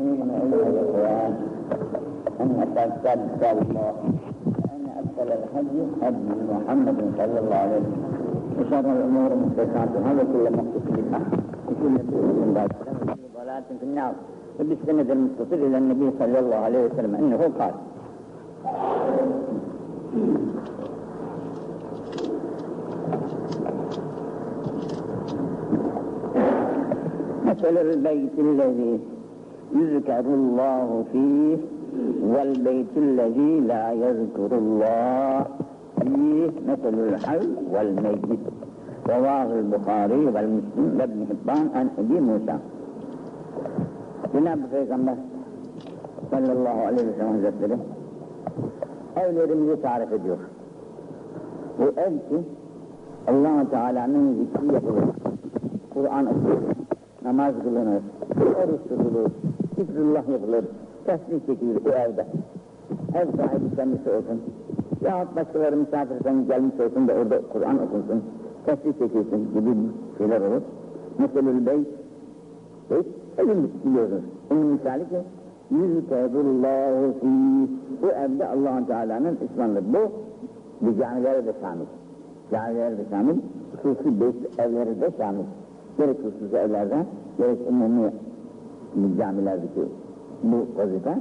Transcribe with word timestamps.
المسلمين 0.00 0.30
أيها 0.30 0.68
الإخوان 0.68 1.32
أن 2.40 2.50
أتذكر 2.62 3.18
كتاب 3.36 3.56
الله 3.62 3.92
وأن 4.46 4.84
أكثر 5.00 5.26
الحج 5.38 5.74
هدي 6.02 6.28
محمد 6.52 6.98
صلى 7.18 7.38
الله 7.40 7.56
عليه 7.56 7.76
وسلم 7.76 8.02
وشر 8.60 8.86
الأمور 8.96 9.30
محدثاتها 9.42 10.10
وكل 10.18 10.44
محدث 10.56 10.84
بدعة 10.96 11.22
وكل 11.68 11.94
بدعة 11.98 12.32
ضلالة 12.46 12.68
وكل 13.02 13.22
ضلالة 13.36 13.64
في 13.80 13.84
النار 13.84 14.12
وبالسند 14.60 15.10
المتصل 15.10 15.54
إلى 15.66 15.78
النبي 15.78 16.10
صلى 16.18 16.38
الله 16.38 16.56
عليه 16.56 16.84
وسلم 16.86 17.14
أنه 17.14 17.50
قال 17.58 17.74
مثل 27.46 27.76
البيت 27.78 28.38
الذي 28.38 29.00
يذكر 29.74 30.20
الله 30.20 31.04
فيه 31.12 31.56
والبيت 32.32 32.92
الذي 32.96 33.60
لا 33.60 33.92
يذكر 33.92 34.50
الله 34.58 35.46
فيه 36.02 36.50
مثل 36.68 36.94
الحي 37.08 37.48
والميت. 37.72 38.40
رواه 39.08 39.48
البخاري 39.60 40.26
والمسلم 40.34 40.96
وابن 41.00 41.26
حبان 41.30 41.64
عن 41.74 41.86
أبي 41.98 42.20
موسى. 42.20 42.56
جناب 44.34 44.58
پیغمبر 44.72 45.16
صلى 46.30 46.52
الله 46.52 46.70
عليه 46.70 47.02
وسلم 47.08 47.36
ذكره 47.46 47.78
اين 49.18 49.38
رمزي 49.38 49.76
تعرف 49.82 50.12
الجوف 50.12 50.38
وانت 51.80 52.28
الله 53.28 53.56
تعالى 53.70 54.06
من 54.06 54.22
ذكريه 54.54 55.12
قرآن 55.94 56.26
نماز 57.24 57.54
قلنا 57.64 58.00
اور 58.56 58.68
اس 58.74 58.82
کو 58.88 59.59
zikrullah 59.84 60.28
yapılır, 60.28 60.64
tesbih 61.06 61.46
çekilir 61.46 61.84
bu 61.84 61.88
evde. 61.88 62.26
Ev 63.14 63.26
sahibi 63.36 63.76
kendisi 63.76 64.10
olsun. 64.10 64.40
Yahut 65.04 65.36
başkaları 65.36 65.76
misafirden 65.76 66.46
gelmiş 66.46 66.80
olsun 66.80 67.08
da 67.08 67.12
orada 67.12 67.40
Kur'an 67.52 67.78
okunsun, 67.82 68.22
tesbih 68.66 68.92
çekilsin 68.92 69.48
gibi 69.54 69.70
şeyler 70.18 70.40
olur. 70.40 70.62
Meselül 71.18 71.66
beyt, 71.66 71.88
beyt 72.90 73.06
evin 73.38 73.72
biliyorsunuz. 73.84 74.22
Onun 74.50 74.66
misali 74.66 75.08
ki, 75.08 75.20
yüzkerullahu 75.70 77.12
fî. 77.20 77.68
Bu 78.02 78.06
evde 78.06 78.48
allah 78.48 78.86
Teala'nın 78.86 79.38
ismandır. 79.50 79.84
Bu, 79.94 80.12
bu 80.80 80.98
camilere 80.98 81.46
de 81.46 81.52
şamil. 81.60 81.86
Camilere 82.50 82.98
de 82.98 83.02
şamil, 83.10 83.36
hususi 83.82 84.20
beyt 84.20 84.58
evleri 84.58 85.00
de 85.00 85.10
şamil. 85.18 85.44
Gerek 85.98 86.18
hususi 86.18 86.56
evlerden, 86.56 87.06
gerek 87.38 87.58
umumi 87.68 88.10
camilerdeki 89.18 89.88
bu 90.42 90.56
vazife. 90.76 91.18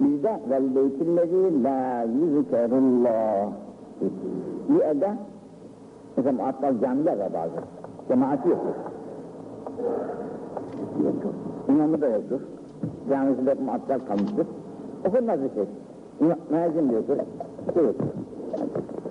Bizde 0.00 0.40
vel 0.50 0.74
beytillezi 0.74 1.64
la 1.64 2.02
yüzkerullah. 2.02 3.48
Bu 4.68 4.82
evde, 4.82 5.10
mesela 6.16 6.32
muattal 6.32 6.80
camiler 6.80 7.18
var 7.18 7.32
bazı. 7.34 7.66
Cemaati 8.08 8.48
yoktur. 8.48 8.74
İmamı 11.68 12.00
da 12.00 12.06
yoktur. 12.06 12.40
Camisi 13.08 13.46
de 13.46 13.54
muattal 13.54 13.98
kalmıştır. 14.08 14.46
Okunmaz 15.08 15.38
bir 15.42 15.50
şey. 15.54 15.64
Müezzin 16.50 16.90
diyordur. 16.90 17.16
Şey 17.74 17.84
yoktur. 17.84 18.06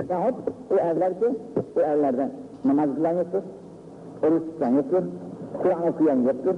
Yahut 0.10 0.36
bu 0.70 0.76
evler 0.76 1.20
ki, 1.20 1.26
bu 1.76 1.82
evlerden 1.82 2.32
namaz 2.66 2.90
kılan 2.96 3.14
yoktur. 3.14 3.42
Oruç 4.24 4.44
tutan 4.44 4.70
yoktur. 4.70 5.04
Kur'an 5.62 5.88
okuyan 5.88 6.22
yoktur. 6.22 6.56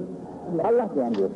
Allah 0.64 0.88
diyen 0.94 1.14
diyor. 1.14 1.30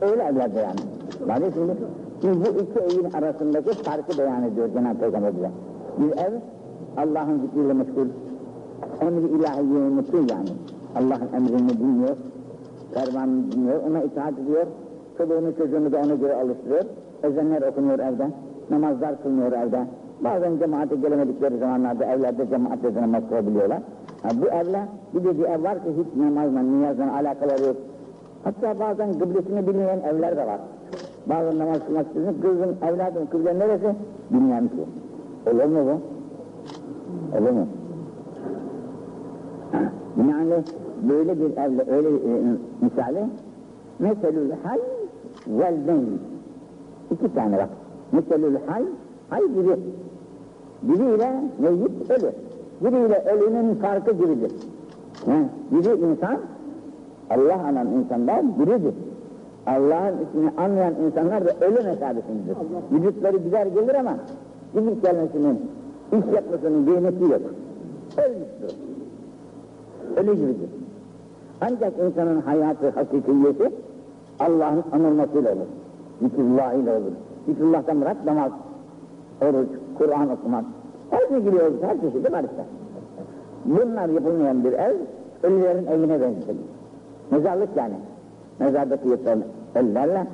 Öyle 0.00 0.22
evlerde 0.22 0.58
yani. 0.58 0.80
Var 1.28 1.50
şimdi, 1.54 1.72
şimdi 2.20 2.38
bu 2.40 2.60
iki 2.60 2.78
evin 2.78 3.10
arasındaki 3.12 3.70
farkı 3.70 4.18
beyan 4.18 4.42
ediyor 4.42 4.68
Cenab-ı 4.74 4.98
Peygamber 4.98 5.36
bize. 5.36 5.50
Bir 5.98 6.18
ev 6.18 6.32
Allah'ın 6.96 7.40
zikriyle 7.40 7.72
meşgul, 7.72 8.06
emri 9.00 9.26
ilahiyeyi 9.26 9.84
unutuyor 9.84 10.24
yani. 10.30 10.48
Allah'ın 10.96 11.32
emrini 11.36 11.78
dinliyor, 11.78 12.16
fermanını 12.94 13.52
dinliyor, 13.52 13.82
ona 13.90 14.02
itaat 14.02 14.38
ediyor, 14.38 14.66
çoluğunu 15.18 15.56
çocuğunu 15.56 15.92
da 15.92 15.98
ona 15.98 16.14
göre 16.14 16.34
alıştırıyor, 16.34 16.84
ezenler 17.22 17.62
okunuyor 17.62 17.98
evde, 17.98 18.30
namazlar 18.70 19.22
kılınıyor 19.22 19.52
evde. 19.52 19.86
Bazen 20.24 20.58
cemaate 20.58 20.96
gelemedikleri 20.96 21.58
zamanlarda 21.58 22.04
evlerde 22.04 22.48
cemaatle 22.48 22.94
namaz 22.94 23.22
kılabiliyorlar. 23.28 23.82
Ha, 24.22 24.28
bu 24.42 24.46
evle 24.46 24.80
bir 25.14 25.24
de 25.24 25.38
bir 25.38 25.44
ev 25.44 25.62
var 25.62 25.74
ki 25.74 25.90
hiç 25.98 26.20
namazla, 26.22 26.60
niyazla 26.60 27.14
alakaları 27.14 27.62
yok. 27.66 27.76
Hatta 28.44 28.80
bazen 28.80 29.12
kıblesini 29.12 29.66
bilmeyen 29.66 30.00
evler 30.00 30.36
de 30.36 30.46
var. 30.46 30.60
Bazen 31.26 31.58
namaz 31.58 31.78
kılmak 31.86 32.06
istiyorsun, 32.06 32.40
kızım, 32.42 32.76
evladım 32.88 33.26
kıble 33.30 33.58
neresi? 33.58 33.94
Bilmeyen 34.30 34.68
ki. 34.68 34.84
Olur 35.46 35.64
mu 35.64 35.78
bu? 35.86 36.00
Olur 37.38 37.50
mu? 37.50 37.66
Yani 40.18 40.54
böyle 41.08 41.40
bir 41.40 41.56
evle 41.56 41.84
öyle 41.90 42.08
e, 42.08 42.56
misali 42.80 43.24
meselül 43.98 44.50
hay 44.62 44.78
vel 45.46 45.74
meyyit. 45.86 46.20
İki 47.10 47.34
tane 47.34 47.58
bak. 47.58 47.68
Meselül 48.12 48.56
hay, 48.66 48.82
hay 49.30 49.40
biri. 49.42 49.76
Biriyle 50.82 51.42
meyyit 51.58 52.10
ölü. 52.10 52.32
Biriyle 52.80 53.24
ölünün 53.24 53.74
farkı 53.74 54.12
gibidir. 54.12 54.52
Biri 55.70 56.12
insan, 56.12 56.38
Allah 57.30 57.60
anan 57.68 57.86
insanlar 57.86 58.58
biridir. 58.58 58.94
Allah'ın 59.66 60.14
ismini 60.26 60.50
anlayan 60.56 60.94
insanlar 61.06 61.44
da 61.44 61.66
ölü 61.66 61.74
mesabesindedir. 61.74 62.56
Vücutları 62.92 63.36
güzel 63.36 63.68
gelir 63.74 63.94
ama 63.94 64.16
vücut 64.74 65.02
gelmesinin, 65.02 65.60
iş 66.12 66.34
yapmasının 66.34 66.86
kıymeti 66.86 67.24
yok. 67.24 67.40
Ölmüştür. 68.16 68.78
Ölü 70.16 70.34
gibidir. 70.34 70.70
Ancak 71.60 71.92
insanın 72.06 72.40
hayatı 72.40 72.90
hakikiyeti 72.90 73.70
Allah'ın 74.40 74.84
anılmasıyla 74.92 75.52
olur. 75.52 75.66
Zikrullah 76.22 76.72
ile 76.72 76.92
olur. 76.92 77.12
Zikrullah'tan 77.46 77.96
murat 77.96 78.24
namaz, 78.24 78.52
oruç, 79.42 79.68
Kur'an 79.98 80.30
okumak. 80.30 80.64
Şey 81.10 81.40
giriyoruz, 81.40 81.82
her 81.82 82.00
çeşidi 82.00 82.32
var 82.32 82.44
işte. 82.44 82.64
Bunlar 83.64 84.08
yapılmayan 84.08 84.64
bir 84.64 84.72
ev, 84.72 84.94
ölülerin 85.42 85.86
evine 85.86 86.20
benzetilir. 86.20 86.56
Mezarlık 87.30 87.76
yani. 87.76 87.94
Mezardaki 88.58 89.08
yatılan 89.08 89.42
ölülerle 89.74 90.26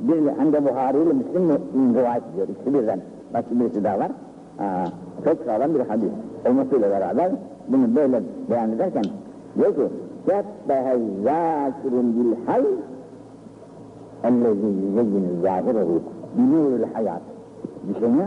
bir 0.00 0.52
de 0.52 0.64
Buhari 0.64 0.96
ile 0.96 1.12
Müslim 1.12 1.94
rivayet 1.94 2.22
ediyor. 2.32 2.48
İkisi 2.48 2.74
birden. 2.74 3.00
Başka 3.34 3.60
birisi 3.60 3.84
daha 3.84 3.98
var. 3.98 4.10
Aa, 4.58 4.86
çok 5.24 5.44
sağlam 5.46 5.74
bir 5.74 5.80
hadis. 5.80 6.10
Olmasıyla 6.48 6.90
beraber 6.90 7.30
bunu 7.68 7.96
böyle 7.96 8.22
beyan 8.50 8.72
ederken 8.72 9.04
diyor 9.58 9.74
ki 9.74 9.82
Sebbehe 10.26 10.98
zâkirun 11.24 12.14
bil 12.16 12.36
hay 12.46 12.64
ellezî 14.24 14.66
yüzeyyinu 14.66 15.42
zâhirehu 15.42 16.00
binûrul 16.38 16.92
hayat. 16.92 17.22
Düşünün, 17.88 18.24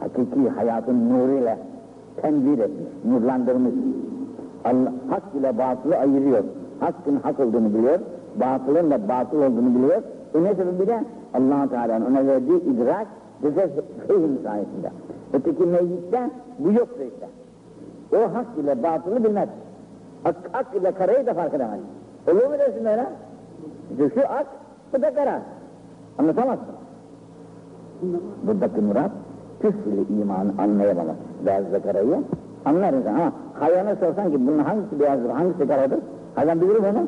hakiki 0.00 0.48
hayatın 0.56 1.10
nuruyla 1.10 1.58
tenzir 2.22 2.58
etmiş, 2.58 2.88
nurlandırmış. 3.04 3.74
Allah, 4.64 4.92
hak 5.10 5.22
ile 5.40 5.58
batılı 5.58 5.96
ayırıyor. 5.96 6.44
Hakkın 6.80 7.16
hak 7.22 7.40
olduğunu 7.40 7.74
biliyor, 7.74 7.98
batılın 8.40 8.90
da 8.90 9.08
batıl 9.08 9.36
olduğunu 9.36 9.74
biliyor. 9.74 10.02
E 10.34 10.44
ne 10.44 10.54
sebebiyle? 10.54 11.04
allah 11.34 11.68
Teala'nın 11.68 12.06
ona 12.06 12.26
verdiği 12.26 12.62
idrak 12.62 13.06
ve 13.42 13.50
fehim 14.06 14.38
sayesinde. 14.44 14.90
Öteki 15.32 15.62
meyyitte 15.62 16.30
bu 16.58 16.72
yoktur 16.72 17.00
işte. 17.00 17.28
O 18.12 18.34
hak 18.34 18.46
ile 18.58 18.82
batılı 18.82 19.24
bilmez. 19.24 19.48
Hak, 20.24 20.36
hak 20.52 20.66
ile 20.74 20.92
karayı 20.92 21.26
da 21.26 21.34
fark 21.34 21.54
edemez. 21.54 21.80
Olur 22.32 22.46
mu 22.46 22.58
dersin 22.58 22.84
öyle? 22.84 23.06
İşte 23.90 24.10
şu 24.14 24.28
ak, 24.28 24.46
bu 24.92 25.02
da 25.02 25.14
kara. 25.14 25.42
Anlatamazsın. 26.18 26.74
Buradaki 28.46 28.80
murat, 28.80 29.10
küfrü 29.64 30.20
imanı 30.20 30.52
anlayamaz. 30.58 31.06
Beyaz 31.46 31.72
ve 31.72 31.80
karayı 31.80 32.18
anlar 32.64 32.92
insan 32.92 33.14
ama 33.14 33.32
hayvana 33.60 33.96
sorsan 33.96 34.30
ki 34.30 34.46
bunun 34.46 34.58
hangisi 34.58 35.00
beyazdır, 35.00 35.30
hangisi 35.30 35.68
karadır? 35.68 35.98
Hayvan 36.34 36.60
bilir 36.60 36.76
onu? 36.76 37.06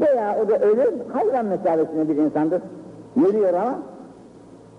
Veya 0.00 0.36
o 0.44 0.48
da 0.48 0.58
ölür, 0.58 0.92
hayvan 1.12 1.46
mesabesinde 1.46 2.08
bir 2.08 2.16
insandır. 2.16 2.62
Yürüyor 3.16 3.54
ama 3.54 3.78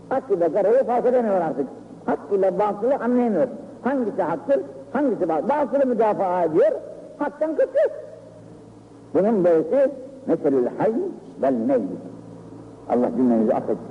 hak 0.09 0.23
ile 0.31 0.53
karayı 0.53 0.83
fark 0.83 1.05
edemiyor 1.05 1.41
artık. 1.41 1.67
Hak 2.05 2.19
ile 2.31 2.59
batılı 2.59 2.95
anlayamıyor. 2.95 3.47
Hangisi 3.83 4.21
haktır, 4.21 4.59
hangisi 4.93 5.29
batılı. 5.29 5.49
Batılı 5.49 5.85
müdafaa 5.85 6.43
ediyor, 6.43 6.71
haktan 7.19 7.55
kaçıyor. 7.55 7.89
Bunun 9.13 9.43
böylesi 9.43 9.91
meselül 10.27 10.67
hay 10.77 10.93
vel 11.41 11.53
meyyit. 11.53 11.89
Allah 12.89 13.09
cümlenizi 13.17 13.53
affetsin. 13.53 13.85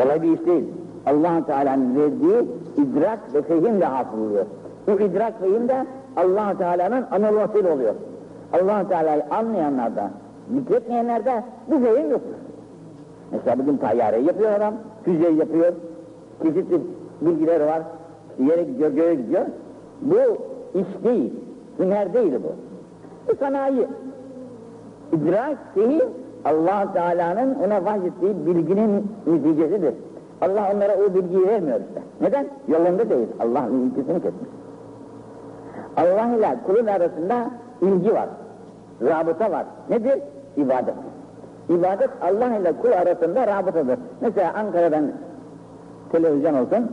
Kolay 0.00 0.22
bir 0.22 0.32
iş 0.32 0.46
değil. 0.46 0.64
Allah 1.06 1.46
Teala'nın 1.46 1.96
verdiği 1.96 2.48
idrak 2.76 3.34
ve 3.34 3.42
fehimle 3.42 3.84
hasıl 3.84 4.18
oluyor. 4.18 4.44
Bu 4.86 4.92
idrak 4.92 5.40
fehim 5.40 5.68
de 5.68 5.86
allah 6.16 6.58
Teala'nın 6.58 7.04
anılmasıyla 7.10 7.74
oluyor. 7.74 7.94
allah 8.52 8.88
Teala'yı 8.88 9.22
anlayanlar 9.30 9.96
da, 9.96 10.10
Zikretmeyenlerde 10.54 11.42
bu 11.70 11.78
fehim 11.78 12.10
yoktur. 12.10 12.34
Mesela 13.32 13.58
bugün 13.58 13.76
tayyareyi 13.76 14.26
yapıyor 14.26 14.52
adam, 14.52 14.74
füzeyi 15.04 15.36
yapıyor, 15.36 15.72
çeşitli 16.42 16.80
bilgileri 17.20 17.66
var, 17.66 17.82
yere 18.38 18.62
gidiyor, 18.62 18.90
göğe 18.90 19.14
gidiyor. 19.14 19.46
Bu 20.02 20.16
iş 20.78 21.04
değil, 21.04 21.32
hüner 21.78 22.14
değil 22.14 22.32
bu. 22.32 22.52
Bu 23.32 23.36
sanayi. 23.36 23.86
İdrak 25.12 25.76
değil, 25.76 26.02
allah 26.44 26.92
Teala'nın 26.92 27.54
ona 27.54 27.84
vahyettiği 27.84 28.46
bilginin 28.46 29.06
neticesidir. 29.26 29.94
Allah 30.40 30.70
onlara 30.74 30.96
o 30.96 31.14
bilgiyi 31.14 31.48
vermiyor 31.48 31.80
işte. 31.80 32.02
Neden? 32.20 32.46
Yolunda 32.68 33.10
değil. 33.10 33.28
Allah 33.40 33.66
ilgisini 33.66 34.22
kesmiş. 34.22 34.50
Allah 35.96 36.36
ile 36.36 36.56
kulun 36.66 36.86
arasında 36.86 37.50
ilgi 37.82 38.14
var. 38.14 38.28
Rabıta 39.02 39.50
var. 39.50 39.64
Nedir? 39.90 40.18
İbadet. 40.56 40.94
İbadet 41.68 42.10
Allah 42.22 42.56
ile 42.56 42.72
kul 42.72 42.92
arasında 42.92 43.46
rabıtadır. 43.46 43.98
Mesela 44.20 44.52
Ankara'dan 44.54 45.12
televizyon 46.12 46.54
olsun, 46.54 46.90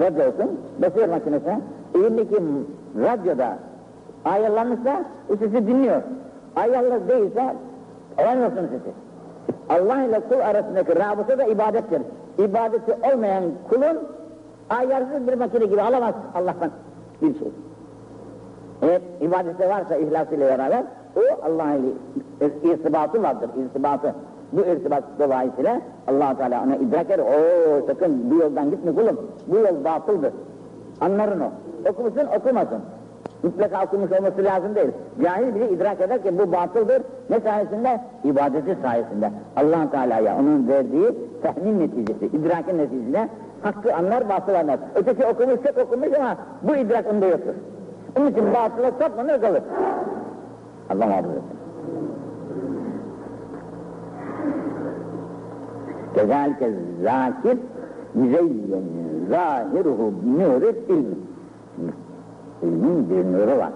radyo 0.00 0.26
olsun, 0.28 0.60
basıyor 0.82 1.08
makinesi, 1.08 1.58
elindeki 1.94 2.36
radyoda 2.96 3.58
ayarlanmışsa 4.24 5.04
o 5.32 5.36
sesi 5.36 5.66
dinliyor. 5.66 6.02
Ayarlı 6.56 7.08
değilse 7.08 7.54
alamıyorsun 8.18 8.56
sesi. 8.66 8.90
Allah 9.68 10.02
ile 10.02 10.20
kul 10.20 10.40
arasındaki 10.40 10.96
rabıta 10.96 11.38
da 11.38 11.44
ibadettir. 11.44 12.02
İbadeti 12.38 12.94
olmayan 13.12 13.44
kulun 13.68 13.98
ayarsız 14.70 15.28
bir 15.28 15.34
makine 15.34 15.66
gibi 15.66 15.82
alamaz 15.82 16.14
Allah'tan 16.34 16.70
bir 17.22 17.38
şey. 17.38 17.48
Eğer 18.82 19.00
ibadeti 19.20 19.68
varsa 19.68 19.96
ihlasıyla 19.96 20.48
beraber 20.48 20.84
o 21.16 21.46
Allah 21.46 21.74
ile 21.74 22.72
irtibatı 22.72 23.22
vardır, 23.22 23.50
irtibatı. 23.64 24.14
Bu 24.52 24.60
irtibat 24.60 25.04
dolayısıyla 25.18 25.80
allah 26.08 26.36
Teala 26.36 26.62
ona 26.64 26.76
idrak 26.76 27.10
eder. 27.10 27.18
Oo 27.18 27.86
sakın 27.86 28.30
bu 28.30 28.34
yoldan 28.34 28.70
gitme 28.70 28.94
kulum, 28.94 29.30
bu 29.46 29.56
yol 29.56 29.84
batıldır. 29.84 30.32
Anların 31.00 31.40
o. 31.40 31.50
Okumuşsun 31.90 32.26
okumasın. 32.38 32.80
Mutlaka 33.44 33.84
okumuş 33.84 34.12
olması 34.12 34.44
lazım 34.44 34.74
değil. 34.74 34.90
Cahil 35.22 35.54
bile 35.54 35.70
idrak 35.70 36.00
eder 36.00 36.22
ki 36.22 36.38
bu 36.38 36.52
batıldır. 36.52 37.02
Ne 37.30 37.40
sayesinde? 37.40 38.00
İbadeti 38.24 38.76
sayesinde. 38.82 39.30
allah 39.56 39.90
Teala'ya 39.90 40.36
onun 40.38 40.68
verdiği 40.68 41.14
tahmin 41.42 41.80
neticesi, 41.80 42.26
idrakin 42.26 42.78
neticesinde 42.78 43.28
hakkı 43.62 43.94
anlar, 43.94 44.28
batıl 44.28 44.54
anlar. 44.54 44.78
Öteki 44.94 45.26
okumuş, 45.26 45.56
çok 45.66 45.78
okumuş 45.78 46.08
ama 46.18 46.36
bu 46.62 46.76
idrak 46.76 47.12
onda 47.12 47.26
yoktur. 47.26 47.54
Onun 48.18 48.26
için 48.26 48.44
batıla 48.54 48.90
saplanır 48.98 49.40
kalır. 49.40 49.62
Allah 50.90 51.06
muhafaza 51.06 51.32
etsin. 51.32 51.58
Kezalike 56.14 56.70
zakir 57.02 57.58
yüzeyyen 58.14 58.84
zahiruhu 59.30 60.12
binûrit 60.24 60.88
ilmi. 60.88 61.14
İlmin 62.64 63.10
bir 63.10 63.24
nuru 63.24 63.58
var. 63.58 63.72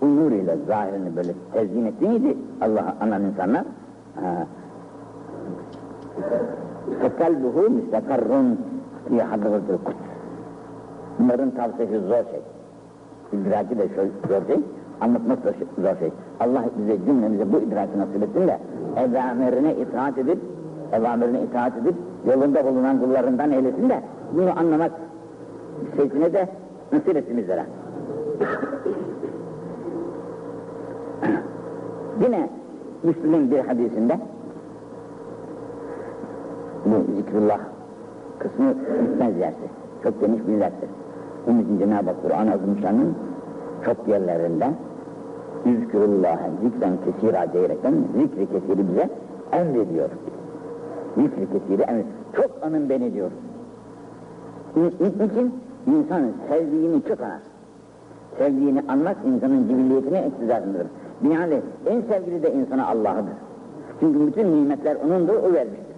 Bu 0.00 0.16
nur 0.16 0.32
ile 0.32 0.56
zahirini 0.66 1.16
böyle 1.16 1.32
tezyin 1.52 1.86
ettiğiydi 1.86 2.36
Allah 2.60 2.96
anan 3.00 3.22
insanlar. 3.22 3.64
Fekalbuhu 7.00 7.70
müstakarrun 7.70 8.58
fi 9.08 9.22
hadratil 9.22 9.78
kuts. 9.84 9.96
Bunların 11.18 11.50
tavsiyesi 11.50 12.00
zor 12.00 12.24
şey. 12.30 12.42
İdraki 13.32 13.78
de 13.78 13.88
zor 14.28 14.46
şey, 14.46 14.60
anlatmak 15.00 15.44
da 15.44 15.52
zor 15.78 15.98
şey. 15.98 16.10
Allah 16.40 16.64
bize 16.78 17.04
cümlemize 17.04 17.52
bu 17.52 17.58
idraki 17.58 17.98
nasip 17.98 18.22
etsin 18.22 18.48
de 18.48 18.58
evamirine 18.96 19.74
itaat 19.74 20.18
edip 20.18 20.38
evamirine 20.92 21.42
itaat 21.42 21.76
edip 21.76 21.94
yolunda 22.26 22.64
bulunan 22.66 23.00
kullarından 23.00 23.50
eylesin 23.50 23.88
de 23.88 24.00
bunu 24.32 24.58
anlamak 24.58 24.92
şekline 25.96 26.32
de 26.32 26.48
nasip 26.92 27.16
etsin 27.16 27.36
bizlere. 27.36 27.64
Yine 32.20 32.50
Müslüm'ün 33.02 33.50
bir 33.50 33.58
hadisinde 33.58 34.18
bu 36.84 37.12
zikrullah 37.16 37.58
kısmı 38.38 38.74
bitmez 39.02 39.40
dersi. 39.40 39.56
Çok 40.02 40.20
geniş 40.20 40.46
bir 40.48 40.60
derstir. 40.60 40.88
Bunun 41.46 41.64
için 41.64 41.78
Cenab-ı 41.78 42.10
Hak 42.10 42.22
Kur'an-ı 42.22 42.52
Azimüşşan'ın 42.52 43.14
çok 43.84 44.08
yerlerinde 44.08 44.66
Yüzkürullah'a 45.64 46.50
zikren 46.62 46.92
kesira 47.04 47.52
diyerekten 47.52 47.94
zikri 48.16 48.46
kesiri 48.46 48.88
bize 48.88 49.08
emrediyor. 49.52 50.08
Zikri 51.16 51.46
kesiri 51.52 51.82
emrediyor. 51.82 52.14
Çok 52.36 52.50
anın 52.62 52.88
beni 52.88 53.14
diyor. 53.14 53.30
Niçin? 54.76 55.54
İnsan 55.86 56.22
sevdiğini 56.48 57.02
çok 57.08 57.20
anar. 57.20 57.40
Sevdiğini 58.38 58.82
anmak 58.88 59.16
insanın 59.26 59.68
cibilliyetine 59.68 60.26
iktidasındır. 60.26 60.86
Binaenaleyh 61.20 61.60
en 61.86 62.00
sevgili 62.00 62.42
de 62.42 62.52
insana 62.52 62.86
Allah'ıdır. 62.86 63.34
Çünkü 64.00 64.26
bütün 64.26 64.56
nimetler 64.56 64.96
O'nundur, 64.96 65.34
O 65.34 65.52
vermiştir. 65.52 65.94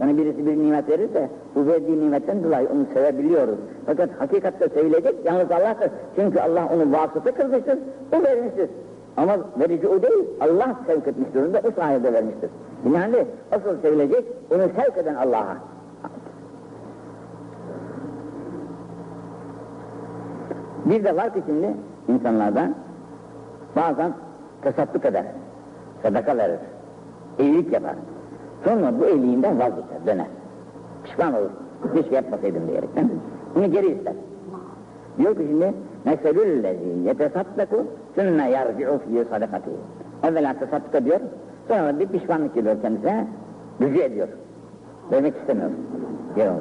Yani 0.00 0.18
birisi 0.18 0.46
bir 0.46 0.56
nimet 0.56 0.88
verirse 0.88 1.28
bu 1.54 1.66
verdiği 1.66 2.00
nimetten 2.00 2.44
dolayı 2.44 2.68
onu 2.68 2.86
sevebiliyoruz. 2.94 3.58
Fakat 3.86 4.10
hakikatte 4.18 4.68
sevilecek 4.68 5.14
yalnız 5.24 5.50
Allah'tır. 5.50 5.90
Çünkü 6.16 6.40
Allah 6.40 6.68
onu 6.74 6.92
vasıta 6.92 7.34
kılmıştır, 7.34 7.78
o 8.12 8.22
vermiştir. 8.24 8.70
Ama 9.16 9.36
verici 9.60 9.88
o 9.88 10.02
değil, 10.02 10.24
Allah 10.40 10.76
sevk 10.86 11.08
etmiştir, 11.08 11.42
onu 11.42 11.54
da 11.54 11.60
o 11.68 11.70
sayede 11.70 12.12
vermiştir. 12.12 12.50
Binaenaleyh 12.84 13.24
asıl 13.52 13.80
sevilecek, 13.82 14.24
onu 14.50 14.62
sevk 14.76 14.98
eden 14.98 15.14
Allah'a. 15.14 15.56
Bir 20.90 21.04
de 21.04 21.16
var 21.16 21.34
ki 21.34 21.42
şimdi 21.46 21.68
insanlarda 22.08 22.70
bazen 23.76 24.12
tesadduk 24.62 25.04
eder, 25.04 25.24
sadaka 26.02 26.36
verir, 26.36 26.58
iyilik 27.38 27.72
yapar. 27.72 27.94
Sonra 28.64 29.00
bu 29.00 29.06
iyiliğinden 29.06 29.58
vazgeçer, 29.58 30.06
döner. 30.06 30.26
Pişman 31.04 31.34
olur, 31.34 31.50
keşke 31.94 32.14
yapmasaydım 32.14 32.68
diyerekten. 32.68 33.10
Bunu 33.54 33.72
geri 33.72 33.86
ister. 33.86 34.12
Diyor 35.18 35.36
ki 35.36 35.42
şimdi, 35.48 35.74
meselüllezî 36.04 36.88
yetesaddaku 37.04 37.86
sümme 38.14 38.50
yarci'u 38.50 38.98
fiyye 38.98 39.24
sadakati. 39.24 39.70
Evvela 40.22 40.54
tesadduk 40.58 40.94
ediyor, 40.94 41.20
sonra 41.68 41.98
bir 41.98 42.06
pişmanlık 42.06 42.54
geliyor 42.54 42.76
kendisine, 42.82 43.26
rücu 43.80 44.00
ediyor. 44.00 44.28
Vermek 45.12 45.36
istemiyor. 45.36 45.70
Diyor. 46.36 46.54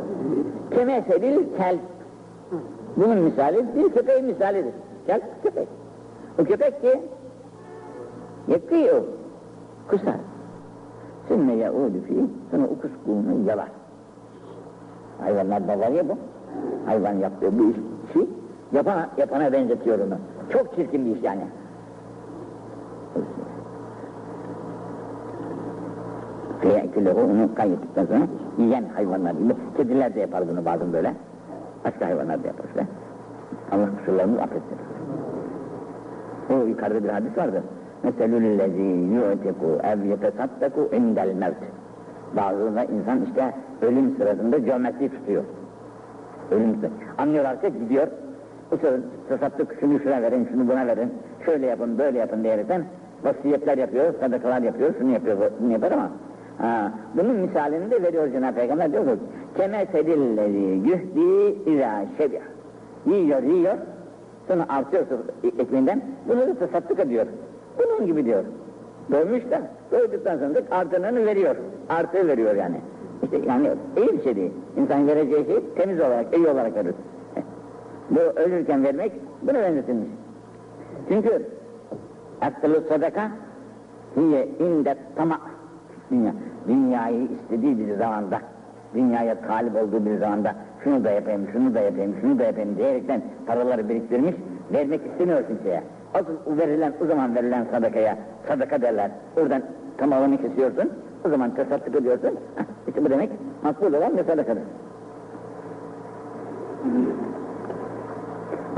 Kemeselil 0.72 1.58
kelp. 1.58 1.80
Bunun 3.00 3.18
misali 3.18 3.66
bir 3.76 3.90
köpeğin 3.90 4.26
misalidir. 4.26 4.74
Kelp 5.08 5.44
köpek. 5.44 5.68
O 6.40 6.44
köpek 6.44 6.82
ki 6.82 7.02
yakıyor, 8.48 9.02
kusar. 9.88 10.16
Sümme 11.28 11.54
yaudu 11.54 12.02
fi, 12.08 12.16
sonra 12.52 12.64
o 12.64 12.82
kuskuğunu 12.82 13.48
yalar. 13.48 13.68
Hayvanlarda 15.22 15.80
var 15.80 15.88
ya 15.88 16.10
bu. 16.10 16.18
Hayvan 16.86 17.14
yaptığı 17.14 17.60
bu 17.60 17.64
işi 17.64 18.30
yapana, 18.72 19.10
yapana 19.18 19.54
benzetiyor 19.54 20.00
onu. 20.00 20.18
Çok 20.50 20.76
çirkin 20.76 21.06
bir 21.06 21.16
iş 21.16 21.24
yani. 21.24 21.42
Feyekülühü 26.62 27.14
onu 27.14 27.56
kaybettikten 27.56 28.06
sonra 28.06 28.28
yiyen 28.58 28.84
hayvanlar 28.96 29.32
gibi. 29.32 29.54
Kediler 29.78 30.16
de 30.16 30.20
yapar 30.20 30.50
bunu 30.50 30.66
bazen 30.66 30.94
böyle. 30.94 31.14
Başka 31.86 32.06
hayvanlar 32.06 32.44
da 32.44 32.48
yapar 32.48 32.66
işte. 32.68 32.88
Allah 33.72 33.90
kusurlarını 33.98 34.42
affetsin. 34.42 34.78
O 36.50 36.66
yukarıda 36.66 37.04
bir 37.04 37.10
hadis 37.10 37.38
vardı. 37.38 37.64
Meselüllezî 38.04 38.82
yu'teku 38.82 39.80
ev 39.84 40.04
yetesaddaku 40.04 40.96
indel 40.96 41.34
mevt. 41.34 41.64
Bazılarında 42.36 42.84
insan 42.84 43.26
işte 43.26 43.54
ölüm 43.82 44.16
sırasında 44.18 44.58
geometri 44.58 45.10
tutuyor. 45.10 45.44
Ölüm 46.52 46.76
sırasında. 46.76 47.04
Anlıyorlar 47.18 47.62
ki 47.62 47.74
gidiyor. 47.80 48.08
Bu 48.72 48.78
tasadduk 49.30 49.74
şunu 49.80 50.00
şuna 50.00 50.22
verin, 50.22 50.48
şunu 50.52 50.68
buna 50.68 50.88
verin, 50.88 51.14
şöyle 51.46 51.66
yapın, 51.66 51.98
böyle 51.98 52.18
yapın 52.20 52.44
diyerekten 52.44 52.84
vasiyetler 53.24 53.78
yapıyor, 53.78 54.14
sadakalar 54.20 54.62
yapıyor, 54.62 54.94
şunu 55.00 55.12
yapıyor, 55.12 55.38
bunu 55.62 55.72
yapar 55.72 55.92
ama 55.92 56.10
ha, 56.62 56.92
bunun 57.16 57.36
misalini 57.36 57.92
de 57.92 58.04
veriyor 58.04 58.32
Cenab-ı 58.32 58.56
Peygamber 58.56 58.92
diyor 58.92 59.06
ki 59.06 59.12
keme 59.58 59.86
sedillezi 59.92 60.90
yühdi 60.90 61.56
izâ 61.70 62.06
şebih 62.18 62.40
yiyor, 63.06 63.44
yiyor, 63.44 63.78
sonra 64.48 64.66
artıyor 64.70 65.06
ekmeğinden, 65.60 66.02
bunu 66.28 66.40
da 66.40 66.54
tasadduk 66.54 67.00
ediyor. 67.00 67.26
Bunun 67.78 68.06
gibi 68.06 68.26
diyor. 68.26 68.44
Doymuş 69.12 69.52
da, 69.52 69.62
doyduktan 69.92 70.38
sonra 70.38 70.56
da 70.56 70.62
artanını 70.72 71.26
veriyor. 71.26 71.56
Artı 71.90 72.28
veriyor 72.28 72.56
yani. 72.56 72.76
İşte 73.24 73.38
yani 73.48 73.70
iyi 73.98 74.08
bir 74.08 74.24
şey 74.24 74.36
değil. 74.36 74.52
İnsan 74.78 75.08
vereceği 75.08 75.46
şey 75.46 75.60
temiz 75.76 76.00
olarak, 76.00 76.38
iyi 76.38 76.48
olarak 76.48 76.76
verir. 76.76 76.96
Bu 78.10 78.20
ölürken 78.20 78.84
vermek 78.84 79.12
buna 79.42 79.62
benzetilmiş. 79.62 80.10
Çünkü 81.10 81.46
akıllı 82.42 82.84
sadaka 82.90 83.32
hiye 84.16 84.48
inde 84.60 84.96
tama 85.16 85.42
dünya. 86.12 86.34
Dünyayı 86.70 87.28
istediği 87.32 87.78
bir 87.80 87.96
zamanda, 87.96 88.40
dünyaya 88.94 89.42
talip 89.42 89.76
olduğu 89.76 90.06
bir 90.06 90.18
zamanda 90.18 90.56
şunu 90.84 91.04
da 91.04 91.10
yapayım, 91.12 91.48
şunu 91.52 91.74
da 91.76 91.80
yapayım, 91.80 92.16
şunu 92.22 92.40
da 92.40 92.44
yapayım 92.44 92.78
diyerekten 92.78 93.22
paraları 93.48 93.90
biriktirmiş, 93.90 94.36
vermek 94.74 95.02
istemiyor 95.06 95.48
kimseye. 95.48 95.84
Asıl 96.14 96.34
o 96.54 96.58
verilen, 96.58 96.94
o 97.04 97.06
zaman 97.06 97.36
verilen 97.36 97.66
sadakaya 97.72 98.18
sadaka 98.48 98.82
derler. 98.82 99.12
Oradan 99.38 99.62
tamamını 99.98 100.38
kesiyorsun, 100.38 100.90
o 101.26 101.30
zaman 101.30 101.56
tesattüp 101.56 101.96
ediyorsun. 101.96 102.32
Heh, 102.56 102.64
işte 102.88 103.06
bu 103.06 103.10
demek 103.10 103.30
makbul 103.64 103.94
olan 103.94 104.18
bir 104.18 104.24
sadakadır. 104.24 104.64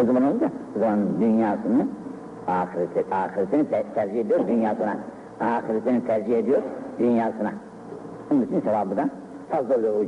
O 0.01 0.05
zaman 0.05 0.23
olunca, 0.23 0.49
o 0.75 0.79
zaman 0.79 0.99
dünyasını, 1.21 1.87
ahireti, 2.47 3.05
ahiretini 3.11 3.65
te- 3.65 3.83
tercih 3.95 4.19
ediyor 4.19 4.47
dünyasına. 4.47 4.97
Ahiretini 5.41 6.05
tercih 6.05 6.37
ediyor 6.37 6.61
dünyasına. 6.99 7.51
İçin 8.31 8.61
sevabı 8.61 8.97
da 8.97 9.09
fazla 9.49 9.75
oluyor 9.75 9.93
o 9.93 10.05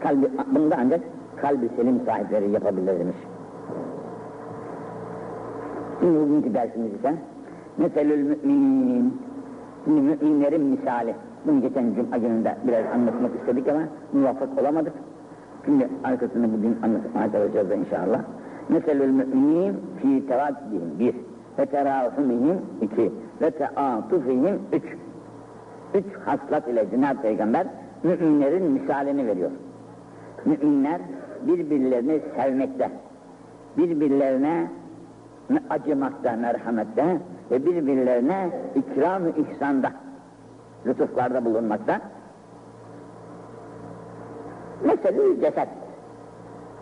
kalbi, 0.00 0.30
bunu 0.54 0.70
da 0.70 0.76
ancak 0.78 1.00
kalbi 1.36 1.68
selim 1.76 2.00
sahipleri 2.06 2.50
yapabilir 2.50 2.98
demiş. 2.98 3.16
Şimdi 6.00 6.20
bugünkü 6.20 6.54
dersimiz 6.54 6.92
ise 6.94 7.14
Meselül 7.78 8.38
müminin 8.44 9.20
Şimdi 9.84 10.00
müminlerin 10.00 10.60
misali 10.60 11.14
Bunu 11.46 11.60
geçen 11.60 11.94
cuma 11.94 12.16
gününde 12.16 12.56
biraz 12.66 12.84
anlatmak 12.94 13.34
istedik 13.40 13.68
ama 13.68 13.80
muvaffak 14.12 14.58
olamadık. 14.60 14.92
Şimdi 15.64 15.88
arkasını 16.04 16.52
bugün 16.52 16.78
anlatmaya 16.82 17.32
çalışacağız 17.32 17.70
da 17.70 17.74
inşallah. 17.74 18.20
Meselül 18.68 19.10
müminin 19.10 19.76
fi 20.02 20.26
tevaddihim 20.26 20.98
bir 20.98 21.14
ve 21.58 21.66
terahumihim 21.66 22.58
iki 22.82 23.12
ve 23.40 23.50
teatufihim 23.50 24.58
üç. 24.72 24.84
Üç 25.94 26.04
haslat 26.24 26.68
ile 26.68 26.90
Cenab-ı 26.90 27.22
Peygamber 27.22 27.66
müminlerin 28.02 28.62
misalini 28.62 29.26
veriyor. 29.26 29.50
Müminler 30.44 31.00
birbirlerini 31.46 32.20
sevmekte, 32.36 32.90
birbirlerine 33.76 34.70
acımakta, 35.70 36.32
merhamette 36.32 37.18
ve 37.50 37.66
birbirlerine 37.66 38.50
ikram-ı 38.74 39.30
ihsanda, 39.30 39.92
lütuflarda 40.86 41.44
bulunmakta. 41.44 42.00
Mesela 44.84 45.18
ceset, 45.40 45.68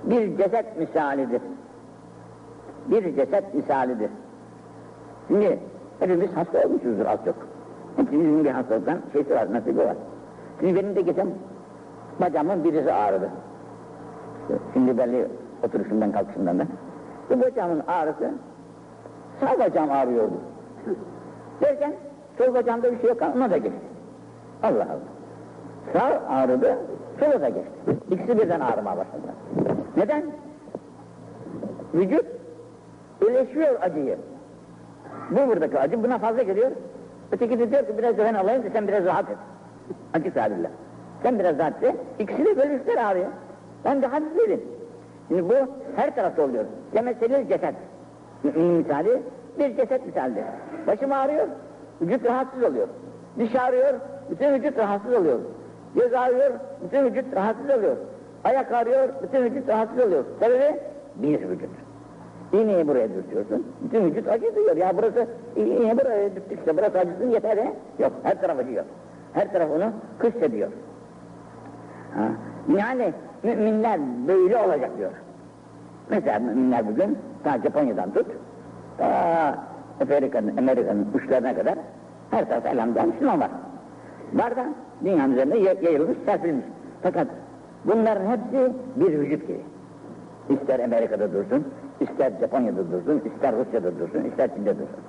bir 0.05 0.37
ceset 0.37 0.79
misalidir. 0.79 1.43
Bir 2.87 3.17
ceset 3.17 3.55
misalidir. 3.55 4.11
Şimdi 5.29 5.59
hepimiz 6.01 6.37
hasta 6.37 6.67
olmuşuzdur 6.67 7.07
az 7.07 7.25
çok. 7.25 7.52
Hepimizin 7.97 8.45
bir 8.45 8.51
hastalıktan 8.51 8.99
şeysi 9.13 9.35
var, 9.35 9.53
nasibi 9.53 9.79
var. 9.79 9.97
Şimdi 10.61 10.75
benim 10.75 10.97
de 10.97 11.01
geçen 11.01 11.29
bacağımın 12.21 12.65
birisi 12.65 12.93
ağrıdı. 12.93 13.31
Şimdi 14.73 14.99
belli 14.99 15.29
oturuşumdan 15.63 16.13
kalkışımdan 16.13 16.59
da. 16.59 16.65
Bu 17.31 17.41
bacağımın 17.41 17.83
ağrısı 17.89 18.31
sağ 19.41 19.59
bacağım 19.59 19.91
ağrıyordu. 19.91 20.35
Derken 21.61 21.95
sol 22.39 22.55
bacağımda 22.55 22.93
bir 22.93 23.01
şey 23.01 23.09
yok 23.09 23.23
ona 23.37 23.51
da 23.51 23.57
geçti. 23.57 23.81
Allah 24.63 24.87
Allah. 24.91 25.13
Sağ 25.93 26.23
ağrıdı, 26.29 26.79
sola 27.21 27.41
da 27.41 27.49
geçti. 27.49 27.73
İkisi 28.11 28.39
birden 28.39 28.61
ağrımaya 28.61 28.97
başladı. 28.97 29.23
Neden? 29.97 30.23
Vücut 31.95 32.27
iyileşiyor 33.23 33.83
acıyı. 33.83 34.19
Bu 35.31 35.49
buradaki 35.49 35.79
acı 35.79 36.03
buna 36.03 36.19
fazla 36.19 36.43
geliyor. 36.43 36.71
Öteki 37.33 37.59
de 37.59 37.71
diyor 37.71 37.87
ki 37.87 37.99
biraz 37.99 38.19
da 38.19 38.25
ben 38.25 38.35
alayım 38.35 38.63
da 38.63 38.67
sen 38.73 38.89
biraz 38.89 39.05
rahat 39.05 39.31
et. 39.31 39.37
Açık 40.15 40.35
tabirle. 40.35 40.71
Sen 41.23 41.39
biraz 41.39 41.59
rahat 41.59 41.83
et. 41.83 41.97
İkisi 42.19 42.45
de 42.45 42.57
bölüşler 42.57 42.97
ağrıyor. 42.97 43.27
Ben 43.85 44.03
de 44.03 44.07
hafif 44.07 44.39
değilim. 44.39 44.61
Şimdi 45.29 45.49
bu 45.49 45.55
her 45.97 46.15
tarafta 46.15 46.43
oluyor. 46.43 46.65
Temesseli 46.93 47.49
ceset. 47.49 47.75
Mümin 48.43 48.73
misali 48.73 49.23
bir 49.59 49.77
ceset 49.77 50.07
misalidir. 50.07 50.45
Başım 50.87 51.13
ağrıyor, 51.13 51.47
vücut 52.01 52.27
rahatsız 52.27 52.63
oluyor. 52.63 52.89
Diş 53.39 53.57
ağrıyor, 53.57 53.95
bütün 54.31 54.55
vücut 54.55 54.79
rahatsız 54.79 55.13
oluyor. 55.13 55.39
Göz 55.95 56.15
ağrıyor, 56.15 56.51
bütün 56.85 57.05
vücut 57.05 57.37
rahatsız 57.37 57.71
oluyor. 57.71 57.97
Ayak 58.45 58.73
ağrıyor, 58.73 59.09
bütün 59.23 59.45
vücut 59.45 59.69
rahatsız 59.69 59.99
oluyor. 60.07 60.25
Sebebi 60.41 60.81
bir 61.17 61.49
vücut. 61.49 61.71
İğneyi 62.53 62.89
buraya 62.89 63.09
dürtüyorsun, 63.15 63.67
bütün 63.85 64.05
vücut 64.05 64.29
acı 64.29 64.57
duyuyor. 64.57 64.77
Ya 64.77 64.97
burası, 64.97 65.27
iğne 65.57 65.99
buraya 65.99 66.37
dürttükse 66.37 66.77
burası 66.77 66.99
acısın 66.99 67.31
yeter 67.31 67.57
he. 67.57 67.73
Yok, 67.99 68.13
her 68.23 68.41
taraf 68.41 68.59
acıyor. 68.59 68.85
Her 69.33 69.53
taraf 69.53 69.69
onu 69.77 69.93
kışsediyor. 70.19 70.69
Ha. 72.15 72.29
Yani 72.79 73.13
müminler 73.43 74.01
böyle 74.29 74.57
olacak 74.57 74.91
diyor. 74.99 75.11
Mesela 76.11 76.39
müminler 76.39 76.89
bugün 76.89 77.19
ta 77.45 77.59
Japonya'dan 77.59 78.13
tut, 78.13 78.27
ta 78.99 79.59
Amerika'nın, 80.01 80.57
Amerika'nın 80.57 81.07
uçlarına 81.15 81.55
kadar 81.55 81.75
her 82.31 82.49
tarafta 82.49 82.69
elhamdülillah 82.69 83.07
Müslüman 83.07 83.41
var. 83.41 83.51
Var 84.33 84.57
da 84.57 84.67
dünyanın 85.05 85.33
üzerinde 85.33 85.59
yayılmış, 85.59 86.19
serpilmiş. 86.27 86.65
Fakat 87.03 87.27
bunların 87.85 88.27
hepsi 88.27 88.73
bir 88.97 89.19
vücut 89.19 89.49
gibi. 89.49 89.61
İster 90.49 90.81
Amerika'da 90.81 91.33
dursun, 91.33 91.65
ister 92.03 92.33
Japonya'da 92.41 92.93
dursun, 92.93 93.23
ister 93.35 93.55
Rusya'da 93.57 93.99
dursun, 93.99 94.25
ister 94.25 94.55
Çin'de 94.55 94.71
dursun. 94.71 95.03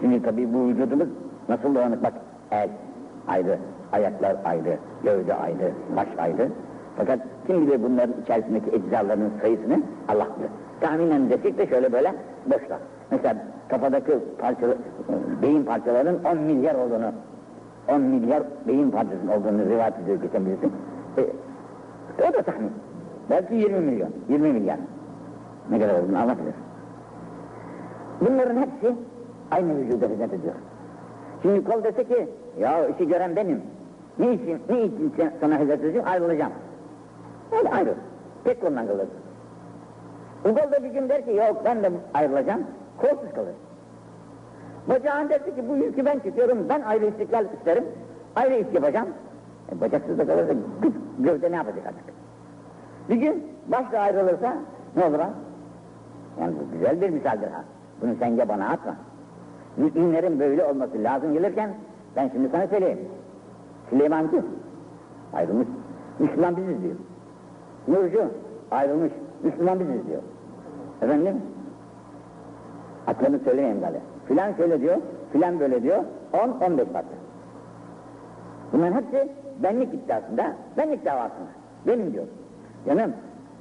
Şimdi 0.00 0.22
tabii 0.22 0.54
bu 0.54 0.68
vücudumuz 0.68 1.08
nasıl 1.48 1.74
dolanık 1.74 2.02
bak, 2.02 2.12
el 2.50 2.68
ayrı, 3.28 3.58
ayaklar 3.92 4.36
ayrı, 4.44 4.76
gövde 5.04 5.34
ayrı, 5.34 5.72
baş 5.96 6.08
ayrı. 6.18 6.48
Fakat 6.96 7.18
kim 7.46 7.66
bilir 7.66 7.82
bunların 7.82 8.14
içerisindeki 8.22 8.70
eczaların 8.70 9.30
sayısını 9.42 9.82
Allah 10.08 10.26
bilir. 10.38 10.50
Tahminen 10.80 11.30
desek 11.30 11.58
de 11.58 11.66
şöyle 11.66 11.92
böyle 11.92 12.14
boşlar. 12.46 12.78
Mesela 13.10 13.36
kafadaki 13.68 14.18
parça, 14.38 14.66
beyin 15.42 15.64
parçalarının 15.64 16.24
10 16.24 16.38
milyar 16.38 16.74
olduğunu, 16.74 17.12
10 17.88 18.00
milyar 18.00 18.42
beyin 18.68 18.90
parçasının 18.90 19.28
olduğunu 19.28 19.70
rivayet 19.70 19.98
ediyor 19.98 20.22
geçen 20.22 20.46
birisi. 20.46 20.66
E, 21.18 21.22
o 22.28 22.32
da 22.32 22.42
tahmin. 22.42 22.70
Belki 23.30 23.54
20 23.54 23.80
milyon, 23.80 24.10
20 24.28 24.52
milyar. 24.52 24.78
Ne 25.70 25.80
kadar 25.80 26.02
olduğunu 26.02 26.18
Allah 26.18 26.36
bilir. 26.38 26.54
Bunların 28.20 28.56
hepsi 28.56 28.96
aynı 29.50 29.76
vücuda 29.76 30.06
hizmet 30.06 30.32
ediyor. 30.32 30.54
Şimdi 31.42 31.64
kol 31.64 31.84
dese 31.84 32.04
ki, 32.04 32.28
ya 32.58 32.88
işi 32.88 33.08
gören 33.08 33.36
benim. 33.36 33.62
Ne 34.18 34.32
için, 34.32 34.62
ne 34.68 34.82
için 34.82 35.12
sana 35.40 35.58
hizmet 35.58 35.80
edeceğim? 35.80 36.06
Ayrılacağım. 36.08 36.52
Öyle 37.58 37.70
ayrıl. 37.70 37.94
Tek 38.44 38.60
kolundan 38.60 38.86
kalır. 38.86 39.06
Bu 40.44 40.54
kol 40.54 40.72
da 40.72 40.84
bir 40.84 40.90
gün 40.90 41.08
der 41.08 41.24
ki, 41.24 41.30
yok 41.32 41.62
ben 41.64 41.82
de 41.82 41.90
ayrılacağım. 42.14 42.60
Kolsuz 42.98 43.32
kalır. 43.34 43.54
Bacağın 44.88 45.28
derse 45.28 45.54
ki, 45.54 45.68
bu 45.68 45.76
yükü 45.76 46.04
ben 46.04 46.18
tutuyorum, 46.18 46.58
ben 46.68 46.80
ayrı 46.82 47.06
istiklal 47.06 47.44
isterim. 47.58 47.84
Ayrı 48.36 48.54
iş 48.54 48.74
yapacağım. 48.74 49.08
E, 49.72 49.80
bacaksız 49.80 50.18
da 50.18 50.26
kalırsa 50.26 50.52
gıt, 50.82 50.94
gövde 51.18 51.50
ne 51.50 51.56
yapacak 51.56 51.86
artık? 51.86 52.04
Bir 53.10 53.16
gün 53.16 53.46
başla 53.68 54.00
ayrılırsa 54.00 54.56
ne 54.96 55.04
olur 55.04 55.18
ha? 55.18 55.30
Yani 56.40 56.54
bu 56.54 56.72
güzel 56.72 57.00
bir 57.00 57.10
misaldir 57.10 57.48
ha. 57.48 57.64
Bunu 58.02 58.14
sen 58.18 58.26
ya 58.26 58.48
bana 58.48 58.68
atma. 58.68 58.96
Müminlerin 59.76 60.40
böyle 60.40 60.64
olması 60.64 61.02
lazım 61.02 61.32
gelirken 61.32 61.70
ben 62.16 62.28
şimdi 62.28 62.48
sana 62.48 62.66
söyleyeyim. 62.66 62.98
Süleymancı 63.90 64.44
ayrılmış. 65.32 65.68
Müslüman 66.18 66.56
biziz 66.56 66.82
diyor. 66.82 66.94
Nurcu 67.88 68.24
ayrılmış. 68.70 69.12
Müslüman 69.42 69.80
biziz 69.80 70.06
diyor. 70.06 70.22
Efendim? 71.02 71.36
Aklını 73.06 73.38
söyleyeyim 73.38 73.80
galiba. 73.80 74.00
Filan 74.28 74.52
şöyle 74.52 74.80
diyor, 74.80 74.96
filan 75.32 75.60
böyle 75.60 75.82
diyor. 75.82 76.04
10-15 76.32 76.76
farklı. 76.76 77.16
Bunların 78.72 78.92
hepsi 78.92 79.28
benlik 79.62 79.94
iddiasında, 79.94 80.52
benlik 80.76 81.04
davasında. 81.04 81.48
Benim 81.86 82.12
diyor. 82.12 82.24
Canım, 82.86 83.12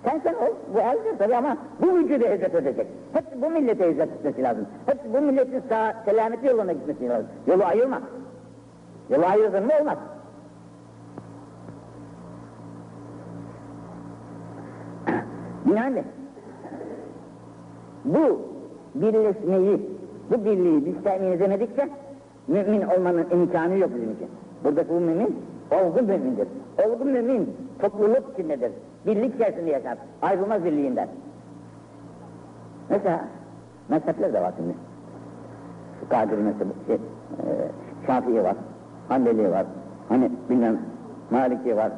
sen 0.04 0.20
sen 0.24 0.34
ol, 0.34 0.54
bu 0.74 0.80
halde 0.80 1.18
tabii 1.18 1.36
ama 1.36 1.58
bu 1.82 1.96
vücudu 1.96 2.26
hizmet 2.26 2.56
edecek. 2.56 2.88
Hepsi 3.14 3.42
bu 3.42 3.50
millete 3.50 3.90
hizmet 3.92 4.10
etmesi 4.12 4.44
lazım. 4.44 4.66
Hepsi 4.86 5.14
bu 5.14 5.22
milletin 5.22 5.64
sağ, 5.70 5.96
selameti 6.06 6.48
yoluna 6.48 6.74
gitmesi 6.74 7.10
lazım. 7.10 7.28
Yolu 7.48 7.64
ayırma. 7.64 8.02
Yolu 9.10 9.26
ayırdın 9.26 9.66
mı 9.66 9.72
olmaz. 9.82 9.98
Yani 15.76 16.04
bu 18.06 18.42
birleşmeyi, 18.96 19.90
bu 20.32 20.46
birliği 20.46 20.86
biz 20.86 21.04
temin 21.04 21.32
edemedikçe 21.32 21.90
mümin 22.48 22.82
olmanın 22.82 23.26
imkanı 23.32 23.78
yok 23.78 23.90
bizim 23.96 24.12
için. 24.12 24.28
Buradaki 24.64 24.90
bu 24.90 25.00
mümin 25.00 25.36
olgun 25.72 26.06
mümindir. 26.06 26.48
Olgun 26.86 27.08
mümin 27.08 27.56
topluluk 27.80 28.24
içindedir. 28.34 28.72
Birlik 29.06 29.36
içerisinde 29.36 29.70
yaşar. 29.70 29.98
Ayrılmaz 30.22 30.64
birliğinden. 30.66 31.08
Mesela 32.90 33.20
mezhepler 33.90 34.34
de 34.34 34.42
var 34.42 34.54
şimdi. 34.58 34.74
Kadir 36.10 36.38
mesela, 36.38 36.72
şey, 36.88 36.96
e, 36.96 37.00
Şafii 38.08 38.44
var, 38.44 38.56
Hanbeli 39.10 39.52
var, 39.52 39.66
hani 40.10 40.32
bilmem 40.50 40.80
Maliki 41.32 41.78
var, 41.78 41.92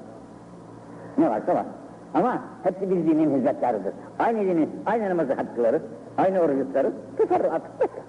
ne 1.17 1.29
varsa 1.29 1.55
var. 1.55 1.65
Ama 2.13 2.41
hepsi 2.63 2.89
bir 2.89 2.95
dinin 2.95 3.37
hizmetkarıdır. 3.37 3.93
Aynı 4.19 4.39
dinin, 4.39 4.69
aynı 4.85 5.09
namazı 5.09 5.33
hakkıları, 5.33 5.81
aynı 6.17 6.39
orucu 6.39 6.67
tutarız, 6.67 6.93
teferruat 7.17 7.61
başka. 7.79 8.01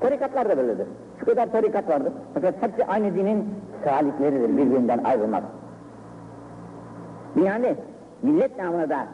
Tarikatlar 0.00 0.48
da 0.48 0.56
böyledir. 0.56 0.86
Şu 1.20 1.26
kadar 1.26 1.52
tarikat 1.52 1.88
vardır. 1.88 2.12
Fakat 2.34 2.62
hepsi 2.62 2.84
aynı 2.86 3.14
dinin 3.14 3.48
salikleridir, 3.84 4.56
birbirinden 4.56 5.04
ayrılmaz. 5.04 5.42
Yani 7.36 7.74
millet 8.22 8.58
namına 8.58 8.88
da 8.90 9.06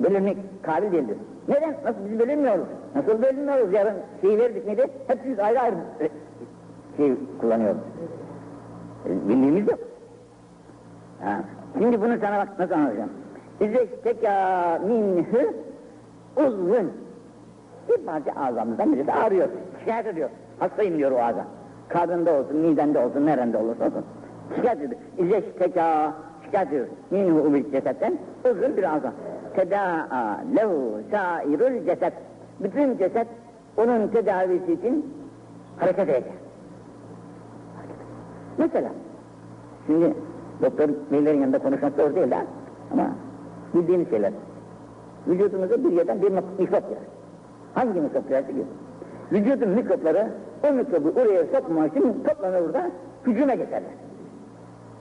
bölünmek 0.00 0.36
kabil 0.62 0.92
değildir. 0.92 1.16
Neden? 1.48 1.74
Nasıl 1.84 1.98
biz 2.10 2.18
bölünmüyoruz? 2.18 2.66
Nasıl 2.94 3.22
bölünmüyoruz? 3.22 3.72
Yarın 3.72 3.94
şeyi 4.20 4.38
verdik 4.38 4.66
neydi? 4.66 4.86
Hepimiz 5.06 5.38
ayrı 5.38 5.60
ayrı 5.60 5.74
şey 6.96 7.14
kullanıyoruz. 7.40 7.80
E, 9.06 9.28
Bildiğimiz 9.28 9.68
yok. 9.68 9.78
Ha. 11.22 11.40
Şimdi 11.78 12.00
bunu 12.00 12.18
sana 12.20 12.38
bak 12.38 12.58
nasıl 12.58 12.74
anlatacağım. 12.74 13.10
İzekteka 13.60 14.78
minhü 14.86 15.54
uzvun. 16.36 16.92
Bir 17.88 17.96
parça 18.06 18.30
ağzımızdan 18.40 18.92
biri 18.92 19.06
de 19.06 19.12
ağrıyor. 19.14 19.48
Şikayet 19.80 20.06
ediyor. 20.06 20.30
Hastayım 20.58 20.98
diyor 20.98 21.10
o 21.10 21.18
ağza. 21.18 21.44
Karnında 21.88 22.32
olsun, 22.32 22.56
midende 22.56 22.98
olsun, 22.98 23.26
nerede 23.26 23.58
olursa 23.58 23.84
olsun. 23.86 24.04
Şikayet 24.56 24.78
ediyor. 24.82 25.00
İzekteka 25.18 26.12
ediyor. 26.54 26.86
Minhü 27.10 27.32
ubit 27.32 27.72
cesetten 27.72 28.18
uzvun 28.50 28.76
bir 28.76 28.96
ağza. 28.96 29.12
Teda'a 29.56 30.40
lehu 30.56 31.00
sairul 31.10 31.84
ceset. 31.84 32.12
Bütün 32.60 32.98
ceset 32.98 33.26
onun 33.76 34.08
tedavisi 34.08 34.72
için 34.72 35.14
hareket 35.78 36.08
edecek. 36.08 36.32
Mesela 38.58 38.88
Şimdi 39.86 40.14
doktor 40.62 40.88
beylerin 41.12 41.40
yanında 41.40 41.58
konuşmak 41.58 41.92
zor 41.96 42.14
değil 42.14 42.32
ha. 42.32 42.44
Ama 42.92 43.10
bildiğiniz 43.74 44.10
şeyler. 44.10 44.32
Vücudumuza 45.26 45.84
bir 45.84 45.92
yerden 45.92 46.22
bir 46.22 46.30
mikrop 46.30 46.90
yer. 46.90 46.98
Hangi 47.74 48.00
mikrop 48.00 48.28
ki? 48.28 48.34
Vücudun 49.32 49.68
mikropları 49.68 50.28
o 50.68 50.72
mikrobu 50.72 51.08
oraya 51.20 51.44
sokmamak 51.44 51.96
için 51.96 52.24
toplanır 52.24 52.64
burada 52.64 52.90
hücuma 53.26 53.54
geçerler. 53.54 53.90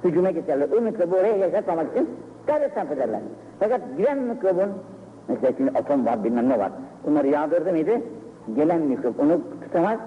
Hücuma 0.05 0.31
geçerler. 0.31 0.69
O 0.77 0.81
mikrobu 0.81 1.15
oraya 1.15 1.37
yaşatmamak 1.37 1.91
için 1.91 2.09
gayret 2.47 2.73
sarf 2.73 2.91
ederler. 2.91 3.19
Fakat 3.59 3.81
giren 3.97 4.17
mikrobun 4.17 4.69
mesela 5.27 5.53
şimdi 5.57 5.71
atom 5.79 6.05
var 6.05 6.23
bilmem 6.23 6.49
ne 6.49 6.59
var. 6.59 6.71
Bunları 7.05 7.27
yağdırdı 7.27 7.71
mıydı? 7.71 7.91
Gelen 8.55 8.81
mikrop 8.81 9.19
onu 9.19 9.41
tutamaz. 9.63 9.99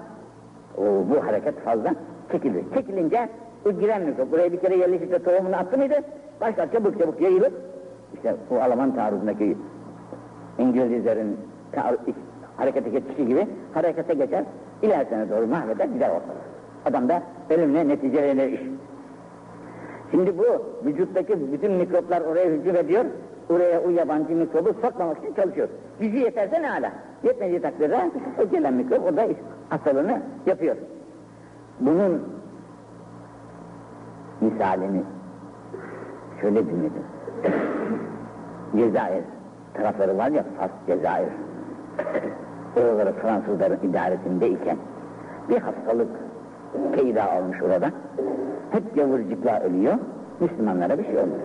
O, 0.77 0.81
bu 0.83 1.27
hareket 1.27 1.59
fazla 1.59 1.95
çekilir. 2.31 2.63
Çekilince 2.73 3.29
o 3.65 3.71
giren 3.71 4.01
mikrop 4.01 4.31
buraya 4.31 4.51
bir 4.51 4.59
kere 4.59 4.75
yerleşip 4.75 5.11
de 5.11 5.23
tohumunu 5.23 5.55
attı 5.55 5.77
mıydı? 5.77 5.95
Başlar 6.41 6.71
çabuk 6.71 6.99
çabuk 6.99 7.21
yayılıp 7.21 7.53
işte 8.13 8.35
bu 8.49 8.61
Alman 8.61 8.95
taarruzundaki 8.95 9.57
İngilizlerin 10.57 11.37
harekete 12.57 12.89
geçişi 12.89 13.27
gibi 13.27 13.47
harekete 13.73 14.13
geçer, 14.13 14.43
ilerisine 14.81 15.29
doğru 15.29 15.47
mahveder 15.47 15.85
gider 15.85 16.09
ortalık. 16.09 16.49
Adam 16.85 17.09
da 17.09 17.21
ölümle 17.49 17.87
neticelenir 17.87 18.47
iş. 18.47 18.61
Şimdi 20.11 20.37
bu 20.37 20.45
vücuttaki 20.85 21.53
bütün 21.53 21.71
mikroplar 21.71 22.21
oraya 22.21 22.45
hücum 22.45 22.75
ediyor, 22.75 23.05
oraya 23.49 23.81
o 23.81 23.89
yabancı 23.89 24.35
mikrobu 24.35 24.73
sokmamak 24.81 25.17
için 25.17 25.33
çalışıyor. 25.33 25.69
Gücü 25.99 26.17
yeterse 26.17 26.61
ne 26.61 26.71
ala? 26.71 26.91
Yetmediği 27.23 27.61
takdirde 27.61 28.11
o 28.43 28.49
gelen 28.49 28.73
mikrop 28.73 29.05
o 29.13 29.17
da 29.17 29.27
hastalığını 29.69 30.21
yapıyor. 30.45 30.75
Bunun 31.79 32.23
misalini 34.41 35.01
şöyle 36.41 36.65
dinledim. 36.65 37.03
Cezayir 38.77 39.23
tarafları 39.73 40.17
var 40.17 40.29
ya 40.29 40.43
Fas 40.59 40.71
Cezayir. 40.87 41.29
Oraları 42.77 43.13
Fransızların 43.13 43.79
idaresindeyken 43.89 44.77
bir 45.49 45.57
hastalık 45.57 46.09
peyda 46.95 47.23
olmuş 47.39 47.61
orada. 47.61 47.91
Hep 48.71 48.95
gavurcuklar 48.95 49.61
ölüyor. 49.61 49.93
Müslümanlara 50.39 50.97
bir 50.97 51.05
şey 51.05 51.17
olmuyor. 51.17 51.39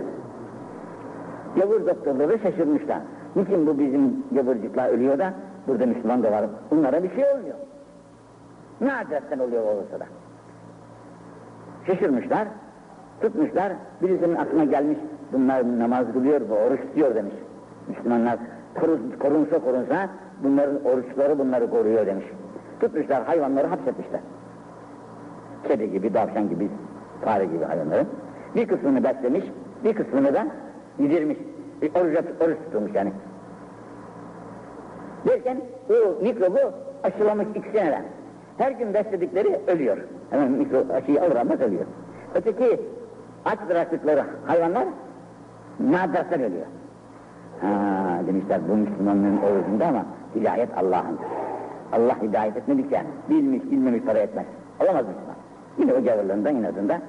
Gavur 1.57 1.87
doktorları 1.87 2.39
şaşırmışlar. 2.39 2.99
Niçin 3.37 3.67
bu 3.67 3.79
bizim 3.79 4.25
gavurcuklar 4.33 4.89
ölüyor 4.89 5.19
da 5.19 5.33
burada 5.69 5.87
Müslüman 5.87 6.23
da 6.23 6.33
var. 6.33 6.45
Bunlara 6.71 7.03
bir 7.03 7.15
şey 7.15 7.25
olmuyor. 7.25 7.57
Ne 8.81 8.95
adresten 8.95 9.39
oluyor 9.39 9.63
olursa 9.63 10.01
da. 10.01 10.05
Şaşırmışlar 11.87 12.49
tutmuşlar, 13.21 13.73
birisinin 14.03 14.37
aklına 14.37 14.65
gelmiş, 14.65 14.99
bunlar 15.33 15.79
namaz 15.79 16.07
kılıyor 16.13 16.41
ve 16.41 16.67
oruç 16.67 16.81
tutuyor 16.81 17.15
demiş. 17.15 17.35
Müslümanlar 17.89 18.39
korunsa 19.21 19.59
korunsa 19.59 20.09
bunların 20.43 20.85
oruçları 20.85 21.39
bunları 21.39 21.71
koruyor 21.71 22.07
demiş. 22.07 22.25
Tutmuşlar 22.81 23.25
hayvanları 23.25 23.67
hapsetmişler. 23.67 24.21
Kedi 25.69 25.93
gibi, 25.93 26.13
tavşan 26.13 26.49
gibi, 26.49 26.69
fare 27.25 27.45
gibi 27.45 27.65
hayvanları. 27.65 28.07
Bir 28.55 28.69
kısmını 28.69 29.05
beslemiş, 29.05 29.45
bir 29.85 29.95
kısmını 29.95 30.35
da 30.35 30.47
yedirmiş. 30.99 31.39
E, 31.83 32.01
oruç, 32.01 32.19
oruç 32.41 32.59
tutulmuş 32.65 32.95
yani. 32.95 33.13
Derken 35.29 35.61
o 35.91 36.23
mikrobu 36.23 36.59
aşılamış 37.03 37.47
iki 37.55 37.71
seneden. 37.71 38.03
Her 38.59 38.73
gün 38.73 38.95
besledikleri 38.95 39.61
ölüyor. 39.67 39.97
Hemen 40.31 40.51
mikro 40.51 40.85
aşıyı 40.95 41.23
alır 41.23 41.37
almaz 41.37 41.61
ölüyor. 41.61 41.85
Öteki 42.35 42.81
aç 43.45 43.59
bıraktıkları 43.69 44.25
hayvanlar 44.47 44.85
nadarsan 45.81 46.41
ölüyor. 46.41 46.67
Ha, 47.61 47.69
demişler 48.27 48.61
bu 48.69 48.77
Müslümanlığın 48.77 49.37
orucunda 49.37 49.87
ama 49.87 50.05
hidayet 50.35 50.79
Allah'ın. 50.79 51.19
Allah 51.93 52.23
hidayet 52.23 52.57
etmedikçe 52.57 53.03
bilmiş 53.31 53.63
bilmemiş 53.71 54.03
para 54.03 54.19
etmez. 54.19 54.47
Olamaz 54.81 55.05
Müslüman. 55.07 55.34
Yine 55.79 55.93
o 55.95 56.05
gavurluğundan 56.05 56.57
inadında 56.57 57.01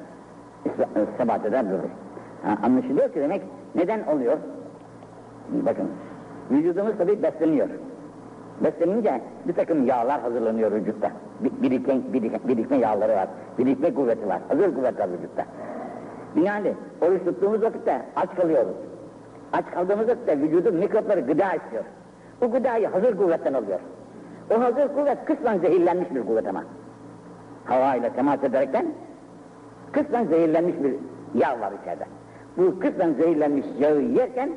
sebat 1.18 1.46
eder 1.46 1.70
durur. 1.70 1.90
Ha, 2.44 2.58
anlaşılıyor 2.64 3.14
ki 3.14 3.20
demek 3.20 3.42
neden 3.76 4.04
oluyor? 4.04 4.38
Bakın 5.50 5.88
vücudumuz 6.52 6.98
tabi 6.98 7.24
besleniyor. 7.24 7.70
Beslenince 8.64 9.22
bir 9.48 9.54
takım 9.54 9.88
yağlar 9.88 10.22
hazırlanıyor 10.22 10.72
vücutta. 10.72 11.12
Biriken, 11.40 12.02
biriken, 12.14 12.40
birikme 12.48 12.78
yağları 12.78 13.12
var. 13.12 13.28
Birikme 13.58 13.94
kuvveti 13.94 14.28
var. 14.28 14.42
Hazır 14.48 14.76
kuvvet 14.76 15.00
var 15.00 15.10
vücutta. 15.12 15.46
Yani 16.44 16.74
oruç 17.02 17.24
tuttuğumuz 17.26 17.62
vakitte 17.62 18.02
aç 18.16 18.36
kalıyoruz. 18.36 18.76
Aç 19.54 19.66
kaldığımız 19.74 20.08
vakitte 20.08 20.40
vücudun 20.40 20.76
mikropları 20.76 21.20
gıda 21.20 21.54
istiyor. 21.54 21.84
Bu 22.42 22.52
gıdayı 22.52 22.88
hazır 22.88 23.18
kuvvetten 23.18 23.54
alıyor. 23.54 23.80
O 24.52 24.62
hazır 24.62 24.88
kuvvet 24.88 25.26
kısmen 25.26 25.60
zehirlenmiş 25.60 26.16
bir 26.16 26.26
kuvvet 26.26 26.48
ama. 26.48 26.64
Hava 27.66 27.96
ile 27.96 28.10
temas 28.10 28.44
ederekten 28.44 28.86
kısmen 29.92 30.26
zehirlenmiş 30.26 30.76
bir 30.84 30.94
yağ 31.40 31.60
var 31.60 31.72
içeride. 31.82 32.06
Bu 32.58 32.80
kısmen 32.80 33.14
zehirlenmiş 33.14 33.66
yağı 33.80 34.02
yerken 34.02 34.50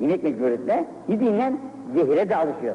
yemek 0.00 0.22
mecburiyetle 0.22 0.84
yediğinden 1.08 1.58
zehire 1.94 2.28
de 2.28 2.36
alışıyor. 2.36 2.74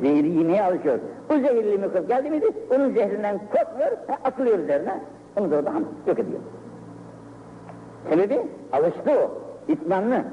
Zehri 0.00 0.28
yemeye 0.28 0.62
alışıyor. 0.62 0.98
Bu 1.30 1.34
zehirli 1.34 1.78
mikrop 1.78 2.08
geldi 2.08 2.30
miydi 2.30 2.46
onun 2.74 2.90
zehrinden 2.90 3.38
korkmuyor, 3.38 3.92
atılıyor 4.24 4.58
üzerine. 4.58 5.00
Onu 5.36 5.50
da 5.50 5.56
orada 5.56 5.72
yok 6.06 6.18
ediyor. 6.18 6.40
Sebebi 8.10 8.40
alıştı 8.72 9.10
o, 9.10 9.30
itmanlı. 9.72 10.24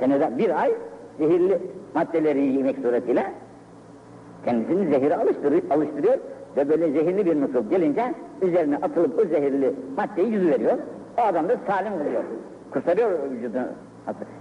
Senede 0.00 0.38
bir 0.38 0.62
ay 0.62 0.74
zehirli 1.18 1.58
maddeleri 1.94 2.46
yemek 2.46 2.78
suretiyle 2.78 3.32
kendisini 4.46 4.90
zehire 4.90 5.16
alıştırıyor, 5.16 5.62
alıştırıyor 5.70 6.18
ve 6.56 6.68
böyle 6.68 6.92
zehirli 6.92 7.26
bir 7.26 7.34
mikrop 7.34 7.70
gelince 7.70 8.14
üzerine 8.42 8.76
atılıp 8.76 9.18
o 9.18 9.24
zehirli 9.24 9.72
maddeyi 9.96 10.32
yüzüveriyor. 10.32 10.78
O 11.18 11.22
adam 11.22 11.48
da 11.48 11.56
salim 11.66 11.92
oluyor. 11.92 12.22
Kurtarıyor 12.70 13.10
vücudunu. 13.30 13.66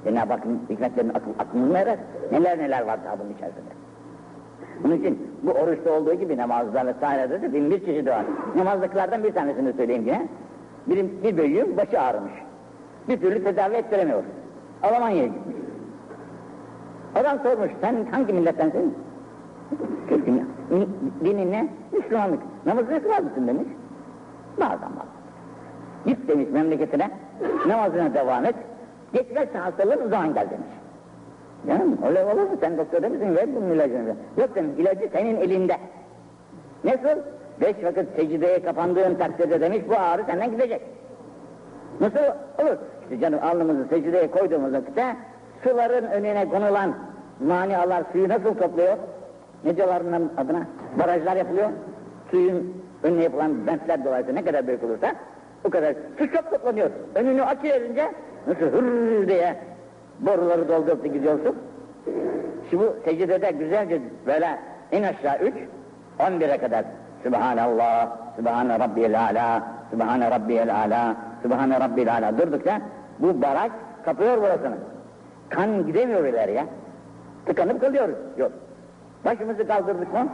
Cenab-ı 0.03 0.33
Hakk'ın 0.33 0.59
hikmetlerinin 0.69 1.13
akıl, 1.13 1.31
aklını 1.39 1.77
erer. 1.77 1.97
Neler 2.31 2.57
neler 2.57 2.81
var 2.81 2.99
daha 3.05 3.19
bunun 3.19 3.33
içerisinde. 3.33 3.73
Bunun 4.83 4.95
için 4.95 5.31
bu 5.43 5.51
oruçta 5.51 5.91
olduğu 5.91 6.13
gibi 6.13 6.37
namazda 6.37 6.85
vesairede 6.85 7.41
de 7.41 7.53
bin 7.53 7.71
bir 7.71 7.85
çeşidi 7.85 8.09
var. 8.09 8.25
Namazdakilerden 8.55 9.23
bir 9.23 9.33
tanesini 9.33 9.73
söyleyeyim 9.73 10.03
yine. 10.05 10.27
Bir, 10.87 11.23
bir 11.23 11.37
büyüğün 11.37 11.77
başı 11.77 12.01
ağrımış. 12.01 12.33
Bir 13.07 13.21
türlü 13.21 13.43
tedavi 13.43 13.73
ettiremiyor. 13.75 14.23
Almanya'ya 14.83 15.25
gitmiş. 15.25 15.55
Adam 17.15 17.39
sormuş, 17.43 17.71
sen 17.81 17.95
hangi 18.11 18.33
millettensin? 18.33 18.93
Türk'üm 20.09 20.37
ya. 20.37 20.45
Dinin 21.23 21.51
ne? 21.51 21.67
Müslümanlık. 21.91 22.39
Namazını 22.65 23.03
kılar 23.03 23.19
mısın 23.19 23.47
demiş. 23.47 23.67
Bazen 24.57 24.71
bazen. 24.71 25.15
Git 26.05 26.27
demiş 26.27 26.47
memleketine, 26.51 27.11
namazına 27.67 28.13
devam 28.13 28.45
et. 28.45 28.55
Geçmezse 29.13 29.57
hastalığın 29.57 30.05
o 30.05 30.09
zaman 30.09 30.33
gel 30.33 30.49
demiş. 30.49 30.69
Canım 31.67 31.97
öyle 32.07 32.25
olur 32.25 32.41
mu? 32.41 32.57
Sen 32.59 32.77
doktor 32.77 33.03
misin? 33.03 33.35
Ver 33.35 33.55
bunun 33.55 33.69
ilacını. 33.69 34.15
Yok 34.37 34.55
demiş, 34.55 34.71
ilacı 34.77 35.09
senin 35.13 35.35
elinde. 35.35 35.77
Nasıl? 36.83 37.21
Beş 37.61 37.83
vakit 37.83 38.15
secdeye 38.15 38.63
kapandığın 38.63 39.15
takdirde 39.15 39.61
demiş 39.61 39.81
bu 39.89 39.95
ağrı 39.95 40.23
senden 40.23 40.51
gidecek. 40.51 40.81
Nasıl 41.99 42.19
olur? 42.61 42.77
İşte 43.03 43.19
canım 43.19 43.39
alnımızı 43.43 43.85
secdeye 43.89 44.31
koyduğumuz 44.31 44.73
vakitte 44.73 45.15
suların 45.63 46.05
önüne 46.05 46.49
konulan 46.49 46.93
manialar 47.47 48.03
suyu 48.11 48.29
nasıl 48.29 48.55
topluyor? 48.55 48.97
Ne 49.63 49.77
diyorlar 49.77 50.05
bunların 50.07 50.29
adına? 50.37 50.67
Barajlar 50.99 51.35
yapılıyor. 51.35 51.69
Suyun 52.31 52.83
önüne 53.03 53.23
yapılan 53.23 53.67
bentler 53.67 54.05
dolayısıyla 54.05 54.41
ne 54.41 54.45
kadar 54.45 54.67
büyük 54.67 54.83
olursa 54.83 55.15
o 55.63 55.69
kadar 55.69 55.95
su 56.17 56.31
çok 56.31 56.51
toplanıyor. 56.51 56.89
Önünü 57.15 57.43
açıverince 57.43 58.11
nasıl 58.47 58.65
hırr 58.65 59.27
diye 59.27 59.55
boruları 60.19 60.67
doldurup 60.67 61.03
da 61.03 61.07
gidiyorsun. 61.07 61.55
Şimdi 62.69 62.83
bu 62.83 62.95
secdede 63.05 63.51
güzelce 63.51 64.01
böyle 64.25 64.59
in 64.91 65.03
aşağı 65.03 65.37
üç, 65.37 65.53
on 66.19 66.39
bire 66.39 66.57
kadar 66.57 66.85
Subhanallah, 67.23 68.17
Subhane 68.37 68.79
Rabbiyel 68.79 69.19
Ala, 69.19 69.63
Subhane 69.91 70.31
Rabbiyel 70.31 70.75
Ala, 70.75 71.15
Subhane 71.43 71.79
Rabbiyel 71.79 72.13
Ala 72.13 72.37
durdukça 72.37 72.81
bu 73.19 73.41
baraj 73.41 73.71
kapıyor 74.05 74.37
burasını. 74.37 74.75
Kan 75.49 75.85
gidemiyor 75.85 76.25
ileriye. 76.25 76.65
Tıkanıp 77.45 77.81
kalıyoruz. 77.81 78.15
Yok. 78.37 78.51
Başımızı 79.25 79.67
kaldırdık 79.67 80.13
mı 80.13 80.27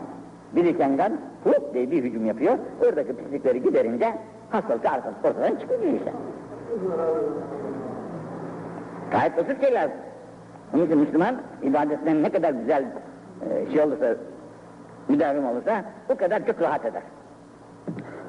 biriken 0.56 0.97
kan 0.97 1.12
hop 1.43 1.73
diye 1.73 1.91
bir 1.91 2.04
hücum 2.04 2.25
yapıyor. 2.25 2.58
Oradaki 2.82 3.15
pislikleri 3.15 3.63
giderince 3.63 4.13
hastalık 4.49 4.86
arkası 4.86 5.15
ortadan 5.23 5.56
çıkıyor 5.56 5.82
işte. 5.82 6.13
Gayet 9.12 9.38
basit 9.38 9.62
şeyler. 9.62 9.89
Onun 10.73 10.86
için 10.86 10.97
Müslüman 10.97 11.36
ibadetinden 11.62 12.23
ne 12.23 12.30
kadar 12.30 12.54
güzel 12.54 12.86
e, 13.49 13.71
şey 13.71 13.82
olursa, 13.82 14.15
müdavim 15.08 15.45
olursa 15.45 15.84
o 16.10 16.15
kadar 16.15 16.45
çok 16.45 16.62
rahat 16.62 16.86
eder. 16.86 17.04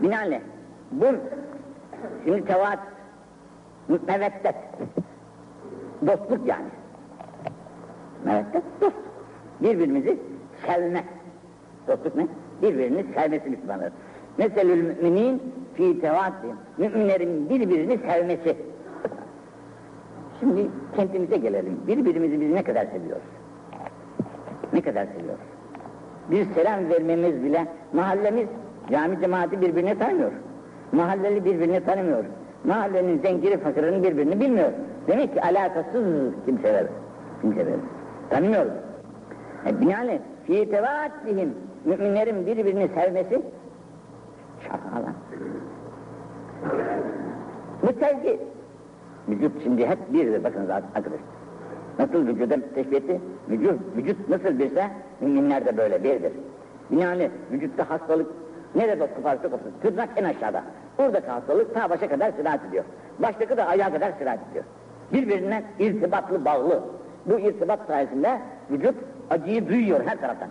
Binaenaleyh 0.03 0.41
bu 0.93 1.07
şimdi 2.25 2.45
tevat, 2.45 2.79
meveddet, 3.89 4.57
dostluk 6.07 6.47
yani. 6.47 6.69
Meveddet, 8.25 8.63
dostluk. 8.81 9.03
Birbirimizi 9.61 10.19
sevme. 10.67 11.05
Dostluk 11.89 12.17
ne? 12.17 12.27
Birbirini 12.63 13.05
sevmesi 13.15 13.51
Müslümanlar. 13.51 13.93
Meselül 14.39 14.83
müminin 14.83 15.43
fi 15.75 16.01
tevatihim. 16.01 16.57
Müminlerin 16.79 17.51
birbirini 17.51 17.99
sevmesi. 17.99 18.57
Şimdi 20.41 20.67
kendimize 20.97 21.37
gelelim. 21.37 21.81
Birbirimizi 21.87 22.41
biz 22.41 22.51
ne 22.51 22.63
kadar 22.63 22.87
seviyoruz? 22.87 23.23
Ne 24.73 24.81
kadar 24.81 25.07
seviyoruz? 25.07 25.45
Bir 26.31 26.47
selam 26.55 26.91
vermemiz 26.91 27.43
bile 27.43 27.67
mahallemiz, 27.93 28.47
cami 28.91 29.21
cemaati 29.21 29.61
birbirini 29.61 29.99
tanımıyor. 29.99 30.33
Mahalleli 30.93 31.45
birbirini 31.45 31.85
tanımıyor. 31.85 32.25
Mahallenin 32.65 33.19
zengini 33.19 33.57
fakirinin 33.57 34.03
birbirini 34.03 34.41
bilmiyor. 34.41 34.71
Demek 35.09 35.35
ki 35.35 35.43
alakasız 35.43 36.05
kimseler. 36.47 36.87
Kimseler. 37.41 37.75
Tanımıyoruz. 38.31 38.73
E, 39.67 39.81
binaenaleyh 39.81 40.19
fi 40.47 40.71
tevaatihim 40.71 41.55
müminlerin 41.85 42.47
birbirini 42.47 42.89
sevmesi 42.95 43.43
şakalar. 44.63 45.15
Bu 47.83 48.01
sevgi 48.01 48.41
Vücut 49.29 49.63
şimdi 49.63 49.87
hep 49.87 50.13
birdir 50.13 50.45
bakın 50.45 50.69
arkadaşlar. 50.69 51.21
Nasıl 51.99 52.27
vücuda 52.27 52.57
teşbih 52.75 52.97
etti? 52.97 53.21
Vücut, 53.49 53.81
vücut 53.97 54.29
nasıl 54.29 54.59
birse 54.59 54.91
müminler 55.21 55.67
de 55.67 55.77
böyle 55.77 56.05
birdir. 56.05 56.33
Yani 56.91 57.31
vücutta 57.53 57.91
hastalık 57.91 58.27
nerede 58.75 59.07
koparsa 59.15 59.43
kopsun. 59.43 59.73
Tırnak 59.83 60.09
en 60.17 60.25
aşağıda. 60.25 60.63
Buradaki 60.99 61.27
hastalık 61.27 61.75
ta 61.75 61.91
başa 61.91 62.09
kadar 62.09 62.33
sirayet 62.33 62.65
ediyor. 62.65 62.85
Baştaki 63.19 63.57
de 63.57 63.65
ayağa 63.65 63.93
kadar 63.93 64.13
sirayet 64.19 64.41
ediyor. 64.51 64.65
Birbirine 65.13 65.63
irtibatlı 65.79 66.45
bağlı. 66.45 66.83
Bu 67.27 67.39
irtibat 67.39 67.81
sayesinde 67.87 68.39
vücut 68.71 68.95
acıyı 69.31 69.69
duyuyor 69.69 70.01
her 70.07 70.21
taraftan. 70.21 70.49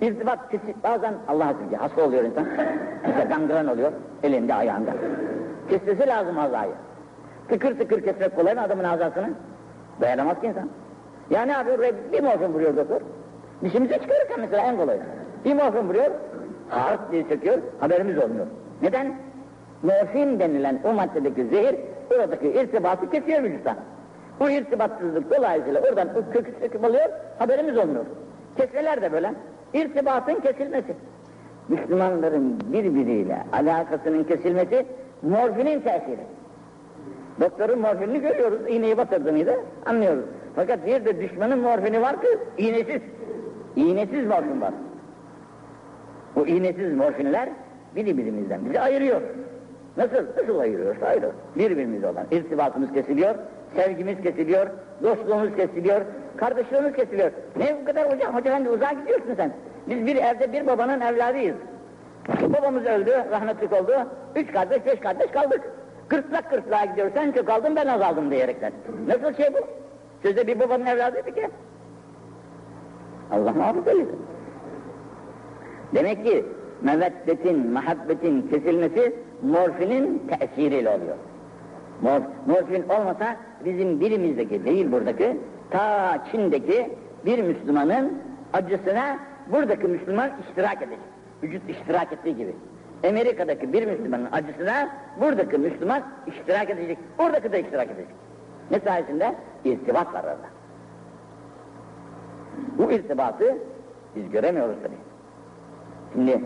İrtibat 0.00 0.50
kesik 0.50 0.84
bazen 0.84 1.14
Allah'a 1.28 1.52
şükür 1.52 1.76
hasta 1.76 2.04
oluyor 2.04 2.24
insan. 2.24 2.46
Mesela 3.06 3.24
gangren 3.24 3.66
oluyor 3.66 3.92
elinde 4.22 4.54
ayağında. 4.54 4.90
Kesmesi 5.70 6.06
lazım 6.06 6.38
azayı. 6.38 6.72
Tıkır 7.48 7.78
tıkır 7.78 8.02
kesmek 8.02 8.36
kolay 8.36 8.54
mı 8.54 8.62
adamın 8.62 8.84
azasını? 8.84 9.30
Dayanamaz 10.00 10.40
ki 10.40 10.46
insan. 10.46 10.68
Ya 11.30 11.42
ne 11.42 11.52
yapıyor? 11.52 11.78
Bir 12.12 12.22
morfin 12.22 12.52
vuruyor 12.52 12.76
doktor. 12.76 13.00
Dişimizi 13.64 13.94
çıkarırken 13.94 14.40
mesela 14.40 14.62
en 14.62 14.76
kolay. 14.76 14.98
Bir 15.44 15.54
morfin 15.54 15.88
vuruyor, 15.88 16.10
hart 16.68 17.12
diye 17.12 17.28
çekiyor, 17.28 17.58
haberimiz 17.80 18.18
olmuyor. 18.18 18.46
Neden? 18.82 19.14
Morfin 19.82 20.38
denilen 20.38 20.80
o 20.84 20.92
maddedeki 20.92 21.44
zehir, 21.44 21.76
oradaki 22.14 22.48
irtibatı 22.48 23.10
kesiyor 23.10 23.42
vücuttan. 23.42 23.76
Bu 24.40 24.50
irtibatsızlık 24.50 25.36
dolayısıyla 25.36 25.80
oradan 25.80 26.08
kök 26.32 26.46
söküp 26.60 26.84
alıyor, 26.84 27.08
haberimiz 27.38 27.78
olmuyor. 27.78 28.04
Kesmeler 28.56 29.02
de 29.02 29.12
böyle. 29.12 29.34
İrtibatın 29.74 30.40
kesilmesi. 30.40 30.94
Müslümanların 31.68 32.60
birbiriyle 32.72 33.42
alakasının 33.52 34.24
kesilmesi 34.24 34.86
morfinin 35.22 35.80
tesiri. 35.80 36.20
Doktorun 37.40 37.78
morfinini 37.78 38.20
görüyoruz, 38.20 38.60
iğneyi 38.68 38.96
batırdığını 38.96 39.56
anlıyoruz. 39.86 40.24
Fakat 40.56 40.86
bir 40.86 41.04
de 41.04 41.20
düşmanın 41.20 41.58
morfini 41.58 42.02
var 42.02 42.20
ki 42.20 42.28
iğnesiz. 42.58 43.02
İğnesiz 43.76 44.26
morfin 44.26 44.60
var. 44.60 44.72
Bu 46.36 46.46
iğnesiz 46.46 46.94
morfinler 46.94 47.48
birbirimizden 47.96 48.64
bizi 48.64 48.80
ayırıyor. 48.80 49.20
Nasıl? 49.96 50.26
Nasıl 50.38 50.58
ayırıyorsa 50.58 51.06
ayrı. 51.06 51.30
Birbirimiz 51.56 52.04
olan 52.04 52.26
irtibatımız 52.30 52.92
kesiliyor, 52.92 53.34
sevgimiz 53.76 54.22
kesiliyor, 54.22 54.66
dostluğumuz 55.02 55.56
kesiliyor, 55.56 56.00
kardeşliğimiz 56.36 56.92
kesiliyor. 56.92 57.30
Ne 57.56 57.76
bu 57.80 57.84
kadar 57.84 58.12
hocam? 58.12 58.34
Hoca 58.34 58.50
efendi 58.50 58.70
uzağa 58.70 58.92
gidiyorsun 58.92 59.34
sen. 59.36 59.52
Biz 59.86 60.06
bir 60.06 60.16
evde 60.16 60.52
bir 60.52 60.66
babanın 60.66 61.00
evladıyız. 61.00 61.56
Babamız 62.42 62.84
öldü, 62.84 63.24
rahmetlik 63.30 63.72
oldu. 63.72 63.92
Üç 64.36 64.52
kardeş, 64.52 64.86
beş 64.86 65.00
kardeş 65.00 65.30
kaldık. 65.30 65.60
Kırtlak 66.08 66.50
kırtlağa 66.50 66.84
gidiyor, 66.84 67.10
sen 67.14 67.32
çok 67.32 67.50
aldın 67.50 67.76
ben 67.76 67.86
az 67.86 68.00
aldım 68.00 68.30
diyerekten. 68.30 68.72
Nasıl 69.06 69.34
şey 69.34 69.54
bu? 69.54 69.58
Sözde 70.22 70.46
bir 70.46 70.60
babanın 70.60 70.86
evladıydı 70.86 71.34
ki. 71.34 71.48
Allah 73.32 73.74
eylesin. 73.86 74.26
Demek 75.94 76.24
ki 76.24 76.44
meveddetin, 76.82 77.72
muhabbetin 77.72 78.42
kesilmesi 78.42 79.16
morfinin 79.42 80.22
tesiriyle 80.28 80.88
oluyor. 80.88 81.16
Morf, 82.02 82.22
morfin 82.46 82.88
olmasa 82.88 83.36
bizim 83.64 84.00
birimizdeki 84.00 84.64
değil 84.64 84.92
buradaki, 84.92 85.36
ta 85.70 86.18
Çin'deki 86.30 86.90
bir 87.26 87.42
Müslümanın 87.42 88.18
acısına 88.52 89.18
buradaki 89.52 89.86
Müslüman 89.86 90.30
iştirak 90.40 90.82
edecek. 90.82 90.98
Vücut 91.42 91.70
iştirak 91.70 92.12
ettiği 92.12 92.36
gibi. 92.36 92.54
Amerika'daki 93.08 93.72
bir 93.72 93.86
Müslümanın 93.86 94.28
acısına 94.32 94.88
buradaki 95.20 95.58
Müslüman 95.58 96.02
iştirak 96.26 96.70
edecek. 96.70 96.98
Oradaki 97.18 97.52
de 97.52 97.60
iştirak 97.60 97.86
edecek. 97.86 98.14
Ne 98.70 98.80
sayesinde? 98.80 99.34
İrtibat 99.64 100.14
var 100.14 100.24
arada. 100.24 100.48
Bu 102.78 102.92
irtibatı 102.92 103.56
biz 104.16 104.30
göremiyoruz 104.30 104.76
tabi. 104.82 104.94
Şimdi 106.12 106.40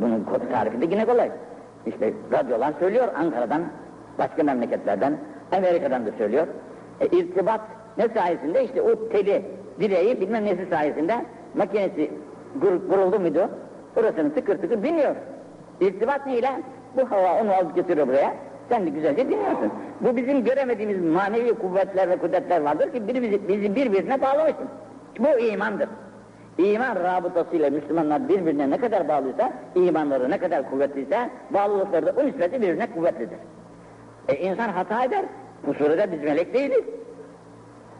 bunun 0.00 0.26
tarifi 0.52 0.80
de 0.80 0.84
yine 0.84 1.06
kolay. 1.06 1.30
İşte 1.86 2.12
radyolar 2.32 2.72
söylüyor 2.80 3.08
Ankara'dan, 3.16 3.62
başka 4.18 4.42
memleketlerden, 4.42 5.18
Amerika'dan 5.52 6.06
da 6.06 6.10
söylüyor. 6.18 6.46
E, 7.00 7.06
irtibat 7.06 7.60
ne 7.98 8.08
sayesinde? 8.08 8.64
İşte 8.64 8.82
o 8.82 9.08
teli, 9.08 9.42
direği 9.80 10.20
bilmem 10.20 10.44
nesi 10.44 10.66
sayesinde 10.70 11.14
makinesi 11.54 12.10
kur, 12.60 12.88
kuruldu 12.88 13.20
muydu? 13.20 13.48
Orasını 13.96 14.34
tıkır 14.34 14.58
tıkır 14.58 14.82
dinliyor. 14.82 15.14
İrtibat 15.80 16.26
neyle? 16.26 16.50
Bu 16.96 17.10
hava 17.10 17.42
onu 17.42 17.52
alıp 17.52 17.74
getiriyor 17.74 18.08
buraya. 18.08 18.34
Sen 18.68 18.86
de 18.86 18.90
güzelce 18.90 19.28
dinliyorsun. 19.28 19.72
Bu 20.00 20.16
bizim 20.16 20.44
göremediğimiz 20.44 21.04
manevi 21.04 21.54
kuvvetler 21.54 22.10
ve 22.10 22.16
kudretler 22.16 22.60
vardır 22.60 22.92
ki 22.92 23.08
bizi, 23.08 23.48
bizi 23.48 23.76
birbirine 23.76 24.22
bağlamıştır. 24.22 24.66
Bu 25.18 25.38
imandır. 25.38 25.88
İman 26.58 26.96
rabıtasıyla 26.96 27.70
Müslümanlar 27.70 28.28
birbirine 28.28 28.70
ne 28.70 28.78
kadar 28.78 29.08
bağlıysa, 29.08 29.52
imanları 29.74 30.30
ne 30.30 30.38
kadar 30.38 30.70
kuvvetliyse, 30.70 31.30
bağlılıkları 31.50 32.06
da 32.06 32.14
o 32.20 32.26
nispetle 32.26 32.62
birbirine 32.62 32.86
kuvvetlidir. 32.86 33.38
E 34.28 34.36
insan 34.36 34.68
hata 34.68 35.04
eder, 35.04 35.24
kusuru 35.64 35.98
da 35.98 36.12
biz 36.12 36.22
melek 36.22 36.54
değiliz. 36.54 36.84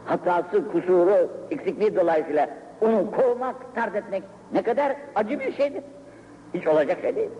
Hatası, 0.04 0.72
kusuru, 0.72 1.30
eksikliği 1.50 1.96
dolayısıyla 1.96 2.48
onu 2.80 3.10
kovmak, 3.10 3.74
tard 3.74 3.94
etmek 3.94 4.22
ne 4.52 4.62
kadar 4.62 4.96
acı 5.14 5.40
bir 5.40 5.52
şeydir. 5.52 5.82
Hiç 6.54 6.66
olacak 6.66 6.98
şey 7.02 7.16
değil. 7.16 7.30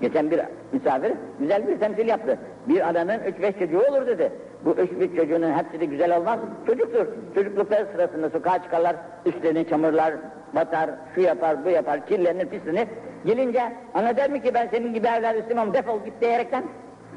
Geçen 0.00 0.30
bir 0.30 0.40
misafir 0.72 1.12
güzel 1.40 1.68
bir 1.68 1.80
temsil 1.80 2.08
yaptı. 2.08 2.38
Bir 2.68 2.90
adamın 2.90 3.18
üç 3.18 3.42
beş 3.42 3.58
çocuğu 3.58 3.80
olur 3.80 4.06
dedi. 4.06 4.32
Bu 4.64 4.70
üç 4.70 4.90
beş 5.00 5.16
çocuğunun 5.16 5.52
hepsi 5.52 5.80
de 5.80 5.84
güzel 5.84 6.16
olmaz. 6.16 6.38
Çocuktur. 6.66 7.06
Çocuklukları 7.34 7.86
sırasında 7.92 8.30
sokağa 8.30 8.62
çıkarlar, 8.62 8.96
üstlerini 9.26 9.68
çamurlar, 9.68 10.14
batar, 10.54 10.90
şu 11.14 11.20
yapar, 11.20 11.64
bu 11.64 11.70
yapar, 11.70 12.06
kirlenir, 12.06 12.46
pislenir. 12.46 12.88
Gelince 13.26 13.72
ana 13.94 14.16
der 14.16 14.30
mi 14.30 14.42
ki 14.42 14.54
ben 14.54 14.68
senin 14.68 14.94
gibi 14.94 15.06
evler 15.06 15.34
istemem 15.34 15.74
defol 15.74 16.04
git 16.04 16.20
diyerekten 16.20 16.64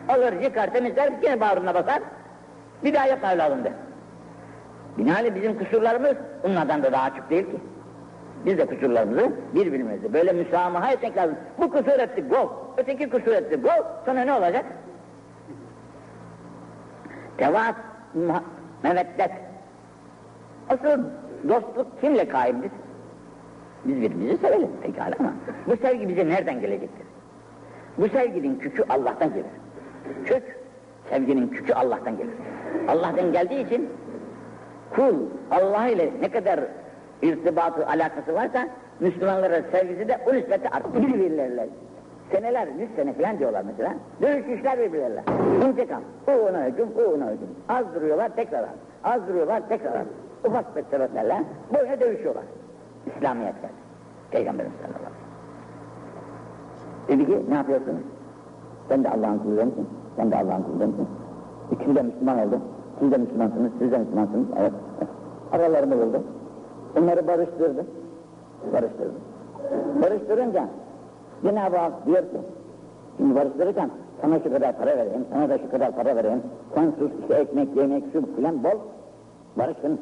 alır 0.10 0.42
yıkar 0.42 0.74
temizler 0.74 1.12
yine 1.24 1.40
bağrına 1.40 1.74
basar 1.74 2.00
bir 2.84 2.94
daha 2.94 3.06
yap 3.06 3.24
evladım 3.24 3.64
der. 3.64 3.74
Binaenaleyh 4.98 5.36
bizim 5.36 5.58
kusurlarımız 5.60 6.16
onlardan 6.44 6.84
da 6.84 6.92
daha 6.92 7.04
açık 7.04 7.30
değil 7.30 7.46
ki. 7.46 7.58
Biz 8.46 8.58
de 8.58 8.66
kusurlarımızı 8.66 9.32
birbirimize 9.56 10.14
böyle 10.14 10.32
müsamaha 10.32 10.92
etmek 10.92 11.18
lazım. 11.18 11.36
Bu 11.58 11.72
kusur 11.72 12.00
etti 12.00 12.22
gol, 12.22 12.50
öteki 12.78 13.10
kusur 13.10 13.32
etti 13.32 13.56
gol, 13.56 13.84
sonra 14.06 14.22
ne 14.22 14.34
olacak? 14.34 14.66
Muha- 18.16 18.44
meveddet. 18.84 19.32
Asıl 20.70 21.04
dostluk 21.50 22.02
kimle 22.02 22.28
kaimdir? 22.28 22.72
Biz 23.86 23.96
birbirimizi 23.96 24.38
sevelim 24.38 24.70
pekala 24.82 25.16
ama 25.20 25.34
bu 25.68 25.78
sevgi 25.78 26.10
bize 26.10 26.30
nereden 26.30 26.62
gelecektir? 26.62 27.08
Bu 27.98 28.10
sevginin 28.10 28.60
kükü 28.60 28.84
Allah'tan 28.90 29.30
gelir. 29.30 29.46
Kök, 30.26 30.44
sevginin 31.10 31.48
kükü 31.48 31.74
Allah'tan 31.74 32.18
gelir. 32.18 32.34
Allah'tan 32.88 33.32
geldiği 33.32 33.66
için 33.66 33.90
kul 34.96 35.16
Allah 35.52 35.88
ile 35.88 36.12
ne 36.22 36.32
kadar 36.32 36.60
irtibatı, 37.22 37.88
alakası 37.88 38.34
varsa 38.34 38.68
Müslümanlara 39.00 39.62
sevgisi 39.72 40.08
de 40.08 40.20
o 40.28 40.34
nispetle 40.34 40.70
artar. 40.70 40.94
Birbirlerine 40.96 41.68
seneler, 42.32 42.68
yüz 42.68 42.90
sene 42.96 43.14
falan 43.14 43.40
diyorlar 43.40 43.64
mesela. 43.66 43.94
Dövüşmüşler 44.22 44.80
birbirlerine. 44.80 45.24
İntikam. 45.68 46.02
O 46.28 46.32
ona 46.32 46.66
hücum, 46.66 46.90
o 46.98 47.02
ona 47.02 47.26
hücum. 47.26 47.50
Az 47.70 47.96
duruyorlar 47.96 48.36
tekrar 48.36 48.64
al. 48.64 48.68
Az 49.04 49.28
duruyorlar 49.28 49.70
tekrar 49.70 49.92
al. 49.92 50.06
Ufak 50.46 50.76
bir 50.76 50.84
sebeplerle 50.84 51.44
böyle 51.74 52.00
dövüşüyorlar. 52.00 52.44
İslamiyet 53.06 53.62
geldi. 53.62 53.74
Peygamberimiz 54.32 54.78
sallallahu 54.78 55.00
aleyhi 55.00 55.14
ve 57.08 57.18
sellem. 57.18 57.28
Dedi 57.28 57.32
ki 57.32 57.52
ne 57.52 57.56
yapıyorsunuz? 57.56 58.02
Sen 58.90 59.04
de 59.04 59.10
Allah'ın 59.10 59.40
kulu 59.40 59.66
musun? 59.66 59.90
Sen 60.20 60.32
de 60.32 60.36
Allah'ın 60.36 60.64
kulu 60.64 60.88
musun? 60.88 61.08
İkisi 61.72 61.96
de 61.96 62.02
Müslüman 62.02 62.40
oldu. 62.40 62.60
Siz 63.00 63.12
de 63.12 63.18
Müslümansınız, 63.18 63.72
siz 63.80 63.92
de 63.92 63.98
Müslümansınız. 63.98 64.48
Evet. 64.60 64.72
Aralarını 65.52 65.98
buldu. 65.98 66.24
Onları 67.00 67.28
barıştırdı. 67.28 67.86
Barıştırdı. 68.74 69.14
Barıştırınca 70.02 70.68
Cenab-ı 71.44 71.78
Hak 71.78 72.06
diyor 72.06 72.22
ki 72.22 72.38
şimdi 73.18 73.36
barıştırırken 73.36 73.90
sana 74.22 74.40
şu 74.40 74.54
kadar 74.54 74.78
para 74.78 74.98
vereyim, 74.98 75.26
sana 75.34 75.50
da 75.50 75.58
şu 75.58 75.72
kadar 75.72 75.92
para 75.92 76.16
vereyim. 76.16 76.42
Sen 76.76 76.94
sus, 77.00 77.12
işte 77.22 77.34
ekmek, 77.34 77.76
yemek, 77.76 78.04
su 78.14 78.36
filan 78.36 78.64
bol. 78.64 78.80
Barıştın. 79.58 80.00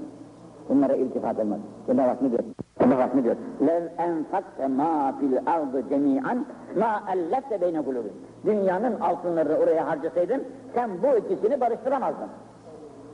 Bunlara 0.70 0.96
iltifat 0.96 1.40
olmaz. 1.40 1.60
Cenab-ı 1.88 2.08
Hak 2.08 2.22
ne 2.22 2.30
diyor? 2.32 2.44
Ona 2.86 2.98
bak 2.98 3.16
ne 3.16 3.24
diyor? 3.24 3.36
Lev 3.68 3.84
enfakte 3.98 4.68
ma 4.68 5.13
fil 5.20 5.38
ardı 5.46 5.90
cemi'an 5.90 6.46
ma 6.80 7.04
ellette 7.13 7.62
beyne 7.62 7.82
kulubin. 7.82 8.13
Dünyanın 8.46 9.00
altınları 9.00 9.58
oraya 9.58 9.88
harcasaydın 9.88 10.44
sen 10.76 10.90
bu 11.04 11.18
ikisini 11.18 11.62
barıştıramazdın. 11.62 12.28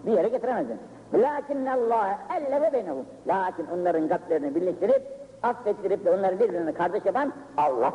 Bir 0.06 0.12
yere 0.12 0.28
getiremezdin. 0.28 0.78
Lakin 1.14 1.66
Allah 1.66 2.20
elleve 2.38 2.74
beynehum. 2.74 3.06
Lakin 3.28 3.66
onların 3.74 4.08
kalplerini 4.08 4.56
birleştirip 4.56 5.02
affettirip 5.44 6.06
de 6.06 6.12
onları 6.12 6.40
birbirine 6.40 6.74
kardeş 6.74 7.06
yapan 7.06 7.34
Allah. 7.58 7.94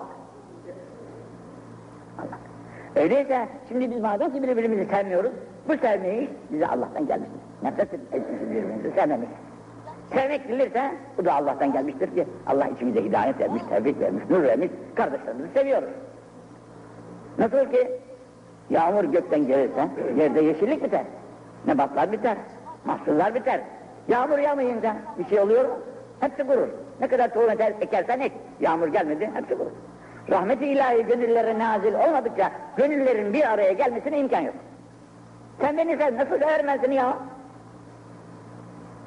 Allah. 2.18 2.38
Öyleyse 2.96 3.48
şimdi 3.68 3.90
biz 3.90 4.00
madem 4.00 4.32
ki 4.32 4.42
birbirimizi 4.42 4.90
sevmiyoruz, 4.90 5.32
bu 5.68 5.76
sevmeyi 5.76 6.30
bize 6.50 6.66
Allah'tan 6.66 7.06
gelmiştir. 7.06 7.40
Nefret 7.62 7.94
etmişiz 7.94 8.50
birbirimizi 8.50 8.90
sevmemişiz. 8.90 9.47
Sevmek 10.12 10.48
bilirse 10.48 10.92
bu 11.18 11.24
da 11.24 11.34
Allah'tan 11.34 11.72
gelmiştir 11.72 12.14
ki 12.14 12.26
Allah 12.46 12.66
içimize 12.66 13.04
hidayet 13.04 13.40
vermiş, 13.40 13.62
tevfik 13.70 14.00
vermiş, 14.00 14.24
nur 14.30 14.42
vermiş, 14.42 14.70
kardeşlerimizi 14.94 15.48
seviyoruz. 15.54 15.88
Nasıl 17.38 17.70
ki 17.72 17.90
yağmur 18.70 19.04
gökten 19.04 19.46
gelirse 19.46 19.88
yerde 20.16 20.40
yeşillik 20.40 20.84
biter, 20.84 21.02
nebatlar 21.66 22.12
biter, 22.12 22.36
mahsuller 22.84 23.34
biter. 23.34 23.60
Yağmur 24.08 24.38
yağmayınca 24.38 24.96
bir 25.18 25.24
şey 25.24 25.40
oluyor 25.40 25.64
mu? 25.64 25.74
Hepsi 26.20 26.46
kurur. 26.46 26.68
Ne 27.00 27.08
kadar 27.08 27.34
tohum 27.34 27.50
eker, 27.50 27.72
ekersen 27.80 28.20
ek, 28.20 28.34
yağmur 28.60 28.88
gelmedi, 28.88 29.30
hepsi 29.34 29.54
kurur. 29.54 29.70
Rahmeti 30.30 30.66
ilahi 30.66 31.06
gönüllere 31.06 31.58
nazil 31.58 31.94
olmadıkça 31.94 32.50
gönüllerin 32.76 33.32
bir 33.32 33.52
araya 33.52 33.72
gelmesine 33.72 34.18
imkan 34.18 34.40
yok. 34.40 34.54
Sen 35.60 35.76
beni 35.76 35.96
sev, 35.96 36.16
nasıl 36.16 36.38
seni 36.82 36.94
ya? 36.94 37.16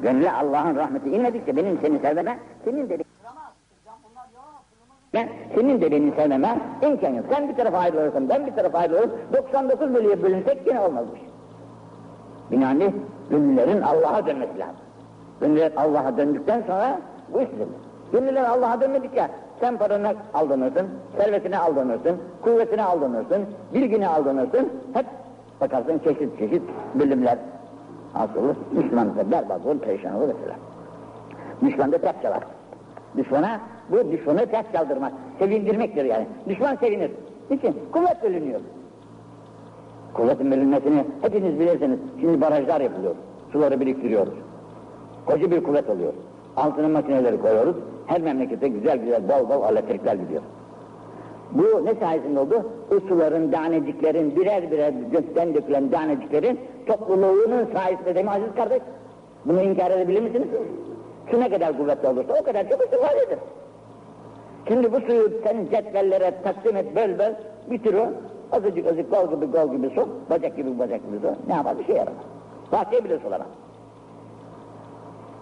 Gönüle 0.02 0.32
Allah'ın 0.32 0.76
rahmeti 0.76 1.10
inmedikçe 1.10 1.56
benim 1.56 1.80
seni 1.82 2.00
sevmeme, 2.00 2.38
senin 2.66 2.90
de 2.90 2.98
ben 5.14 5.30
senin 5.56 5.82
de 5.82 5.92
beni 5.92 6.12
sevmeme 6.12 6.60
imkan 6.82 7.14
yok. 7.14 7.26
Sen 7.30 7.50
bir 7.50 7.56
tarafa 7.56 7.78
ayrılırsan, 7.78 8.30
ben 8.30 8.46
bir 8.48 8.52
tarafa 8.52 8.78
ayrılırım, 8.78 9.12
99 9.34 9.94
bölüye 9.94 10.24
bölünsek 10.24 10.68
yine 10.68 10.80
olmazmış. 10.80 11.20
Binaenli 12.52 12.94
gönüllerin 13.30 13.82
Allah'a 13.82 14.26
dönmesi 14.26 14.60
lazım. 14.60 14.76
Gönüller 15.42 15.72
Allah'a 15.78 16.18
döndükten 16.18 16.64
sonra 16.68 17.00
bu 17.34 17.42
iş. 17.42 17.48
Gönüller 18.12 18.44
Allah'a 18.44 18.82
dönmedikçe 18.82 19.28
sen 19.60 19.78
paranı 19.78 20.14
aldanırsın, 20.34 20.88
servetine 21.18 21.58
aldanırsın, 21.58 22.18
kuvvetine 22.42 22.84
aldanırsın, 22.84 23.46
bilgine 23.74 24.08
aldanırsın. 24.08 24.70
Hep 24.94 25.06
bakarsın 25.62 26.00
çeşit 26.04 26.40
çeşit 26.40 26.64
bölümler 26.96 27.38
hasıl 28.14 28.54
Müslüman 28.72 29.16
da 29.18 29.32
berbat 29.32 29.66
olur, 29.66 29.80
perişan 29.80 30.16
olur 30.16 30.28
mesela. 30.28 30.56
Müslüman 31.62 31.92
da 31.92 31.98
ters 31.98 32.22
çalar. 32.22 32.44
Düşmana, 33.18 33.60
bu 33.90 34.12
düşmanı 34.12 34.46
ters 34.46 34.66
çaldırmak, 34.74 35.14
sevindirmektir 35.40 36.06
yani. 36.06 36.26
Düşman 36.50 36.76
sevinir. 36.76 37.12
Niçin? 37.50 37.78
Kuvvet 37.92 38.24
bölünüyor. 38.24 38.60
Kuvvetin 40.14 40.52
bölünmesini 40.52 41.06
hepiniz 41.22 41.60
bilirsiniz. 41.60 42.00
Şimdi 42.22 42.42
barajlar 42.42 42.82
yapılıyor. 42.82 43.16
Suları 43.52 43.80
biriktiriyoruz. 43.80 44.34
Koca 45.26 45.52
bir 45.52 45.64
kuvvet 45.64 45.90
oluyor. 45.90 46.14
Altına 46.58 46.88
makineleri 46.88 47.42
koyuyoruz. 47.42 47.76
Her 48.08 48.22
memlekete 48.22 48.68
güzel 48.68 48.98
güzel 48.98 49.30
bol 49.30 49.50
bol 49.50 49.72
elektrikler 49.72 50.16
gidiyor. 50.16 50.42
Bu 51.52 51.86
ne 51.86 51.96
sayesinde 51.96 52.40
oldu? 52.40 52.66
O 52.96 53.00
suların, 53.08 53.52
taneciklerin, 53.52 54.36
birer 54.36 54.72
birer 54.72 54.94
gökten 55.12 55.54
dökülen 55.54 55.90
taneciklerin 55.90 56.60
topluluğunun 56.88 57.68
sayesinde 57.74 58.16
değil 58.16 58.26
mi 58.26 58.32
aziz 58.32 58.56
kardeş? 58.56 58.82
Bunu 59.46 59.62
inkar 59.62 59.92
edebilir 59.92 60.22
misiniz? 60.22 60.48
Su 61.32 61.40
ne 61.40 61.50
kadar 61.50 61.78
kuvvetli 61.78 62.08
olursa 62.08 62.34
o 62.42 62.44
kadar 62.44 62.70
çok 62.70 62.84
istifadedir. 62.84 63.40
Şimdi 64.68 64.94
bu 64.94 65.02
suyu 65.02 65.32
sen 65.44 65.66
cetvellere 65.72 66.34
taksim 66.44 66.76
et, 66.76 66.96
böl 66.96 67.20
böl, 67.20 67.34
bitir 67.72 67.94
o. 67.94 68.08
Azıcık 68.52 68.88
azıcık 68.88 69.12
gol 69.12 69.32
gibi 69.36 69.46
gol 69.46 69.72
gibi 69.72 69.90
su, 69.90 70.08
bacak 70.30 70.58
gibi 70.58 70.80
bacak 70.80 71.08
gibi 71.08 71.20
su. 71.22 71.36
Ne 71.48 71.54
yapar? 71.54 71.80
Bir 71.80 71.86
şey 71.86 71.96
yaramaz. 71.96 72.24
Bahçeye 72.72 73.04
bile 73.04 73.20
sulamaz. 73.20 73.48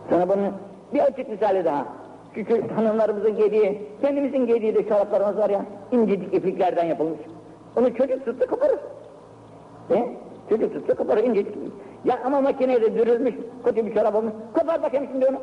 Sonra 0.09 0.29
bunun 0.29 0.53
bir 0.93 0.99
açık 0.99 1.29
misali 1.29 1.65
daha. 1.65 1.85
Çünkü 2.35 2.67
hanımlarımızın 2.67 3.37
giydiği, 3.37 3.81
kendimizin 4.01 4.45
giydiği 4.47 4.75
de 4.75 4.87
çoraplarımız 4.87 5.37
var 5.37 5.49
ya, 5.49 5.65
incecik 5.91 6.33
ipliklerden 6.33 6.85
yapılmış. 6.85 7.19
Onu 7.77 7.95
çocuk 7.95 8.25
tuttu 8.25 8.47
koparır. 8.47 8.79
E? 9.91 10.09
Çocuk 10.49 10.73
tuttu 10.73 10.95
koparır 10.95 11.23
incecik. 11.23 11.55
Ya 12.05 12.19
ama 12.25 12.41
makinede 12.41 12.95
dürülmüş, 12.95 13.35
kötü 13.65 13.85
bir 13.85 13.93
çorap 13.93 14.15
olmuş. 14.15 14.33
Kopar 14.53 14.83
bakayım 14.83 15.07
şimdi 15.11 15.25
onu. 15.25 15.37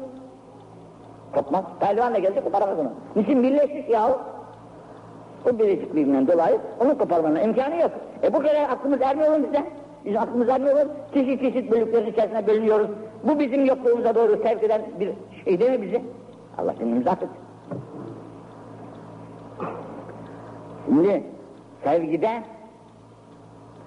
Kopmaz. 1.35 1.65
Pehlivan 1.81 2.15
da 2.15 2.19
gelse 2.19 2.41
koparamaz 2.41 2.79
onu. 2.79 2.93
Niçin 3.17 3.43
birleşmiş 3.43 3.89
yahu? 3.89 4.19
O 5.47 5.59
birleşikliğinden 5.59 6.29
dolayı 6.29 6.59
onu 6.81 6.99
koparmanın 6.99 7.41
imkanı 7.41 7.77
yok. 7.81 7.91
E 8.23 8.35
bu 8.35 8.39
kadar 8.39 8.71
aklımız 8.71 9.03
ermiyor 9.03 9.37
mu 9.37 9.47
bize? 9.47 9.65
Bizim 10.05 10.21
aklımız 10.21 10.49
ermiyor? 10.49 10.87
Çeşit 11.15 11.41
çeşit 11.41 11.71
bölüklerin 11.71 12.07
içerisine 12.13 12.47
bölünüyoruz. 12.47 12.89
Bu 13.25 13.39
bizim 13.39 13.65
yokluğumuza 13.65 14.15
doğru 14.15 14.43
sevk 14.43 14.63
eden 14.63 14.83
bir 15.01 15.11
şey 15.45 15.61
değil 15.61 15.71
mi 15.71 15.83
bizi? 15.83 16.03
Allah 16.59 16.75
kendimizi 16.75 17.11
affet. 17.11 17.29
Şimdi 20.87 21.23
sevgide 21.85 22.43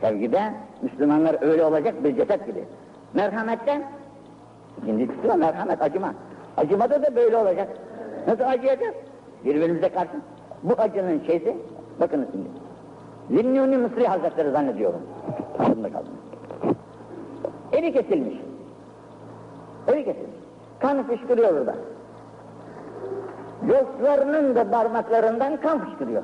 sevgide 0.01 0.53
Müslümanlar 0.81 1.41
öyle 1.41 1.65
olacak 1.65 2.03
bir 2.03 2.15
ceset 2.15 2.47
gibi. 2.47 2.63
Merhamette 3.13 3.81
ikinci 4.81 5.07
kısmı 5.07 5.37
merhamet, 5.37 5.81
acıma. 5.81 6.13
Acımada 6.57 7.03
da 7.03 7.15
böyle 7.15 7.37
olacak. 7.37 7.67
Nasıl 8.27 8.43
acıyacağız? 8.43 8.95
Birbirimize 9.45 9.89
karşı. 9.89 10.11
Bu 10.63 10.73
acının 10.77 11.23
şeysi, 11.27 11.57
bakın 11.99 12.27
şimdi. 12.31 12.49
Zinnuni 13.41 13.77
Mısri 13.77 14.07
Hazretleri 14.07 14.51
zannediyorum. 14.51 15.01
Aklımda 15.59 15.89
kaldı. 15.89 16.07
Eli 17.71 17.93
kesilmiş. 17.93 18.35
Eli 19.87 20.05
kesilmiş. 20.05 20.35
Kan 20.79 21.03
fışkırıyor 21.03 21.53
orada. 21.53 21.75
Dostlarının 23.67 24.55
da 24.55 24.71
parmaklarından 24.71 25.57
kan 25.57 25.85
fışkırıyor. 25.85 26.23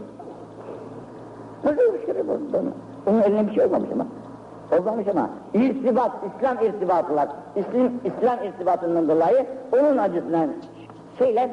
Nasıl 1.63 1.91
fışkırıyor 1.98 2.26
bu? 2.28 2.39
Onun 3.10 3.21
eline 3.21 3.48
bir 3.48 3.56
şey 3.56 3.65
olmamış 3.65 3.89
ama. 3.93 4.06
Olmamış 4.80 5.08
ama 5.08 5.30
irtibat, 5.54 6.12
İslam 6.26 6.65
irtibatı 6.65 7.15
var. 7.15 7.28
İslam, 7.56 7.91
İslam 8.04 8.43
irtibatından 8.43 9.08
dolayı 9.08 9.45
onun 9.71 9.98
acısından 9.98 10.50
şeyler 11.19 11.50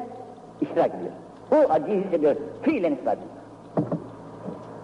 iştirak 0.61 0.91
ediyor. 0.95 1.11
O 1.51 1.71
acıyı 1.71 2.03
hissediyor. 2.03 2.35
Fiilen 2.61 2.91
ispat 2.93 3.17
ediyor. 3.17 3.29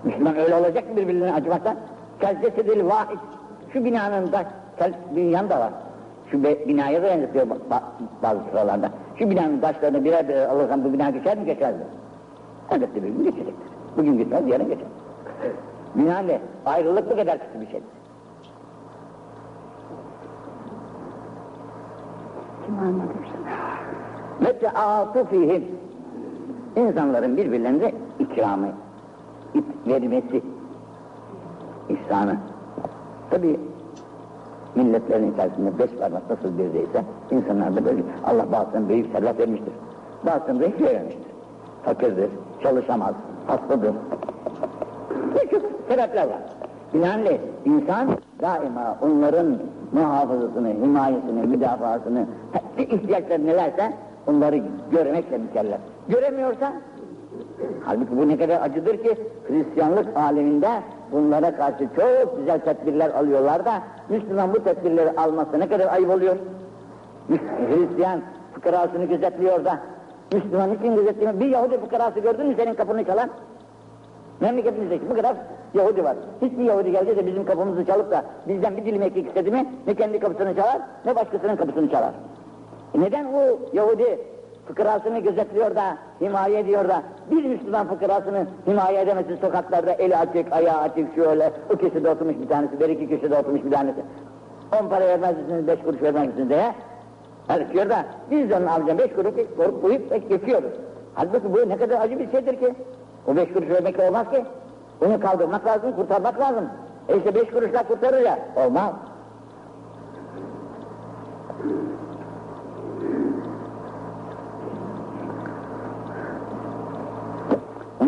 Müslüman 0.03 0.35
öyle 0.35 0.55
olacak 0.55 0.89
mı 0.89 0.97
birbirine 0.97 1.33
acımaktan? 1.33 1.75
Kelcesedil 2.21 2.85
vahid. 2.85 3.19
Şu 3.73 3.85
binanın 3.85 4.31
da, 4.31 4.43
dünyanın 5.15 5.49
da 5.49 5.59
var. 5.59 5.71
Şu 6.31 6.43
binaya 6.43 7.03
da 7.03 7.07
benzetiyor 7.07 7.49
ba, 7.49 7.83
bazı 8.23 8.39
sıralarda. 8.51 8.89
Şu 9.19 9.29
binanın 9.29 9.59
taşlarını 9.59 10.03
birer 10.03 10.27
birer 10.27 10.49
alırsan 10.49 10.83
bu 10.83 10.93
bina 10.93 11.09
geçer 11.09 11.37
mi 11.37 11.45
geçer 11.45 11.73
mi? 11.73 11.83
Elbette 12.71 13.03
bir 13.03 13.07
gün 13.09 13.23
geçecektir. 13.23 13.67
Bugün 13.97 14.17
gitmez 14.17 14.47
yarın 14.47 14.67
geçer. 14.67 14.87
Bina 15.95 16.19
ne? 16.19 16.41
Ayrılık 16.65 17.11
bu 17.11 17.15
kadar 17.15 17.39
kötü 17.39 17.61
bir 17.61 17.65
şeydir. 17.65 17.87
Kim 22.65 22.79
anladım 22.79 23.09
Ve 24.41 24.59
teâtu 24.59 25.25
fihim. 25.25 25.63
İnsanların 26.75 27.37
birbirlerine 27.37 27.91
ikramı, 28.19 28.67
vermesi, 29.87 30.41
ihsanı. 31.89 32.37
Tabi 33.29 33.59
milletlerin 34.75 35.33
içerisinde 35.33 35.79
beş 35.79 35.91
parmak 35.91 36.29
nasıl 36.29 36.57
birdeyse, 36.57 37.03
insanlar 37.31 37.75
da 37.75 37.85
böyle, 37.85 38.01
Allah 38.25 38.51
bazısına 38.51 38.89
büyük 38.89 39.11
servet 39.11 39.39
vermiştir. 39.39 39.73
Bazısına 40.25 40.59
da 40.59 40.65
hiç 40.65 40.81
vermemiştir. 40.81 41.31
Fakirdir, 41.85 42.29
çalışamaz, 42.63 43.13
hastadır. 43.47 43.93
Birçok 45.35 45.61
sebepler 45.89 46.27
var. 46.27 46.41
Binaenaleyh 46.93 47.39
insan 47.65 48.07
daima 48.41 48.97
onların 49.01 49.57
muhafazasını, 49.91 50.69
himayesini, 50.69 51.47
müdafaasını, 51.47 52.25
ihtiyaçları 52.77 53.45
nelerse 53.45 53.93
onları 54.27 54.61
görmekle 54.91 55.37
mükellef. 55.37 55.79
Göremiyorsa, 56.09 56.73
halbuki 57.85 58.17
bu 58.17 58.27
ne 58.27 58.37
kadar 58.37 58.61
acıdır 58.61 58.97
ki 58.97 59.15
Hristiyanlık 59.47 60.17
aleminde 60.17 60.69
bunlara 61.11 61.55
karşı 61.55 61.87
çok 61.95 62.37
güzel 62.37 62.59
tedbirler 62.59 63.09
alıyorlar 63.09 63.65
da 63.65 63.81
Müslüman 64.09 64.53
bu 64.53 64.63
tedbirleri 64.63 65.11
alması 65.11 65.59
ne 65.59 65.69
kadar 65.69 65.87
ayıp 65.93 66.09
oluyor. 66.09 66.35
Hristiyan 67.69 68.21
fıkrasını 68.53 69.05
gözetliyor 69.05 69.65
da 69.65 69.79
Müslüman 70.33 70.73
için 70.73 70.95
gözetliyor. 70.95 71.39
Bir 71.39 71.45
Yahudi 71.45 71.79
fıkrası 71.79 72.19
gördün 72.19 72.47
mü 72.47 72.55
senin 72.57 72.73
kapını 72.73 73.05
çalan? 73.05 73.29
Memleketimizdeki 74.39 75.09
bu 75.09 75.15
kadar 75.15 75.35
Yahudi 75.73 76.03
var. 76.03 76.15
Hiçbir 76.41 76.63
Yahudi 76.63 76.91
geldi 76.91 77.17
de 77.17 77.27
bizim 77.27 77.45
kapımızı 77.45 77.85
çalıp 77.85 78.11
da 78.11 78.23
bizden 78.47 78.77
bir 78.77 78.85
dilim 78.85 79.01
ekmek 79.01 79.27
istedi 79.27 79.51
mi 79.51 79.73
ne 79.87 79.95
kendi 79.95 80.19
kapısını 80.19 80.55
çalar 80.55 80.81
ne 81.05 81.15
başkasının 81.15 81.55
kapısını 81.55 81.89
çalar. 81.89 82.11
E 82.95 82.99
neden 83.01 83.33
bu 83.33 83.59
Yahudi 83.73 84.19
fıkrasını 84.69 85.19
gözetliyor 85.19 85.75
da 85.75 85.97
himaye 86.21 86.59
ediyor 86.59 86.89
da 86.89 87.03
bir 87.31 87.45
Müslüman 87.45 87.87
fıkrasını 87.87 88.47
himaye 88.67 89.01
edemesin 89.01 89.35
sokaklarda 89.35 89.91
eli 89.91 90.17
açık, 90.17 90.53
ayağı 90.53 90.77
açık 90.77 91.15
şöyle 91.15 91.51
o 91.73 91.77
köşede 91.77 92.09
oturmuş 92.09 92.35
bir 92.41 92.47
tanesi, 92.47 92.79
bir 92.79 92.89
iki 92.89 93.09
köşede 93.09 93.39
oturmuş 93.39 93.63
bir 93.63 93.71
tanesi. 93.71 93.99
On 94.81 94.89
para 94.89 95.07
vermez 95.07 95.37
misiniz, 95.37 95.67
beş 95.67 95.79
kuruş 95.79 96.01
vermez 96.01 96.27
misiniz 96.27 96.49
diye. 96.49 96.73
Erkiyor 97.49 97.89
da 97.89 98.05
biz 98.31 98.49
de 98.49 98.55
onun 98.55 98.67
avcına 98.67 98.97
beş 98.97 99.13
kuruş 99.13 99.33
korup 99.57 99.81
koyup 99.81 100.29
geçiyoruz. 100.29 100.71
Halbuki 101.13 101.53
bu 101.53 101.69
ne 101.69 101.77
kadar 101.77 102.01
acı 102.01 102.19
bir 102.19 102.31
şeydir 102.31 102.59
ki. 102.59 102.73
O 103.27 103.35
beş 103.35 103.53
kuruş 103.53 103.69
vermekle 103.69 104.07
olmaz 104.07 104.29
ki. 104.31 104.45
Onu 105.05 105.19
kaldırmak 105.19 105.65
lazım, 105.65 105.95
kurtarmak 105.95 106.39
lazım. 106.39 106.65
E 107.09 107.17
işte 107.17 107.35
beş 107.35 107.49
kuruşla 107.49 107.83
kurtarır 107.83 108.21
ya. 108.21 108.39
Olmaz. 108.55 108.93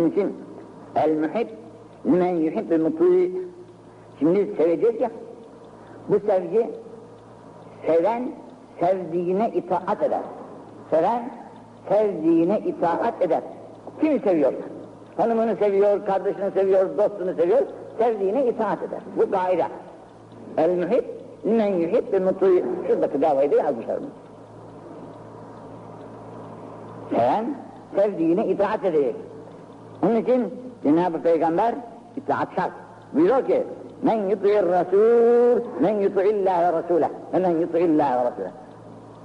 Onun 0.02 0.10
için 0.10 0.36
el 0.96 1.18
muhib 1.18 1.48
limen 2.06 2.36
yuhibbil 2.36 2.82
mutlu'i 2.82 3.32
Şimdi 4.20 4.56
seveceğiz 4.58 5.02
ya. 5.02 5.12
Bu 6.10 6.20
sevgi 6.20 6.70
seven 7.86 8.32
sevdiğine 8.80 9.52
itaat 9.54 10.04
eder. 10.04 10.22
Seven 10.90 11.32
sevdiğine 11.90 12.60
itaat 12.60 13.22
eder. 13.22 13.42
Kimi 14.02 14.20
seviyor? 14.20 14.54
Hanımını 15.18 15.56
seviyor, 15.56 16.06
kardeşini 16.06 16.52
seviyor, 16.52 16.98
dostunu 16.98 17.34
seviyor, 17.34 17.62
sevdiğine 17.98 18.48
itaat 18.48 18.84
eder. 18.84 19.00
Bu 19.18 19.32
gaire. 19.32 19.68
El 20.58 20.78
muhib, 20.78 21.04
men 21.44 21.74
yuhib 21.76 22.14
ve 22.14 22.20
mutlu. 22.20 22.48
Şuradaki 22.88 23.22
davayı 23.22 23.52
da 23.52 23.56
yazmışlar 23.56 23.98
mı? 23.98 24.08
Seven, 27.10 27.56
sevdiğine 27.96 28.48
itaat 28.48 28.86
edecek. 28.86 29.16
Onun 30.04 30.16
için 30.16 30.54
Cenab-ı 30.84 31.22
Peygamber 31.22 31.76
itaat 32.18 32.48
şart. 32.56 32.72
Buyuruyor 33.14 33.46
ki, 33.46 33.64
men 34.02 34.30
yuti'ir 34.30 34.66
rasul, 34.66 35.62
men 35.80 35.96
yuti'illâhe 35.96 36.72
rasûleh, 36.72 37.10
ve 37.34 37.40
men 37.40 37.50
yuti'illâhe 37.50 38.16
rasûleh. 38.16 38.52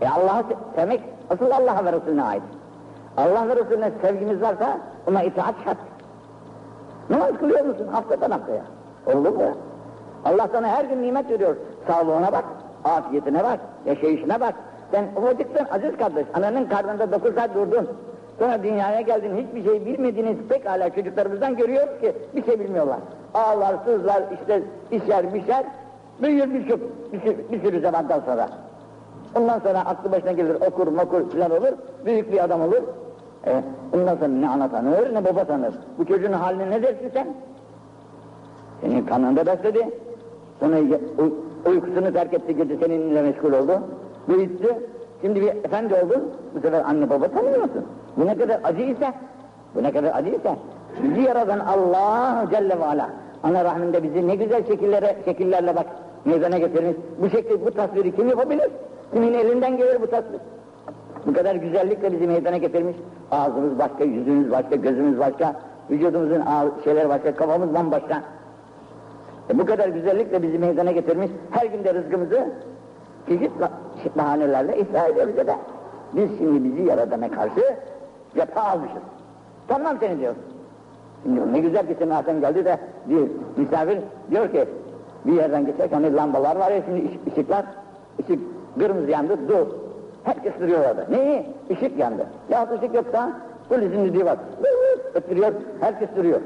E 0.00 0.08
Allah'ı 0.08 0.44
sevmek 0.76 1.00
asıl 1.30 1.50
Allah'a 1.50 1.84
ve 1.84 1.92
Resulüne 1.92 2.22
ait. 2.22 2.42
Allah 3.16 3.48
ve 3.48 3.56
Resulüne 3.56 3.90
sevgimiz 4.02 4.42
varsa 4.42 4.78
ona 5.08 5.22
itaat 5.22 5.54
şart. 5.64 5.76
Namaz 7.10 7.30
kılıyor 7.40 7.64
musun 7.64 7.86
haftadan 7.86 8.30
haftaya? 8.30 8.62
Olur 9.06 9.36
mu? 9.36 9.56
Allah 10.24 10.48
sana 10.52 10.68
her 10.68 10.84
gün 10.84 11.02
nimet 11.02 11.30
veriyor. 11.30 11.56
Sağlığına 11.86 12.32
bak, 12.32 12.44
afiyetine 12.84 13.44
bak, 13.44 13.60
yaşayışına 13.86 14.40
bak. 14.40 14.54
Sen 14.90 15.04
ufacıktın 15.16 15.66
aziz 15.70 15.96
kardeş, 15.96 16.26
ananın 16.34 16.64
karnında 16.64 17.12
dokuz 17.12 17.34
saat 17.34 17.54
durdun. 17.54 17.88
Sonra 18.38 18.62
dünyaya 18.62 19.01
geldin, 19.01 19.46
hiçbir 19.46 19.64
şey 19.70 19.87
bilmediğiniz 19.87 20.37
pekala 20.49 20.90
çocuklarımızdan 20.90 21.57
görüyoruz 21.57 22.01
ki 22.01 22.12
bir 22.37 22.44
şey 22.44 22.61
bilmiyorlar. 22.61 22.99
Ağlar, 23.35 23.77
sızlar, 23.85 24.22
işte 24.40 24.62
işer, 24.90 25.35
bişer, 25.35 25.64
büyür 26.22 26.55
bir, 26.55 26.68
çok, 26.68 26.81
bir, 27.12 27.20
sürü, 27.20 27.37
bir 27.53 27.61
sürü 27.62 27.81
zamandan 27.81 28.20
sonra. 28.20 28.49
Ondan 29.35 29.59
sonra 29.59 29.79
aklı 29.79 30.12
başına 30.12 30.33
gelir, 30.33 30.55
okur, 30.55 30.87
mokur 30.87 31.31
filan 31.31 31.51
olur, 31.51 31.72
büyük 32.05 32.33
bir 32.33 32.44
adam 32.44 32.62
olur. 32.62 32.83
E, 33.46 33.62
ondan 33.94 34.16
sonra 34.16 34.29
ne 34.29 34.49
ana 34.49 34.70
tanır, 34.70 35.14
ne 35.14 35.25
baba 35.25 35.44
tanır. 35.44 35.75
Bu 35.99 36.07
çocuğun 36.07 36.33
haline 36.33 36.70
ne 36.70 36.83
dersin 36.83 37.11
sen? 37.14 37.27
Senin 38.81 39.07
kanında 39.07 39.46
besledi. 39.46 39.90
Sonra 40.61 40.77
uy 40.79 41.33
uykusunu 41.66 42.12
terk 42.12 42.35
etti, 42.35 42.57
gece 42.57 42.77
seninle 42.77 43.22
meşgul 43.22 43.53
oldu. 43.53 43.81
Büyüttü. 44.29 44.77
Şimdi 45.20 45.40
bir 45.40 45.48
efendi 45.48 45.94
oldun, 45.94 46.33
bu 46.55 46.61
sefer 46.61 46.83
anne 46.87 47.11
baba 47.11 47.29
tanımıyorsun. 47.29 47.87
Bu 48.16 48.26
ne 48.26 48.38
kadar 48.38 48.61
acıysa, 48.64 49.12
bu 49.74 49.83
ne 49.83 49.92
kadar 49.92 50.14
acıysa, 50.14 50.57
bizi 51.02 51.20
yaradan 51.20 51.59
Allah 51.59 52.46
Celle 52.50 52.79
ve 52.79 52.85
Ala, 52.85 53.11
ana 53.42 53.64
rahminde 53.64 54.02
bizi 54.02 54.29
ne 54.29 54.35
güzel 54.35 54.66
şekillere, 54.66 55.16
şekillerle 55.24 55.76
bak, 55.76 55.87
meydana 56.24 56.59
getirmiş. 56.59 56.96
Bu 57.22 57.31
şekli, 57.31 57.66
bu 57.66 57.70
tasviri 57.70 58.16
kim 58.16 58.29
yapabilir? 58.29 58.70
Kimin 59.12 59.35
elinden 59.35 59.76
gelir 59.76 60.02
bu 60.02 60.07
tasvir? 60.07 60.40
Bu 61.26 61.33
kadar 61.33 61.55
güzellikle 61.55 62.12
bizi 62.12 62.26
meydana 62.26 62.57
getirmiş. 62.57 62.96
Ağzımız 63.31 63.79
başka, 63.79 64.05
yüzümüz 64.05 64.50
başka, 64.50 64.76
gözümüz 64.76 65.18
başka, 65.18 65.55
vücudumuzun 65.90 66.42
şeyler 66.85 67.09
başka, 67.09 67.37
kafamız 67.37 67.74
bambaşka. 67.74 68.22
E 69.50 69.59
bu 69.59 69.66
kadar 69.66 69.88
güzellikle 69.88 70.42
bizi 70.42 70.59
meydana 70.59 70.92
getirmiş. 70.92 71.31
Her 71.50 71.66
günde 71.66 71.94
rızkımızı 71.94 72.46
çeşit 73.29 73.50
bahanelerle 74.16 74.78
ihsa 74.78 75.06
ediyor 75.09 75.28
bize 75.28 75.46
de. 75.46 75.56
Biz 76.12 76.38
şimdi 76.38 76.64
bizi 76.64 76.82
yaradana 76.82 77.30
karşı 77.30 77.76
cephe 78.35 78.61
almışız. 78.61 79.02
Tamam 79.68 79.96
seni 80.00 80.18
diyor. 80.18 80.35
Şimdi 81.22 81.52
ne 81.52 81.59
güzel 81.59 81.87
ki 81.87 81.94
sematen 81.98 82.40
geldi 82.40 82.64
de 82.64 82.78
bir 83.06 83.28
misafir 83.56 83.98
diyor 84.30 84.52
ki 84.52 84.64
bir 85.26 85.32
yerden 85.32 85.66
geçerken 85.66 86.03
hani 86.03 86.16
lambalar 86.16 86.57
var 86.57 86.70
ya 86.70 86.82
şimdi 86.84 87.11
ışıklar, 87.32 87.64
ışık 88.20 88.38
kırmızı 88.78 89.11
yandı, 89.11 89.49
dur. 89.49 89.66
Herkes 90.24 90.53
duruyor 90.61 90.80
orada. 90.80 91.07
Neyi? 91.11 91.47
Işık 91.70 91.99
yandı. 91.99 92.26
Ya 92.49 92.68
ışık 92.74 92.94
yoksa 92.94 93.32
polisin 93.68 94.05
düdüğü 94.05 94.24
var. 94.24 94.38
Öttürüyor, 95.14 95.53
herkes 95.80 96.09
duruyor. 96.16 96.40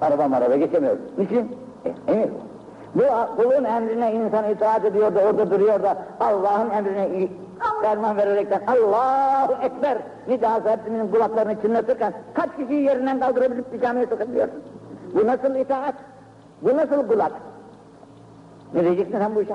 Araba 0.00 0.28
maraba 0.28 0.56
geçemiyor. 0.56 0.96
Niçin? 1.18 1.56
E, 1.84 2.12
emir. 2.12 2.28
Bu 2.94 3.02
kulun 3.36 3.64
emrine 3.64 4.12
insan 4.12 4.50
itaat 4.50 4.84
ediyor 4.84 5.14
da 5.14 5.20
orada 5.20 5.50
duruyor 5.50 5.82
da 5.82 5.96
Allah'ın 6.20 6.70
emrine 6.70 7.28
ferman 7.82 8.16
vererekten 8.16 8.62
Allahu 8.66 9.52
Ekber 9.62 9.98
nidası 10.28 10.68
hepsinin 10.70 11.08
kulaklarını 11.08 11.62
çınlatırken 11.62 12.12
kaç 12.34 12.56
kişiyi 12.56 12.82
yerinden 12.82 13.20
kaldırabilip 13.20 13.72
bir 13.72 13.80
camiye 13.80 14.06
sokabiliyor? 14.06 14.48
Bu 15.14 15.26
nasıl 15.26 15.54
itaat? 15.54 15.94
Bu 16.62 16.76
nasıl 16.76 17.08
kulak? 17.08 17.32
Ne 18.74 18.84
diyeceksin 18.84 19.18
sen 19.18 19.34
bu 19.34 19.42
işe? 19.42 19.54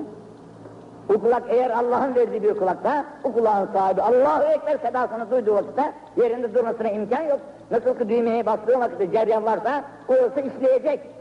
Bu 1.09 1.21
kulak 1.21 1.43
eğer 1.49 1.69
Allah'ın 1.69 2.15
verdiği 2.15 2.43
bir 2.43 2.53
kulakta, 2.53 3.05
o 3.23 3.31
kulağın 3.31 3.67
sahibi 3.73 4.01
Allahu 4.01 4.43
Ekber 4.43 4.77
sedasını 4.77 5.31
duyduğu 5.31 5.53
vakitte 5.53 5.91
yerinde 6.17 6.53
durmasına 6.53 6.89
imkan 6.89 7.21
yok. 7.21 7.39
Nasıl 7.71 7.97
ki 7.97 8.09
düğmeye 8.09 8.45
bastığı 8.45 8.79
vakitte 8.79 9.11
ceryan 9.11 9.45
varsa, 9.45 9.83
orası 10.07 10.39
işleyecek. 10.39 11.16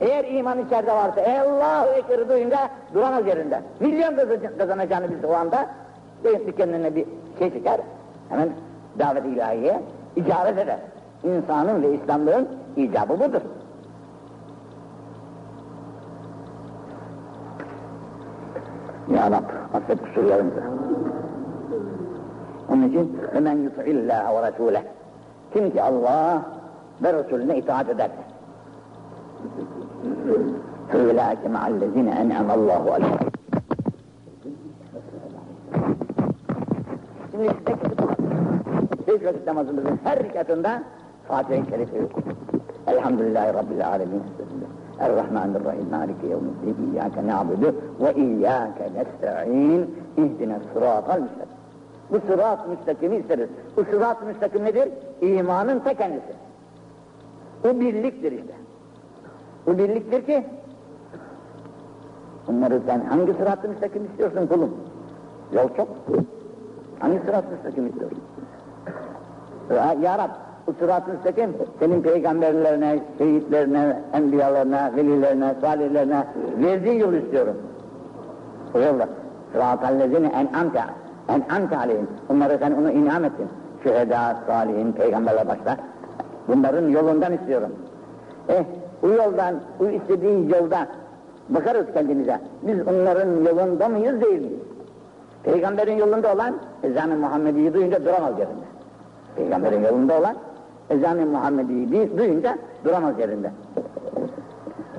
Eğer 0.00 0.24
iman 0.24 0.66
içeride 0.66 0.92
varsa, 0.92 1.20
ey 1.20 1.40
Allahu 1.40 1.88
Ekber'i 1.88 2.28
duyunca 2.28 2.58
duramaz 2.94 3.26
yerinde. 3.26 3.60
Milyon 3.80 4.14
kazanacağını 4.58 5.10
bilse 5.10 5.26
o 5.26 5.32
anda, 5.32 5.66
dükkanına 6.46 6.94
bir 6.94 7.06
şey 7.38 7.52
çıkar, 7.52 7.80
hemen 8.28 8.48
davet 8.98 9.24
ilahiye, 9.26 9.80
icabet 10.16 10.58
eder. 10.58 10.78
İnsanın 11.24 11.82
ve 11.82 11.94
İslamlığın 11.94 12.48
icabı 12.76 13.20
budur. 13.20 13.40
Ya 19.14 19.30
Rab, 19.30 19.74
affet 19.74 20.02
kusurlarımızı. 20.02 20.62
Onun 22.68 22.88
için 22.88 23.18
hemen 23.32 23.58
yut'illâhe 23.58 24.34
ve 24.34 24.48
resûleh. 24.48 24.82
Kim 25.52 25.70
ki 25.70 25.82
Allah 25.82 26.42
ve 27.02 27.12
Resulüne 27.12 27.58
itaat 27.58 27.88
ederse. 27.88 28.31
فَاُولَٰئِكَ 30.91 31.43
مَعَ 31.55 31.63
الَّذِينَ 31.73 32.07
اَنْعَمَ 32.21 32.47
اللّٰهُ 32.57 32.83
عَلَيْهِمْ 32.95 33.27
Şimdi 37.31 37.47
beş, 37.47 37.53
beş 39.07 39.25
vakit 39.25 39.47
namazımızın 39.47 39.99
her 40.03 40.23
rekatında 40.23 40.83
Fatiha-i 41.27 41.69
Şerif'i 41.69 42.01
okuduk. 42.01 42.37
Elhamdülillahi 42.87 43.53
Rabbil 43.53 43.87
Alemin. 43.87 44.23
Errahmanirrahim. 44.99 45.89
Maliki 45.91 46.25
yevmiddin. 46.25 46.91
İyyâke 46.91 47.27
na'budu 47.27 47.75
ve 48.01 48.13
iyyâke 48.13 48.89
nesta'in. 48.93 49.95
İhdina 50.17 50.59
sıratal 50.73 51.21
müstakim. 51.21 51.57
Bu 52.11 52.19
sırat 52.27 52.67
müstakimi 52.67 53.15
isteriz. 53.15 53.49
Bu 53.77 53.83
sırat 53.83 54.27
müstakim 54.27 54.63
nedir? 54.63 54.89
İmanın 55.21 55.79
ta 55.79 55.93
kendisi. 55.93 56.33
O 57.65 57.79
birliktir 57.79 58.31
işte. 58.31 58.53
O 59.66 59.78
birliktir 59.78 60.26
ki 60.26 60.44
Bunları 62.46 62.80
sen 62.86 63.00
hangi 63.00 63.32
sırat-ı 63.32 63.68
müstakim 63.68 64.04
istiyorsun 64.04 64.46
kulum? 64.46 64.70
Yol 65.52 65.68
çok. 65.76 65.88
Hangi 66.98 67.18
sırat-ı 67.18 67.50
müstakim 67.50 67.86
istiyorsun? 67.86 68.18
Ya, 70.02 70.18
Rab, 70.18 70.30
bu 70.66 70.72
sırat-ı 70.72 71.12
müstakim 71.12 71.54
senin 71.78 72.02
peygamberlerine, 72.02 72.98
şehitlerine, 73.18 74.02
enbiyalarına, 74.12 74.90
velilerine, 74.96 75.54
salihlerine 75.60 76.24
verdiği 76.58 76.98
yol 76.98 77.12
istiyorum. 77.12 77.56
O 78.74 78.78
yolda. 78.78 79.08
Sırat-ı 79.52 79.86
en'amte, 79.86 80.82
en'amte 81.28 81.76
aleyhim. 81.76 82.08
Onlara 82.28 82.58
sen 82.58 82.72
onu 82.72 82.90
inam 82.90 83.24
ettin. 83.24 83.48
Şüheda, 83.82 84.36
salihin, 84.46 84.92
peygamberler 84.92 85.48
başta. 85.48 85.76
Bunların 86.48 86.88
yolundan 86.88 87.32
istiyorum. 87.32 87.70
Eh, 88.48 88.64
bu 89.02 89.08
yoldan, 89.08 89.54
bu 89.78 89.88
istediğin 89.88 90.48
yoldan 90.48 90.86
bakarız 91.48 91.86
kendimize. 91.94 92.40
Biz 92.62 92.88
onların 92.88 93.44
yolunda 93.44 93.88
mıyız 93.88 94.20
değil 94.20 94.40
miyiz? 94.40 94.60
Peygamberin 95.44 95.96
yolunda 95.96 96.34
olan 96.34 96.54
ezan-ı 96.82 97.16
Muhammedi'yi 97.16 97.74
duyunca 97.74 98.04
duramaz 98.04 98.38
yerinde. 98.38 98.64
Peygamberin 99.36 99.84
yolunda 99.84 100.18
olan 100.18 100.36
ezan-ı 100.90 101.26
Muhammedi'yi 101.26 102.18
duyunca 102.18 102.58
duramaz 102.84 103.18
yerinde. 103.18 103.50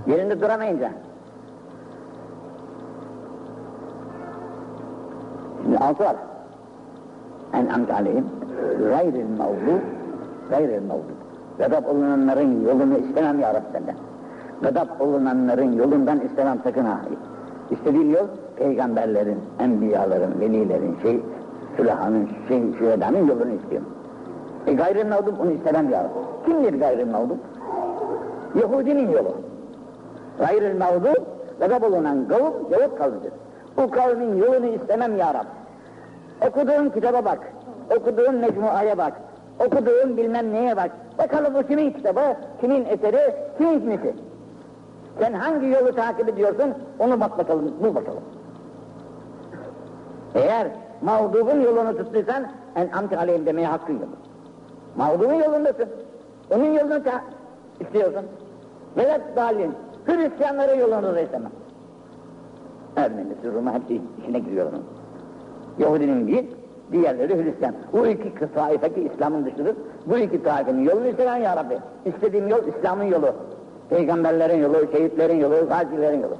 Yerinde 0.08 0.41
duramayınca. 0.41 0.91
Şimdi 5.64 5.78
altı 5.78 6.04
var. 6.04 6.16
En 7.54 7.68
amca 7.68 7.93
aleyhim 7.93 8.26
gayril 8.89 9.38
mağlub 9.38 9.82
gayril 10.49 10.82
mağlub. 10.88 11.22
Gadap 11.60 11.89
olunanların 11.89 12.66
yolunu 12.66 12.97
istemem 12.97 13.39
ya 13.39 13.54
Rabbi 13.54 13.72
senden. 13.72 13.95
Gadap 14.62 15.01
olunanların 15.01 15.72
yolundan 15.72 16.20
istemem 16.20 16.60
sakın 16.64 16.86
ha. 16.86 16.99
İstediğim 17.72 18.12
yol 18.12 18.28
peygamberlerin, 18.56 19.39
enbiyaların, 19.60 20.39
velilerin, 20.39 20.97
şey, 21.01 21.20
sülahanın, 21.78 22.30
şey, 22.47 22.62
şühedanın 22.80 23.28
yolunu 23.28 23.51
istiyorum. 23.51 23.88
E 24.68 24.74
gayrı 24.74 25.06
mağdup 25.06 25.41
onu 25.41 25.51
istemem 25.51 25.89
ya. 25.89 26.08
Kimdir 26.45 26.80
gayrı 26.80 27.06
mağdup? 27.06 27.39
Yahudinin 28.62 29.12
yolu. 29.12 29.32
Gayrı 30.39 30.76
mağdup, 30.80 31.22
gadap 31.60 31.84
olunan 31.84 32.28
kavim, 32.28 32.54
Yahud 32.72 32.97
kavmidir. 32.97 33.32
Bu 33.78 33.91
kavmin 33.91 34.36
yolunu 34.38 34.66
istemem 34.66 35.18
ya 35.18 35.34
Rab. 35.34 35.45
Okuduğun 36.47 36.89
kitaba 36.89 37.26
bak, 37.26 37.39
okuduğun 37.97 38.36
mecmuaya 38.36 38.97
bak, 38.97 39.14
okuduğun 39.66 40.18
bilmem 40.18 40.53
neye 40.53 40.78
bak. 40.78 40.91
Bakalım 41.18 41.55
o 41.55 41.64
kimin 41.64 41.91
kitabı, 41.91 42.22
kimin 42.61 42.86
eseri, 42.86 43.36
kimin 43.57 43.80
hikmeti. 43.80 44.16
Sen 45.20 45.34
hangi 45.34 45.68
yolu 45.68 45.95
takip 45.95 46.30
ediyorsun, 46.30 46.74
onu 46.99 47.20
bak 47.20 47.38
bakalım, 47.38 47.74
bul 47.82 47.95
bakalım. 47.95 48.24
Eğer 50.36 50.68
mağdubun 51.01 51.61
yolunu 51.61 51.97
tuttuysan, 51.97 52.47
en 52.76 52.89
amti 52.89 53.18
aleyhim 53.18 53.45
demeye 53.45 53.68
hakkın 53.68 53.93
yok. 53.93 54.09
Mağdubun 54.97 55.34
yolundasın. 55.34 55.89
Onun 56.51 56.74
yolunu 56.74 57.03
ta 57.03 57.22
istiyorsun. 57.80 58.26
Velet 58.97 59.22
dalin, 59.36 59.74
Hristiyanların 60.05 60.80
yolunu 60.80 61.16
da 61.16 61.22
istemem. 61.22 61.51
Ermenisi, 62.95 63.53
Rum'a 63.55 63.74
hepsi 63.74 64.01
içine 64.22 64.39
giriyor 64.39 64.66
onun. 64.72 64.84
Yahudinin 65.80 66.28
değil, 66.28 66.55
diğerleri 66.92 67.44
Hristiyan. 67.44 67.76
Bu 67.94 68.08
iki 68.08 68.54
taifeki 68.54 69.02
İslam'ın 69.02 69.46
dışıdır. 69.46 69.76
Bu 70.06 70.18
iki 70.18 70.44
taifenin 70.44 70.84
yolunu 70.84 71.08
istemem 71.08 71.44
ya 71.44 71.56
Rabbi. 71.56 71.78
İstediğim 72.06 72.48
yol 72.48 72.68
İslam'ın 72.68 73.04
yolu. 73.04 73.34
Peygamberlerin 73.90 74.62
yolu, 74.62 74.76
şehitlerin 74.92 75.40
yolu, 75.40 75.56
gazilerin 75.70 76.22
yolu. 76.22 76.36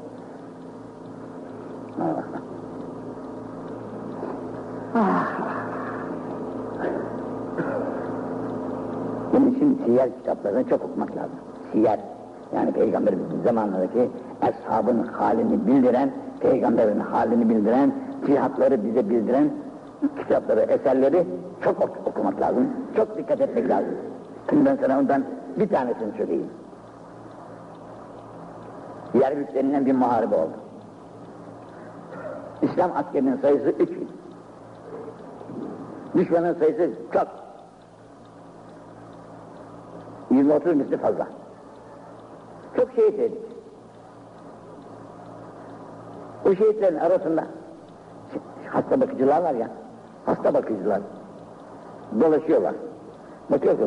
Ah. 4.96 5.28
Bunun 9.34 9.52
için 9.52 9.82
siyer 9.86 10.10
kitaplarını 10.18 10.70
çok 10.70 10.84
okumak 10.84 11.18
lazım. 11.18 11.36
Siyer, 11.72 12.00
yani 12.56 12.72
Peygamberimizin 12.72 13.41
zamanındaki 13.46 14.10
eshabın 14.41 15.04
halini 15.04 15.68
bildiren, 15.68 16.12
peygamberin 16.39 17.00
halini 17.00 17.50
bildiren, 17.50 17.94
cihatları 18.28 18.84
bize 18.84 19.10
bildiren 19.10 19.50
kitapları, 20.18 20.62
eserleri 20.62 21.28
çok 21.64 21.82
ok 21.82 21.97
okumak 22.08 22.41
lazım, 22.41 22.68
çok 22.95 23.18
dikkat 23.18 23.41
etmek 23.41 23.70
lazım. 23.70 23.95
Şimdi 24.49 24.66
ben 24.66 24.78
sana 24.82 24.99
ondan 24.99 25.24
bir 25.58 25.70
tanesini 25.70 26.18
söyleyeyim. 26.18 26.49
Yerbük 29.14 29.56
denilen 29.56 29.86
bir 29.86 29.93
muharebe 29.93 30.36
oldu. 30.36 30.54
İslam 32.62 32.91
askerinin 32.95 33.38
sayısı 33.38 33.70
3 33.70 33.89
bin. 33.89 34.10
Düşmanın 36.16 36.54
sayısı 36.54 36.89
çok. 37.14 37.28
130 40.32 40.76
misli 40.76 40.97
fazla. 40.97 41.28
Çok 42.76 42.89
şehit 42.95 43.20
edildi. 43.20 43.54
O 46.45 46.56
şehitlerin 46.56 46.99
arasında 46.99 47.43
hasta 48.70 49.01
bakıcılar 49.01 49.41
var 49.41 49.54
ya, 49.54 49.70
hasta 50.26 50.53
bakıcılar 50.53 51.01
dolaşıyorlar. 52.21 52.74
Bakıyor 53.51 53.78
ki 53.78 53.84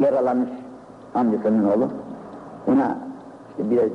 yaralanmış 0.00 0.50
amcasının 1.14 1.64
oğlu, 1.64 1.88
ona 2.68 2.98
işte 3.50 3.70
biraz 3.70 3.90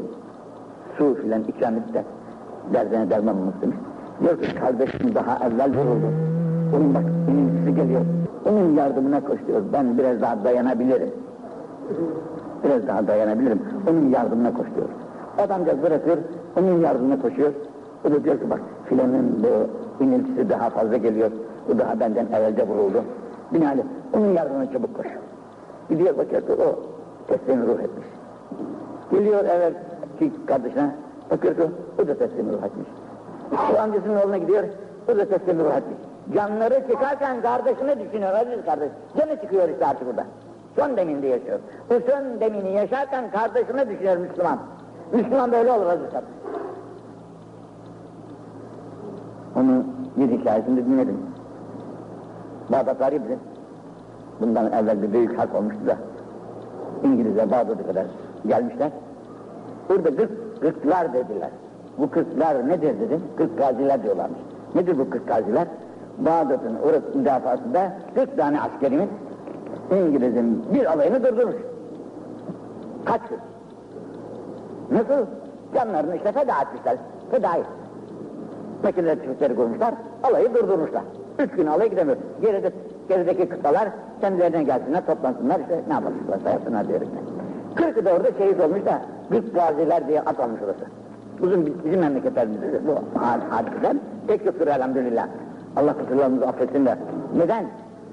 su 0.97 1.15
filan 1.15 1.43
ikram 1.43 1.73
edip 1.73 1.93
de 1.93 2.03
derdine 2.73 3.09
derman 3.09 3.37
bulmak 3.37 3.61
demiş. 3.61 3.77
Diyor 4.21 4.41
ki 4.41 4.55
kardeşim 4.55 5.15
daha 5.15 5.47
evvel 5.47 5.69
vuruldu. 5.69 6.07
Onun 6.75 6.93
bak 6.93 7.03
inintisi 7.29 7.75
geliyor. 7.75 8.01
Onun 8.49 8.75
yardımına 8.75 9.21
koşuyor. 9.21 9.61
Ben 9.73 9.97
biraz 9.97 10.21
daha 10.21 10.43
dayanabilirim. 10.43 11.09
Biraz 12.63 12.87
daha 12.87 13.07
dayanabilirim. 13.07 13.61
Onun 13.89 14.09
yardımına 14.09 14.53
koşuyor. 14.53 14.87
Adamcağız 15.37 15.81
bırakıyor, 15.81 16.17
onun 16.59 16.81
yardımına 16.81 17.21
koşuyor. 17.21 17.51
O 18.07 18.11
da 18.11 18.23
diyor 18.23 18.39
ki 18.39 18.49
bak 18.49 18.59
filanın 18.85 19.43
bu 19.43 20.03
iniltisi 20.03 20.49
daha 20.49 20.69
fazla 20.69 20.97
geliyor. 20.97 21.31
Bu 21.67 21.79
daha 21.79 21.99
benden 21.99 22.25
evvelce 22.25 22.67
vuruldu. 22.67 23.03
Binaenaleyh 23.53 23.83
onun 24.13 24.33
yardımına 24.33 24.71
çabuk 24.71 24.97
koş. 24.97 25.05
Gidiyor 25.89 26.17
bakıyor 26.17 26.41
ki 26.41 26.51
o 26.51 26.79
teslim 27.27 27.67
ruh 27.67 27.79
etmiş. 27.79 28.07
Geliyor 29.11 29.45
evvelki 29.45 30.45
kardeşine, 30.45 30.95
bakıyor 31.31 31.55
ki 31.55 31.61
o 32.03 32.07
da 32.07 32.17
teslim 32.17 32.49
ruh 32.49 32.63
etmiş. 32.63 32.87
O 33.75 33.79
amcasının 33.79 34.21
oğluna 34.21 34.37
gidiyor, 34.37 34.63
o 35.13 35.17
da 35.17 35.25
teslim 35.25 35.59
ruh 35.59 35.73
etmiş. 35.77 35.97
Canları 36.35 36.83
çıkarken 36.91 37.41
kardeşini 37.41 37.99
düşünüyor 37.99 38.33
aziz 38.33 38.65
kardeş. 38.65 38.89
Canı 39.17 39.41
çıkıyor 39.41 39.69
işte 39.69 39.85
artık 39.85 40.07
burada. 40.07 40.25
Son 40.75 40.97
deminde 40.97 41.27
yaşıyor. 41.27 41.59
Bu 41.89 41.93
son 41.93 42.39
demini 42.39 42.71
yaşarken 42.71 43.31
kardeşini 43.31 43.89
düşünüyor 43.89 44.17
Müslüman. 44.17 44.59
Müslüman 45.13 45.51
böyle 45.51 45.71
olur 45.71 45.85
aziz 45.85 46.09
kardeş. 46.11 46.29
Onun 49.55 49.87
bir 50.17 50.39
hikayesini 50.39 50.85
dinledim. 50.85 51.32
Bağdat 52.69 52.99
Garip'di. 52.99 53.37
Bundan 54.41 54.71
evvel 54.71 55.01
bir 55.01 55.13
büyük 55.13 55.39
harp 55.39 55.55
olmuştu 55.55 55.87
da 55.87 55.97
İngilizler 57.03 57.51
Bağdat'a 57.51 57.87
kadar 57.87 58.05
gelmişler. 58.47 58.91
Burada 59.89 60.15
kırk, 60.15 60.61
kırklar 60.61 61.13
dediler. 61.13 61.49
Bu 61.97 62.09
kırklar 62.09 62.69
nedir 62.69 62.99
dedim. 62.99 63.21
Kırk 63.37 63.57
gaziler 63.57 64.03
diyorlarmış. 64.03 64.39
Nedir 64.75 64.99
bu 64.99 65.09
kırk 65.09 65.27
gaziler? 65.27 65.67
Bağdat'ın 66.17 66.75
orası 66.75 67.17
müdafasında 67.17 67.93
40 68.15 68.37
tane 68.37 68.61
askerimiz 68.61 69.09
İngiliz'in 69.91 70.65
bir 70.73 70.93
alayını 70.93 71.23
durdurmuş. 71.23 71.55
Kaç 73.05 73.21
gün? 73.29 73.39
Nasıl? 74.97 75.25
Canlarını 75.73 76.15
işte 76.15 76.31
feda 76.31 76.53
etmişler. 76.61 76.97
Fedai. 77.31 77.63
Makineler 78.83 79.21
çiftleri 79.21 79.55
kurmuşlar, 79.55 79.93
alayı 80.23 80.53
durdurmuşlar. 80.53 81.03
Üç 81.39 81.51
gün 81.51 81.67
alay 81.67 81.89
gidemiyor. 81.89 82.17
Geride, 82.41 82.71
gerideki 83.09 83.49
kıtalar 83.49 83.89
kendilerine 84.21 84.63
gelsinler, 84.63 85.05
toplansınlar, 85.05 85.59
işte 85.59 85.81
ne 85.87 85.93
yapacaklarsa 85.93 86.49
yapsınlar 86.49 86.87
diyoruz. 86.87 87.07
Kırkı 87.75 88.05
da 88.05 88.13
orada 88.13 88.27
şehit 88.37 88.59
olmuş 88.61 88.85
da, 88.85 89.01
Gürk 89.31 89.55
gaziler 89.55 90.07
diye 90.07 90.21
at 90.21 90.39
almış 90.39 90.61
orası. 90.65 90.85
Uzun 91.41 91.73
bizim 91.85 91.99
memleketlerimizde 91.99 92.81
bu 92.87 93.19
hadiseler 93.19 93.97
pek 94.27 94.45
yoktur 94.45 94.67
elhamdülillah. 94.67 95.27
Allah 95.75 95.93
kusurlarımızı 95.97 96.47
affetsin 96.47 96.85
de. 96.85 96.97
Neden? 97.37 97.65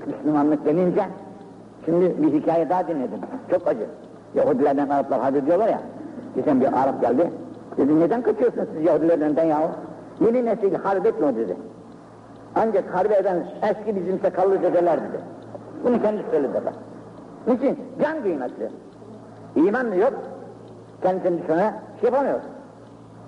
Müslümanlık 0.07 0.64
denince, 0.64 1.03
şimdi 1.85 2.14
bir 2.23 2.41
hikaye 2.41 2.68
daha 2.68 2.89
dinledim. 2.89 3.18
Çok 3.51 3.68
acı. 3.68 3.87
Yahudilerden 4.35 4.89
Araplar 4.89 5.21
hadi 5.21 5.47
diyorlar 5.47 5.68
ya. 5.68 5.81
Geçen 6.37 6.61
bir 6.61 6.66
Arap 6.66 7.01
geldi. 7.01 7.31
Dedi 7.77 8.01
neden 8.01 8.23
kaçıyorsunuz 8.23 8.68
siz 8.77 8.85
Yahudilerden 8.85 9.45
yahu? 9.45 9.68
Yeni 10.21 10.45
nesil 10.45 10.75
harp 10.75 11.07
etmiyor 11.07 11.37
dedi. 11.37 11.57
Ancak 12.55 12.94
harp 12.94 13.12
eden 13.12 13.46
eski 13.62 13.96
bizim 13.96 14.20
sakallı 14.20 14.62
dedeler 14.62 15.01
dedi. 15.01 15.20
Bunu 15.84 16.03
kendisi 16.03 16.30
söyledi 16.30 16.61
bak. 16.66 16.74
Niçin? 17.46 17.78
Can 18.03 18.22
kıymeti. 18.22 18.70
İman 19.57 19.86
mı 19.86 19.96
yok? 19.96 20.12
Kendisini 21.03 21.42
dışına 21.42 21.74
şey 22.01 22.11
yapamıyor. 22.11 22.40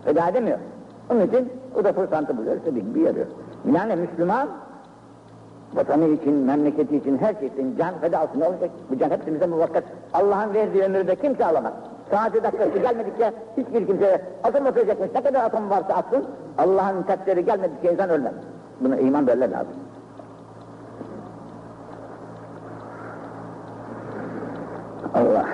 Feda 0.05 0.29
edemiyor. 0.29 0.59
Onun 1.11 1.21
için 1.21 1.53
o 1.81 1.85
da 1.85 1.93
fırsatı 1.93 2.37
buluyor, 2.37 2.57
istediği 2.57 2.85
gibi 2.85 3.01
yarıyor. 3.01 3.27
Yani 3.73 3.97
Müslüman, 3.97 4.49
vatanı 5.75 6.09
için, 6.09 6.35
memleketi 6.35 6.97
için, 6.97 7.19
her 7.19 7.35
şey 7.35 7.49
için 7.49 7.77
can 7.79 7.95
feda 8.01 8.19
altında 8.19 8.49
olacak. 8.49 8.71
Bu 8.91 8.99
can 8.99 9.11
hepsimize 9.11 9.47
muvakkat. 9.47 9.85
Allah'ın 10.15 10.55
verdiği 10.55 10.83
ömürde 10.83 11.17
kimse 11.17 11.47
alamaz. 11.47 11.73
Saati 12.11 12.43
dakikası 12.43 12.79
gelmedikçe 12.79 13.33
hiçbir 13.57 13.87
kimse 13.87 14.23
atom 14.45 14.67
atacakmış. 14.67 15.11
Ne 15.15 15.23
kadar 15.23 15.45
atom 15.45 15.71
varsa 15.71 15.95
atsın, 15.95 16.25
Allah'ın 16.59 17.03
takdiri 17.03 17.45
gelmedikçe 17.45 17.93
insan 17.93 18.11
ölmez. 18.11 18.35
Buna 18.85 18.97
iman 18.97 19.27
böyle 19.27 19.51
lazım. 19.51 19.75
Allah. 25.15 25.47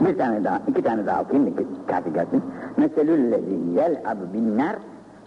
Bir 0.00 0.18
tane 0.18 0.44
daha, 0.44 0.60
iki 0.68 0.82
tane 0.82 1.06
daha 1.06 1.22
okuyayım 1.22 1.56
da 1.56 1.62
kafi 1.86 2.12
gelsin. 2.12 2.42
Meselüllezi 2.76 3.54
yel'ab 3.76 4.34
bin 4.34 4.58
nar 4.58 4.76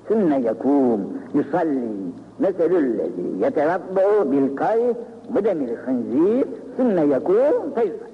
sümme 0.08 0.40
yekûm 0.40 1.02
yusalli 1.34 1.90
meselüllezi 2.40 3.22
yetevabbu 3.42 4.32
bil 4.32 4.56
kay 4.56 4.80
bu 5.30 5.44
demir 5.44 5.70
hınzir 5.70 6.48
sümme 6.78 7.02
yekûm 7.02 7.74
feyzal. 7.76 8.12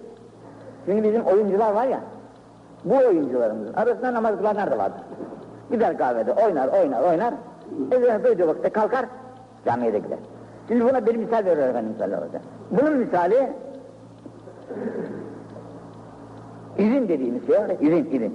Şimdi 0.86 1.04
bizim 1.04 1.22
oyuncular 1.22 1.74
var 1.74 1.88
ya, 1.88 2.00
bu 2.90 2.98
oyuncularımızın 2.98 3.74
arasında 3.74 4.14
namaz 4.14 4.38
kılanlar 4.38 4.72
da 4.72 4.78
vardır. 4.78 5.02
Gider 5.72 5.98
kahvede 5.98 6.34
oynar, 6.34 6.68
oynar, 6.68 7.02
oynar. 7.02 7.34
Ezanı 7.92 8.24
duyduğu 8.24 8.48
vakitte 8.48 8.70
kalkar, 8.70 9.06
camiye 9.66 9.94
de 9.94 10.00
gider. 10.00 10.18
Şimdi 10.68 10.86
buna 10.86 11.06
bir 11.06 11.16
misal 11.16 11.46
veriyor 11.46 11.68
Efendimiz 11.68 11.98
sallallahu 11.98 12.22
aleyhi 12.22 12.34
ve 12.34 12.40
sellem. 12.40 12.82
Bunun 12.82 12.98
misali, 12.98 13.54
izin 16.78 17.08
dediğimiz 17.08 17.48
şey 17.48 17.60
var 17.60 17.70
izin, 17.82 18.06
izin. 18.12 18.34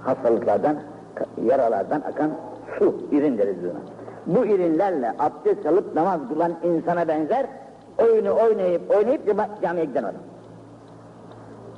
Hastalıklardan, 0.00 0.76
yaralardan 1.44 2.00
akan 2.00 2.30
su, 2.78 2.94
irin 3.12 3.38
deriz 3.38 3.56
buna. 3.62 3.80
Bu 4.26 4.46
irinlerle 4.46 5.12
abdest 5.18 5.66
alıp 5.66 5.94
namaz 5.94 6.20
kılan 6.28 6.52
insana 6.62 7.08
benzer, 7.08 7.46
oyunu 7.98 8.34
oynayıp 8.34 8.90
oynayıp 8.90 9.26
camiye 9.62 9.84
giden 9.84 10.02
adam. 10.02 10.20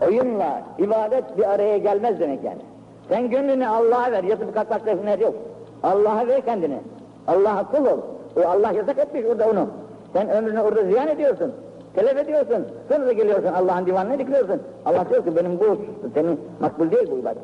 Oyunla 0.07 0.63
ibadet 0.79 1.39
bir 1.39 1.51
araya 1.51 1.79
gelmez 1.79 2.21
demek 2.21 2.45
yani. 2.45 2.61
Sen 3.09 3.31
gönlünü 3.31 3.67
Allah'a 3.67 4.13
ver, 4.13 4.25
yatıp 4.25 4.55
kalkmakta 4.55 4.93
hüner 4.93 5.19
yok. 5.19 5.35
Allah'a 5.83 6.27
ver 6.27 6.41
kendini. 6.45 6.79
Allah'a 7.27 7.71
kul 7.71 7.87
ol. 7.87 7.99
O 8.37 8.49
Allah 8.49 8.73
yasak 8.73 8.99
etmiş 8.99 9.25
orada 9.25 9.51
onu. 9.51 9.67
Sen 10.13 10.31
ömrünü 10.31 10.61
orada 10.61 10.83
ziyan 10.83 11.09
ediyorsun. 11.09 11.53
Telef 11.95 12.17
ediyorsun. 12.17 12.67
Sonra 12.89 13.13
geliyorsun 13.13 13.53
Allah'ın 13.53 13.87
divanına 13.87 14.19
dikiliyorsun. 14.19 14.63
Allah 14.87 15.05
diyor 15.11 15.25
ki 15.25 15.37
benim 15.37 15.61
bu 15.61 15.79
senin 16.15 16.41
makbul 16.61 16.91
değil 16.91 17.11
bu 17.11 17.19
ibadet. 17.19 17.43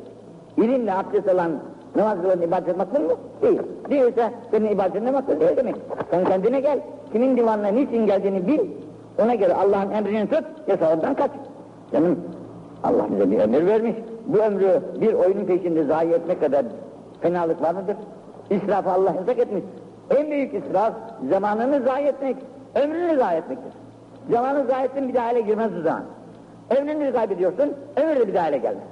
İlimle 0.56 0.94
abdest 0.94 1.28
alan 1.28 1.52
namaz 1.96 2.18
kılan 2.22 2.42
ibadet 2.42 2.76
makbul 2.76 3.00
mu? 3.00 3.12
Değil. 3.42 3.60
Değilse 3.90 4.30
senin 4.50 4.68
ibadetin 4.68 5.06
de 5.06 5.10
makbul 5.10 5.40
değil 5.40 5.56
demek. 5.56 5.76
Sen 6.10 6.24
kendine 6.24 6.60
gel. 6.60 6.80
Kimin 7.12 7.36
divanına 7.36 7.68
niçin 7.68 8.06
geldiğini 8.06 8.46
bil. 8.46 8.60
Ona 9.22 9.34
göre 9.34 9.54
Allah'ın 9.54 9.90
emrini 9.90 10.28
tut, 10.28 10.44
yasağından 10.66 11.14
kaç. 11.14 11.30
Canım 11.92 12.18
Allah 12.84 13.06
bize 13.12 13.30
bir 13.30 13.38
ömür 13.38 13.66
vermiş. 13.66 13.94
Bu 14.26 14.38
ömrü 14.38 14.80
bir 15.00 15.12
oyunun 15.12 15.44
peşinde 15.44 15.84
zayi 15.84 16.12
etmek 16.12 16.40
kadar 16.40 16.64
fenalık 17.20 17.62
var 17.62 17.74
mıdır? 17.74 17.96
İsrafı 18.50 18.90
Allah 18.90 19.14
yasak 19.20 19.38
etmiş. 19.38 19.62
En 20.10 20.30
büyük 20.30 20.54
israf 20.54 20.94
zamanını 21.30 21.82
zayi 21.84 22.06
etmek, 22.06 22.36
ömrünü 22.74 23.18
zayi 23.18 23.38
etmektir. 23.38 23.72
Zamanı 24.30 24.66
zayi 24.66 24.84
ettin 24.84 25.08
bir 25.08 25.14
daha 25.14 25.26
hale 25.26 25.40
girmez 25.40 25.70
bu 25.78 25.82
zaman. 25.82 26.02
Ömrünü 26.78 27.12
kaybediyorsun, 27.12 27.72
ömür 27.96 28.16
de 28.16 28.28
bir 28.28 28.34
daha 28.34 28.44
hale 28.44 28.58
gelmez. 28.58 28.84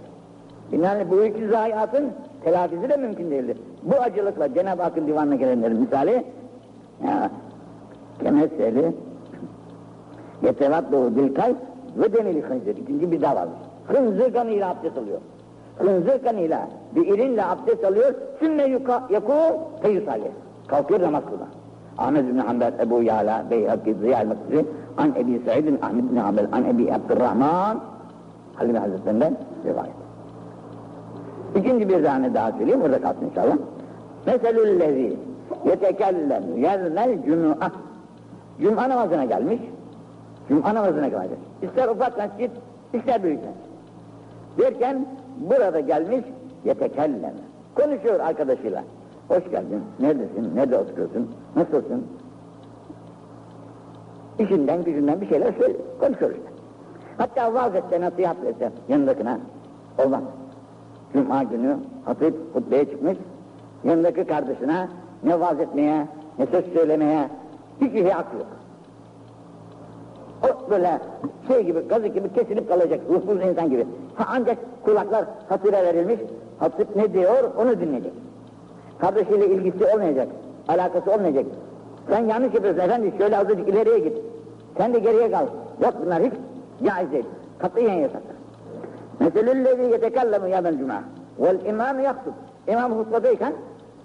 Yani 0.72 1.10
bu 1.10 1.24
iki 1.24 1.48
zayiatın 1.48 2.10
telafisi 2.44 2.88
de 2.88 2.96
mümkün 2.96 3.30
değildir. 3.30 3.56
Bu 3.82 3.94
acılıkla 3.94 4.54
Cenab-ı 4.54 4.82
Hakk'ın 4.82 5.06
divanına 5.06 5.34
gelenlerin 5.34 5.80
misali 5.80 6.24
ya, 7.04 7.30
kemeseli 8.22 8.92
yetevaddu 10.42 11.16
bil 11.16 11.34
kalp 11.34 11.56
ve 11.96 12.12
demeli 12.12 12.42
hınzır. 12.42 12.76
İkinci 12.76 13.12
bir 13.12 13.22
daha 13.22 13.36
varmış. 13.36 13.58
Hınzır 13.92 14.32
kanıyla 14.32 14.70
abdest 14.70 14.98
alıyor. 14.98 15.18
Hınzır 15.78 16.22
kanıyla 16.24 16.68
bir 16.94 17.06
irinle 17.06 17.44
abdest 17.44 17.84
alıyor. 17.84 18.14
Sümme 18.38 18.62
yakû 18.62 19.56
feyusali. 19.82 20.30
Kalkıyor 20.66 21.02
namaz 21.02 21.22
kılma. 21.24 21.46
Ahmet 21.98 22.28
bin 22.28 22.38
Hanbel, 22.38 22.72
Ebu 22.80 23.02
Yala, 23.02 23.44
Beyhakki, 23.50 23.94
Ziyal 23.94 24.26
Mekri, 24.26 24.66
An 24.98 25.12
Ebi 25.16 25.42
Sa'idin, 25.46 25.78
Ahmet 25.82 26.10
bin 26.10 26.16
Hanbel, 26.16 26.46
An 26.52 26.64
Ebi 26.64 26.92
Abdurrahman, 26.92 27.80
Halime 28.54 28.78
Hazretlerinden 28.78 29.36
rivayet. 29.64 29.94
İkinci 31.56 31.88
bir 31.88 32.04
tane 32.04 32.34
daha 32.34 32.52
söyleyeyim, 32.52 32.82
orada 32.82 33.00
kalsın 33.00 33.24
inşallah. 33.30 33.56
Meselüllezi 34.26 35.16
yetekellem 35.66 36.42
yevmel 36.56 37.22
cum'a. 37.26 37.72
Cum'a 38.60 38.88
namazına 38.88 39.24
gelmiş. 39.24 39.60
Cum'a 40.48 40.74
namazına 40.74 41.08
gelmiş. 41.08 41.38
İster 41.62 41.88
ufak 41.88 42.18
mescit, 42.18 42.50
ister 42.92 43.22
büyük 43.22 43.38
mescit. 43.38 43.71
Derken 44.58 45.06
burada 45.36 45.80
gelmiş 45.80 46.24
yetekellem. 46.64 47.34
Konuşuyor 47.74 48.20
arkadaşıyla. 48.20 48.84
Hoş 49.28 49.44
geldin, 49.50 49.82
neredesin, 50.00 50.56
nerede 50.56 50.78
oturuyorsun, 50.78 51.30
nasılsın? 51.56 52.06
İşinden, 54.38 54.84
gücünden 54.84 55.20
bir 55.20 55.28
şeyler 55.28 55.52
söyle, 55.52 55.76
konuşuyor 56.00 56.30
işte. 56.30 56.42
Hatta 57.18 57.54
vaaz 57.54 57.74
etse, 57.74 58.00
nasihat 58.00 58.36
etse 58.44 58.72
yanındakine, 58.88 59.38
olmaz. 60.06 60.22
Cuma 61.12 61.42
günü 61.42 61.76
hatip 62.04 62.34
hutbeye 62.54 62.84
çıkmış, 62.84 63.16
yanındaki 63.84 64.24
kardeşine 64.24 64.88
ne 65.24 65.40
vaaz 65.40 65.60
etmeye, 65.60 66.06
ne 66.38 66.46
söz 66.46 66.64
söylemeye 66.72 67.28
hiçbir 67.80 68.02
şey 68.02 68.10
hakkı 68.10 68.36
yok. 68.36 68.46
O 70.42 70.70
böyle 70.70 71.00
şey 71.48 71.64
gibi, 71.64 71.80
gazı 71.88 72.06
gibi 72.06 72.32
kesilip 72.32 72.68
kalacak, 72.68 73.00
ruhsuz 73.10 73.42
insan 73.42 73.70
gibi. 73.70 73.86
Ha, 74.14 74.24
ancak 74.28 74.58
kulaklar 74.84 75.24
hatibe 75.48 75.82
verilmiş, 75.82 76.20
hatip 76.58 76.96
ne 76.96 77.12
diyor 77.12 77.50
onu 77.58 77.80
dinleyecek. 77.80 78.12
Kardeşiyle 78.98 79.46
ilgisi 79.46 79.86
olmayacak, 79.86 80.28
alakası 80.68 81.12
olmayacak. 81.12 81.44
Sen 82.08 82.26
yanlış 82.26 82.54
yapıyorsun 82.54 82.80
efendi, 82.80 83.12
şöyle 83.18 83.38
azıcık 83.38 83.68
ileriye 83.68 83.98
git. 83.98 84.16
Sen 84.76 84.94
de 84.94 84.98
geriye 84.98 85.30
kal. 85.30 85.46
Yok 85.82 85.94
bunlar 86.04 86.22
hiç 86.22 86.32
caiz 86.86 87.12
değil. 87.12 87.24
Katiyen 87.58 87.94
yasaktır. 87.94 88.36
Meselüllezi 89.20 89.82
yetekellemu 89.82 90.48
yâmel 90.48 90.78
cuma. 90.78 91.02
Vel 91.40 91.64
imâmı 91.64 92.02
yaktub. 92.02 92.32
İmam 92.68 92.92
hutbadayken 92.92 93.52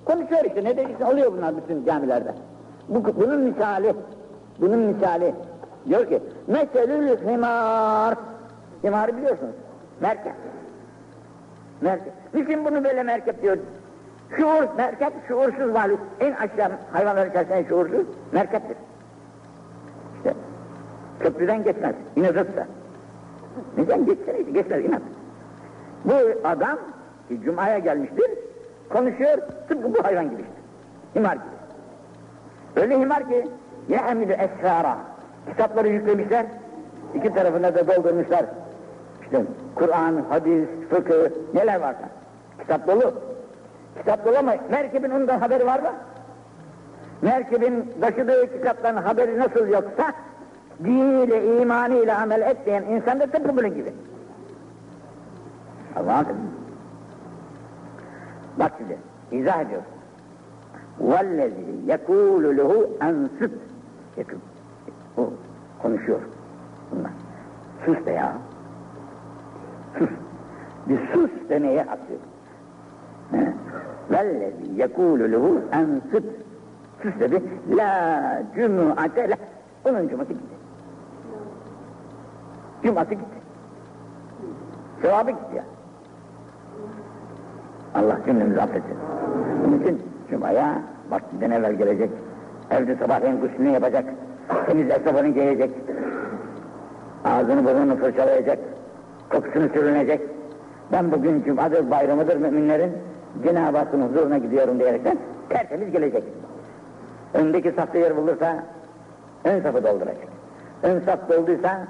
konuşuyor 0.06 0.46
işte, 0.46 0.64
ne 0.64 0.78
dediyse 0.78 1.06
oluyor 1.06 1.34
bunlar 1.34 1.58
bütün 1.58 1.86
camilerde. 1.86 2.34
Bu, 2.90 3.04
bunun 3.22 3.42
misali, 3.42 3.94
bunun 4.62 4.80
misali 4.80 5.34
diyor 5.90 6.10
ki, 6.10 6.20
meselül 6.48 7.18
himar. 7.32 8.16
Himarı 8.84 9.18
biliyorsunuz, 9.18 9.56
merkep. 10.02 10.34
Merkep. 11.82 12.14
Niçin 12.34 12.66
bunu 12.66 12.84
böyle 12.84 13.04
merkep 13.04 13.42
diyor? 13.42 13.58
Şuur, 14.38 14.64
merkep 14.78 15.14
şuursuz 15.28 15.74
varlık. 15.74 16.00
En 16.20 16.32
aşağı 16.32 16.72
hayvanların 16.92 17.30
içerisinde 17.30 17.66
şuursuz 17.70 18.06
merkeptir. 18.32 18.78
İşte 20.18 20.34
köprüden 21.20 21.64
geçmez, 21.64 21.96
inatırsa. 22.16 22.68
Neden 23.78 24.06
geçsene 24.06 24.40
işte, 24.40 24.52
geçmez 24.52 24.86
inat. 24.86 25.02
Bu 26.06 26.14
adam 26.44 26.78
ki 27.30 27.42
Cuma'ya 27.46 27.80
gelmiştir, 27.80 28.32
konuşuyor 28.90 29.38
tıpkı 29.68 29.94
bu 29.94 30.04
hayvan 30.04 30.30
gibi 30.30 30.42
işte. 30.42 30.54
Himar 31.16 31.34
gibi. 31.34 31.58
Öyle 32.76 33.00
himar 33.00 33.30
ki 33.30 33.48
yehmilü 33.90 34.34
esfara 34.34 34.98
Kitapları 35.51 35.89
yüklemişler. 35.89 36.47
iki 37.15 37.35
tarafına 37.35 37.75
da 37.75 37.87
doldurmuşlar. 37.87 38.45
İşte 39.23 39.43
Kur'an, 39.75 40.25
hadis, 40.29 40.69
fıkıh, 40.91 41.31
neler 41.55 41.81
varsa. 41.81 42.09
Kitap 42.61 42.87
dolu. 42.87 43.15
Kitap 43.99 44.27
dolu 44.27 44.39
ama 44.39 44.55
merkebin 44.71 45.11
ondan 45.11 45.39
haberi 45.39 45.67
var 45.67 45.79
mı? 45.79 45.91
Merkebin 47.23 47.93
taşıdığı 48.01 48.53
kitapların 48.53 48.97
haberi 48.97 49.39
nasıl 49.39 49.69
yoksa 49.69 50.13
diniyle, 50.85 51.61
imanıyla 51.61 52.19
amel 52.19 52.41
etmeyen 52.41 52.83
insan 52.83 53.21
da 53.21 53.27
tıpkı 53.27 53.57
bunun 53.57 53.75
gibi. 53.75 53.93
Allah'ım. 55.97 56.37
Bak 58.59 58.73
şimdi, 58.79 58.99
izah 59.31 59.61
ediyor. 59.61 59.83
وَالَّذِي 61.01 61.71
يَكُولُ 61.93 62.45
لَهُ 62.59 62.87
اَنْسُتْ 63.01 63.51
o 65.18 65.30
konuşuyor. 65.82 66.20
Bunlar. 66.92 67.12
Sus 67.86 68.06
be 68.06 68.12
ya. 68.12 68.34
Sus. 70.00 70.10
Bir 70.90 71.00
sus 71.14 71.32
demeye 71.50 71.84
haklıyor. 71.84 72.20
Vellezi 74.12 74.72
yekûlü 74.76 75.32
lehu 75.32 75.62
ensıt. 75.72 76.26
Sus 77.04 77.20
dedi. 77.20 77.44
La 77.70 78.44
cüm'ate 78.56 79.30
la. 79.30 79.36
Onun 79.86 80.08
cuması 80.08 80.34
gitti. 80.34 80.56
Cuması 82.84 83.10
gitti. 83.10 83.38
Sevabı 85.02 85.32
gitti 85.32 85.56
ya. 85.56 85.64
Allah 87.96 88.18
cümlemizi 88.26 88.62
affetsin. 88.62 88.98
Bunun 89.64 89.80
için 89.80 90.02
Cuma'ya 90.30 90.82
vaktinden 91.10 91.52
evvel 91.52 91.74
gelecek. 91.74 92.10
Evde 92.72 92.96
sabahleyin 92.96 93.40
guslünü 93.42 93.70
yapacak. 93.70 94.06
Temiz 94.48 94.90
esnafını 94.90 95.28
giyecek. 95.28 95.72
Ağzını 97.26 97.66
burnunu 97.66 97.98
fırçalayacak. 97.98 98.60
Kokusunu 99.30 99.70
sürünecek. 99.70 100.22
Ben 100.92 101.12
bugün 101.12 101.44
Cuma'dır, 101.44 101.92
bayramıdır 101.92 102.38
müminlerin. 102.38 102.92
Cenab-ı 103.44 103.78
Hakk'ın 103.78 104.02
huzuruna 104.02 104.38
gidiyorum 104.38 104.80
diyerekten 104.80 105.18
tertemiz 105.50 105.92
gelecek. 105.92 106.24
Öndeki 107.34 107.72
safta 107.72 107.98
yer 107.98 108.18
bulursa 108.18 108.64
ön 109.44 109.62
safı 109.62 109.84
dolduracak. 109.84 110.28
Ön 110.84 111.00
saf 111.00 111.30
dolduysa 111.30 111.88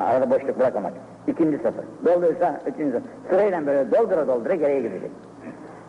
arada 0.00 0.30
boşluk 0.30 0.58
bırakamak. 0.58 0.92
İkinci 1.26 1.58
safı. 1.58 1.82
Dolduysa 2.06 2.60
üçüncü 2.66 2.92
safı. 2.92 3.04
Sırayla 3.30 3.66
böyle 3.66 3.90
doldura 3.90 4.28
doldura 4.28 4.54
geriye 4.54 4.80
gidecek. 4.80 5.10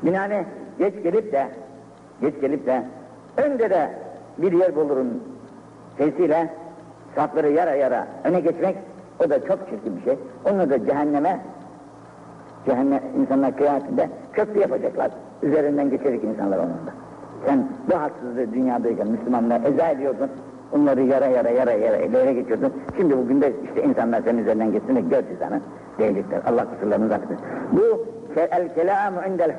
Binaenaleyh 0.03 0.45
geç 0.79 0.93
gelip 1.03 1.31
de 1.31 1.47
geç 2.21 2.41
gelip 2.41 2.65
de 2.65 2.83
önde 3.37 3.69
de 3.69 3.89
bir 4.37 4.51
yer 4.51 4.75
bulurun 4.75 5.23
sesiyle 5.97 6.53
safları 7.15 7.51
yara 7.51 7.75
yara 7.75 8.07
öne 8.23 8.39
geçmek 8.39 8.77
o 9.25 9.29
da 9.29 9.47
çok 9.47 9.69
çirkin 9.69 9.97
bir 9.97 10.03
şey. 10.03 10.17
Onu 10.51 10.69
da 10.69 10.85
cehenneme 10.85 11.39
cehennem 12.65 13.01
insanlar 13.21 13.57
kıyametinde 13.57 14.09
köprü 14.33 14.59
yapacaklar. 14.59 15.11
Üzerinden 15.43 15.89
geçecek 15.89 16.23
insanlar 16.23 16.57
onun. 16.57 16.71
Sen 17.45 17.67
bu 17.91 17.99
haksızlığı 17.99 18.53
dünyadayken 18.53 19.07
Müslümanlar 19.07 19.61
eza 19.65 19.87
ediyordun. 19.87 20.29
Onları 20.71 21.01
yara 21.01 21.25
yara 21.25 21.49
yara 21.49 21.71
yara 21.71 21.97
ileri 21.97 22.35
geçiyordun. 22.35 22.73
Şimdi 22.97 23.17
bugün 23.17 23.41
de 23.41 23.53
işte 23.65 23.83
insanlar 23.83 24.21
senin 24.21 24.37
üzerinden 24.37 24.71
geçsin 24.71 24.95
de 24.95 25.01
gör 25.01 25.23
cezanı 25.27 25.61
değilikler. 25.99 26.41
Allah 26.47 26.65
kusurlarını 26.69 27.13
affetsin. 27.13 27.37
Bu 27.71 28.05
el 28.51 28.73
kelamu 28.75 29.19
indel 29.29 29.55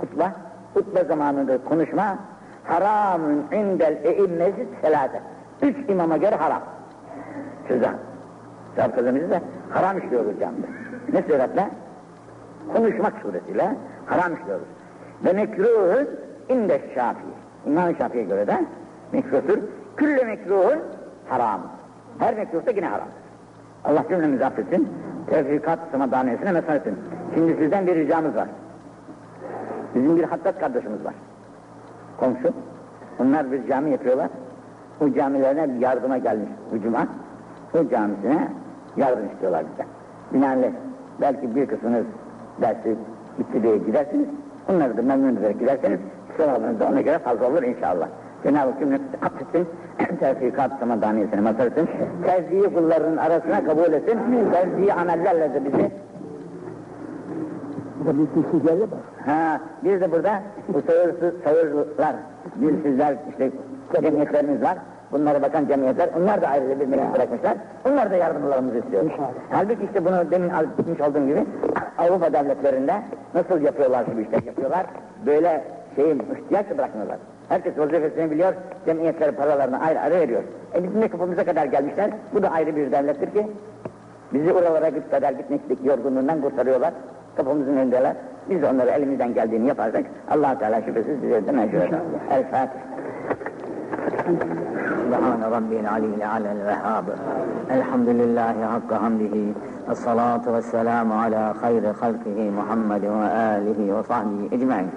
hutba 0.00 0.32
hutbe 0.74 1.04
zamanında 1.04 1.58
konuşma 1.64 2.18
haramun 2.64 3.44
indel 3.52 3.98
eimmesi 4.04 4.66
selate. 4.82 5.20
Üç 5.62 5.76
imama 5.88 6.16
göre 6.16 6.36
haram. 6.36 6.62
Sevap 7.68 8.96
kazanırız 8.96 9.30
da 9.30 9.40
haram 9.70 9.98
işliyoruz 9.98 10.40
camide. 10.40 10.66
Ne 11.12 11.22
suretle? 11.22 11.70
Konuşmak 12.74 13.12
suretiyle 13.22 13.76
haram 14.06 14.34
işliyoruz. 14.34 14.66
Ve 15.24 15.32
mekruhun 15.32 16.08
inde 16.48 16.80
şafi. 16.94 17.20
İmam 17.66 17.96
Şafii'ye 17.96 18.24
göre 18.24 18.46
de 18.46 18.64
mekruhtur. 19.12 19.58
Külle 19.96 20.24
mekruhun 20.24 20.78
haram. 21.28 21.60
Her 22.18 22.34
mekruh 22.34 22.66
da 22.66 22.70
yine 22.70 22.86
haram. 22.86 23.08
Allah 23.84 24.04
cümlemizi 24.08 24.44
affetsin. 24.46 24.88
Tevfikat 25.26 25.78
samadaniyesine 25.92 26.52
mesaj 26.52 26.76
etsin. 26.76 26.98
Şimdi 27.34 27.56
sizden 27.56 27.86
bir 27.86 27.94
ricamız 27.94 28.36
var. 28.36 28.48
Bizim 29.94 30.16
bir 30.16 30.24
hattat 30.24 30.60
kardeşimiz 30.60 31.04
var. 31.04 31.14
Komşu. 32.16 32.52
Onlar 33.18 33.52
bir 33.52 33.68
cami 33.68 33.90
yapıyorlar. 33.90 34.28
O 35.00 35.12
camilerine 35.12 35.74
bir 35.74 35.80
yardıma 35.80 36.18
gelmiş 36.18 36.48
bu 36.72 36.82
cuma. 36.82 37.06
O 37.74 37.88
camisine 37.88 38.48
yardım 38.96 39.26
istiyorlar 39.32 39.64
bizden. 39.70 39.86
Binaenaleyh 40.32 40.72
belki 41.20 41.56
bir 41.56 41.66
kısmınız 41.66 42.04
dersi 42.60 42.96
bitti 43.38 43.62
diye 43.62 43.76
gidersiniz. 43.78 44.26
Onları 44.68 44.96
da 44.96 45.02
memnun 45.02 45.36
ederek 45.36 45.60
giderseniz 45.60 46.00
sevabınız 46.36 46.80
da 46.80 46.88
ona 46.88 47.00
göre 47.00 47.18
fazla 47.18 47.48
olur 47.50 47.62
inşallah. 47.62 48.08
Cenab-ı 48.42 48.70
Hak 48.70 48.78
cümlemizi 48.78 49.16
affetsin, 49.22 49.68
tevfikat 50.20 50.78
samadaniyesine 50.80 51.40
mazhar 51.40 51.66
etsin, 51.66 51.88
sevdiği 52.26 52.74
kullarının 52.74 53.16
arasına 53.16 53.64
kabul 53.64 53.92
etsin, 53.92 54.18
sevdiği 54.52 54.92
amellerle 54.92 55.54
de 55.54 55.64
bizi 55.64 55.90
Burada 58.00 58.18
bir 58.18 58.26
kişi 58.26 58.66
geldi 58.66 58.82
mi? 58.82 58.88
Ha, 59.26 59.60
bir 59.84 60.00
de 60.00 60.12
burada 60.12 60.42
bu 60.68 60.82
sayırsız, 60.82 61.34
sayırlar, 61.44 62.16
dilsizler, 62.60 63.16
işte 63.30 63.50
cemiyetlerimiz 64.02 64.62
var. 64.62 64.78
Bunlara 65.12 65.42
bakan 65.42 65.66
cemiyetler, 65.66 66.08
onlar 66.18 66.42
da 66.42 66.48
ayrıca 66.48 66.80
bir 66.80 66.86
meclis 66.86 67.14
bırakmışlar. 67.14 67.56
Onlar 67.88 68.10
da 68.10 68.16
yardımlarımızı 68.16 68.78
istiyor. 68.78 69.02
İnşallah. 69.02 69.32
Halbuki 69.50 69.84
işte 69.84 70.04
bunu 70.04 70.30
demin 70.30 70.50
gitmiş 70.76 71.00
olduğum 71.00 71.26
gibi 71.26 71.46
Avrupa 71.98 72.32
devletlerinde 72.32 73.02
nasıl 73.34 73.60
yapıyorlar 73.60 74.04
bu 74.16 74.20
işler 74.20 74.42
yapıyorlar. 74.42 74.86
Böyle 75.26 75.64
şeyi 75.96 76.14
ihtiyaç 76.14 76.70
da 76.70 76.78
bırakmıyorlar. 76.78 77.16
Herkes 77.48 77.78
vazifesini 77.78 78.30
biliyor, 78.30 78.52
cemiyetler 78.86 79.32
paralarını 79.32 79.80
ayrı 79.80 80.00
ayrı 80.00 80.14
veriyor. 80.14 80.42
E 80.74 80.84
bizim 80.84 81.02
de 81.02 81.08
kapımıza 81.08 81.44
kadar 81.44 81.64
gelmişler, 81.64 82.10
bu 82.34 82.42
da 82.42 82.50
ayrı 82.50 82.76
bir 82.76 82.92
devlettir 82.92 83.30
ki 83.30 83.46
bizi 84.32 84.52
oralara 84.52 84.88
git 84.88 85.10
kadar 85.10 85.32
gitmeklik 85.32 85.84
yorgunluğundan 85.84 86.40
kurtarıyorlar. 86.42 86.92
Kapımızın 87.36 87.76
önündeler. 87.76 88.16
Biz 88.50 88.64
onları 88.64 88.90
elimizden 88.90 89.34
geldiğini 89.34 89.68
yaparsak 89.68 90.04
Allah 90.30 90.58
Teala 90.58 90.82
şüphesiz 90.82 91.22
bize 91.22 91.52
meşhur 91.52 91.78
eder. 91.78 92.00
El 92.30 92.42
Fatiha. 92.42 92.90
Subhan 95.10 95.50
Rabbin 95.50 95.84
aleyhi 95.84 96.26
alel 96.26 96.66
vehhab. 96.66 97.04
Elhamdülillahi 97.70 98.62
hakka 98.62 99.02
hamdihi. 99.02 99.54
الصلاة 99.88 100.40
والسلام 100.46 101.12
على 101.12 101.54
خير 101.62 101.92
خلقه 101.92 102.50
محمد 102.58 103.04
وآله 103.04 103.98
وصحبه 103.98 104.48
أجمعين. 104.52 104.90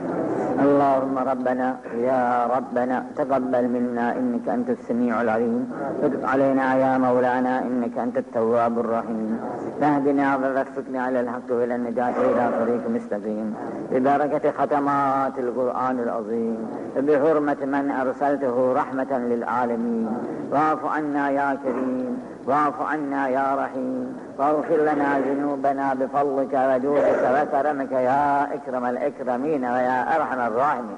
اللهم 0.60 1.18
ربنا 1.18 1.78
يا 1.98 2.48
ربنا 2.56 3.06
تقبل 3.16 3.68
منا 3.68 4.16
إنك 4.20 4.50
أنت 4.50 4.70
السميع 4.70 5.22
العليم. 5.22 5.72
وتب 6.04 6.26
علينا 6.26 6.76
يا 6.76 6.98
مولانا 6.98 7.60
إنك 7.60 7.98
أنت 7.98 8.18
التواب 8.18 8.80
الرحيم. 8.80 9.40
فاهدنا 9.82 10.36
ووفقنا 10.36 11.00
على 11.04 11.20
الحق 11.20 11.48
وإلى 11.52 11.76
النجاة 11.76 12.16
إلى 12.30 12.44
طريق 12.60 12.84
مستقيم. 12.90 13.56
ببركة 13.92 14.52
ختمات 14.52 15.40
القرآن 15.40 16.00
العظيم. 16.00 16.58
وبحرمة 16.98 17.62
من 17.66 17.92
أرسلته 17.92 18.74
رحمة 18.74 19.12
للعالمين. 19.32 20.08
واعف 20.52 20.86
عنا 20.86 21.30
يا 21.30 21.58
كريم. 21.64 22.18
واعف 22.48 22.82
عنا 22.82 23.28
يا 23.28 23.56
رحيم. 23.56 24.18
واغفر 24.38 24.76
لنا 24.76 25.20
ذنوبنا 25.20 25.94
بفضلك 25.94 26.54
وجودك 26.54 27.22
وكرمك 27.36 27.92
يا 27.92 28.54
إكرم 28.54 28.86
الإكرمين 28.86 29.66
ويا 29.66 30.16
أرحم 30.16 30.40
الراحمين. 30.40 30.98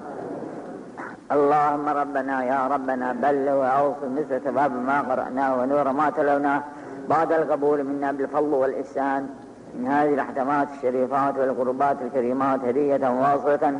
اللهم 1.32 1.89
ربنا 1.89 2.43
يا 2.43 2.68
ربنا 2.68 3.14
بلغ 3.14 3.54
واوصل 3.54 4.10
مثل 4.18 4.41
ثواب 4.46 4.72
ما 4.72 5.02
قراناه 5.02 5.52
ونور 5.60 5.91
ما 5.91 6.10
تلوناه 6.10 6.62
بعد 7.10 7.32
القبول 7.32 7.84
منا 7.84 8.12
بالفضل 8.12 8.54
والإحسان. 8.54 9.30
من 9.80 9.88
هذه 9.88 10.14
الاحتمات 10.14 10.68
الشريفات 10.76 11.38
والقربات 11.38 11.98
الكريمات 12.02 12.60
هدية 12.64 13.10
واصلة 13.22 13.80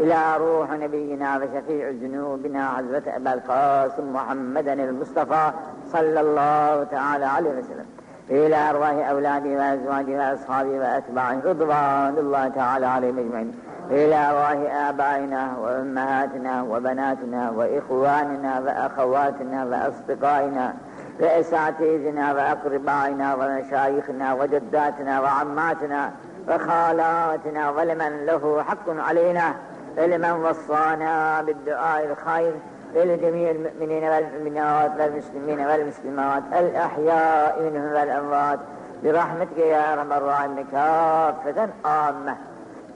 إلى 0.00 0.36
روح 0.38 0.70
نبينا 0.70 1.36
وشفيع 1.36 1.90
ذنوبنا 1.90 2.68
حضرة 2.68 3.02
أبا 3.06 3.34
القاسم 3.34 4.12
محمدا 4.12 4.72
المصطفى. 4.72 5.50
صلى 5.92 6.20
الله 6.20 6.84
تعالى 6.84 7.24
عليه 7.24 7.50
وسلم. 7.50 7.86
إلى 8.30 8.70
أرواح 8.70 9.08
أولاده 9.08 9.50
وأزواجه 9.50 10.18
وأصحابه 10.18 10.78
وأتباعه 10.78 11.40
رضوان 11.44 12.14
الله 12.18 12.48
تعالى 12.48 12.86
عليهم 12.86 13.18
أجمعين. 13.18 13.60
إلى 13.90 14.16
أرواح 14.16 14.74
آبائنا 14.88 15.56
وأمهاتنا 15.60 16.62
وبناتنا 16.62 17.50
وإخواننا 17.50 18.60
وأخواتنا 18.60 19.64
وأصدقائنا 19.64 20.74
وأساتذتنا 21.20 22.32
وأقربائنا 22.32 23.34
ومشايخنا 23.34 24.34
وجداتنا 24.34 25.20
وعماتنا 25.20 26.10
وخالاتنا 26.48 27.70
ولمن 27.70 28.26
له 28.26 28.62
حق 28.62 28.88
علينا 28.88 29.54
ولمن 29.98 30.30
وصانا 30.30 31.42
بالدعاء 31.42 32.04
الخير 32.04 32.52
ولجميع 32.95 33.51
المؤمنين 33.51 34.03
والمؤمنات 34.03 34.91
والمسلمين 34.99 35.59
والمسلمات 35.59 36.43
الأحياء 36.53 37.61
منهم 37.61 37.93
والأموات 37.93 38.59
برحمتك 39.03 39.57
يا 39.57 39.93
أرحم 39.93 40.13
الراحمين 40.13 40.65
كافة 40.71 41.69
عامة 41.85 42.35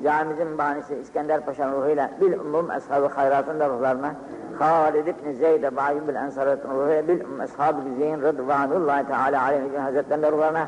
Camimizin 0.03 0.57
banisi 0.57 0.95
İskender 0.95 1.41
Paşa'nın 1.41 1.73
ruhuyla 1.73 2.09
bil 2.21 2.39
umum 2.39 2.69
ashabı 2.69 3.07
hayratın 3.07 3.59
da 3.59 3.69
ruhlarına 3.69 4.11
Halid 4.59 5.07
ibn 5.07 5.31
Zeyd 5.31 5.63
Ebu 5.63 5.81
Ayyub 5.81 6.09
el 6.09 6.15
Ensar'ın 6.15 6.59
ruhuyla 6.73 7.07
bil 7.07 7.21
umum 7.25 7.39
ashabı 7.39 7.89
güzeyin 7.89 8.21
rıdvanullahi 8.21 9.07
teala 9.07 9.43
aleyhi 9.43 9.77
hazretlerinin 9.77 10.23
de 10.23 10.31
ruhlarına 10.31 10.67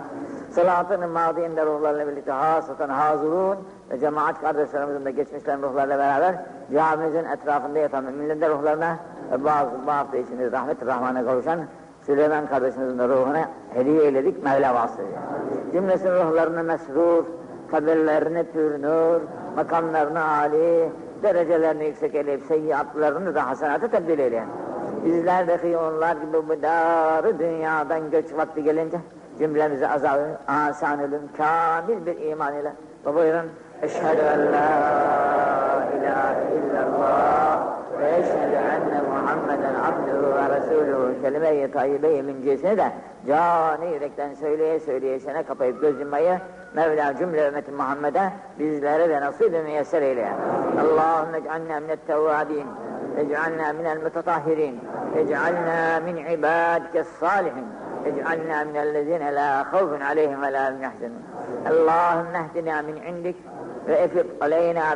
Salatın 0.51 1.09
madiyin 1.09 1.55
de 1.55 1.65
ruhlarıyla 1.65 2.07
birlikte 2.07 2.31
hasatan 2.31 2.89
hazurun 2.89 3.57
ve 3.91 3.99
cemaat 3.99 4.41
kardeşlerimizin 4.41 5.05
de 5.05 5.11
geçmişlerin 5.11 5.61
ruhlarıyla 5.61 5.97
beraber 5.97 6.35
camimizin 6.73 7.25
etrafında 7.25 7.79
yatan 7.79 8.03
müminlerin 8.03 8.41
de 8.41 8.49
ruhlarına 8.49 8.91
ve 8.91 9.10
bazı 9.38 9.70
bu 9.86 9.90
hafta 9.92 10.16
içinde 10.16 10.52
rahmet 10.52 10.86
rahmana 10.86 11.24
kavuşan 11.24 11.60
Süleyman 12.06 12.46
kardeşimizin 12.46 12.98
de 12.98 13.08
ruhuna 13.08 13.50
hediye 13.74 14.02
eyledik 14.02 14.44
Mevla 14.44 14.74
vasıtayla. 14.74 15.22
Cümlesinin 15.72 16.12
ruhlarını 16.12 16.62
mesrur, 16.62 17.24
kabirlerini 17.70 18.44
pür 18.44 18.82
nur, 18.82 19.20
makamlarını 19.56 20.24
âli, 20.24 20.92
derecelerini 21.22 21.84
yüksek 21.84 22.14
eleyip 22.14 22.42
seyyiatlarını 22.42 23.34
da 23.34 23.46
hasenata 23.46 23.88
tebdil 23.88 24.18
eyleyen. 24.18 24.48
Bizler 25.04 25.48
de 25.48 25.78
onlar 25.78 26.16
gibi 26.16 26.48
bu 26.48 26.62
darı 26.62 27.38
dünyadan 27.38 28.10
göç 28.10 28.32
vakti 28.36 28.62
gelince 28.62 28.96
cümlemizi 29.38 29.88
azabı, 29.88 30.26
asan 30.48 31.00
ölüm, 31.00 31.22
kamil 31.36 32.06
bir 32.06 32.30
iman 32.30 32.54
ile. 32.54 32.72
Buyurun, 33.04 33.46
En 33.82 33.88
la 33.88 34.68
ilahe 35.96 36.44
illallah 36.54 37.58
ve 38.00 38.16
eşhedü 38.16 38.54
enne 38.54 39.00
Muhammeden 39.08 39.74
abduhu 39.74 40.34
ve 40.36 40.56
resuluhu 40.56 41.22
kelime-i 41.22 41.70
tayyibe-i 41.70 42.22
mincesini 42.22 42.76
de 42.76 42.92
canı 43.26 43.84
yürekten 43.84 44.34
söyleye 44.34 44.80
söyleye 44.80 45.20
sene 45.20 45.42
kapayıp 45.42 45.80
göz 45.80 46.00
yummayı 46.00 46.38
Mevla 46.74 47.16
cümle 47.16 47.48
ümmeti 47.48 47.72
Muhammed'e 47.72 48.32
bizlere 48.58 49.08
de 49.08 49.20
nasip-i 49.20 49.62
müyesser 49.62 50.02
eyle. 50.02 50.28
Allahümme 50.80 51.38
ec'alna 51.38 51.80
minet 51.80 52.06
tevvabin, 52.06 52.66
ec'alna 53.18 53.72
minel 53.72 54.02
mutatahhirin, 54.02 54.80
ec'alna 55.16 56.00
min 56.04 56.16
ibadike 56.16 57.04
salihin, 57.20 57.66
ec'alna 58.04 58.64
minellezine 58.64 59.34
la 59.34 59.64
khawfun 59.70 60.00
aleyhim 60.00 60.42
ve 60.42 60.52
la 60.52 60.70
hum 60.70 60.82
yahzanun. 60.82 61.22
Allahümme 61.70 62.38
ehdina 62.38 62.82
min 62.82 62.96
indik 62.96 63.36
رفق 63.88 64.26
علينا 64.42 64.80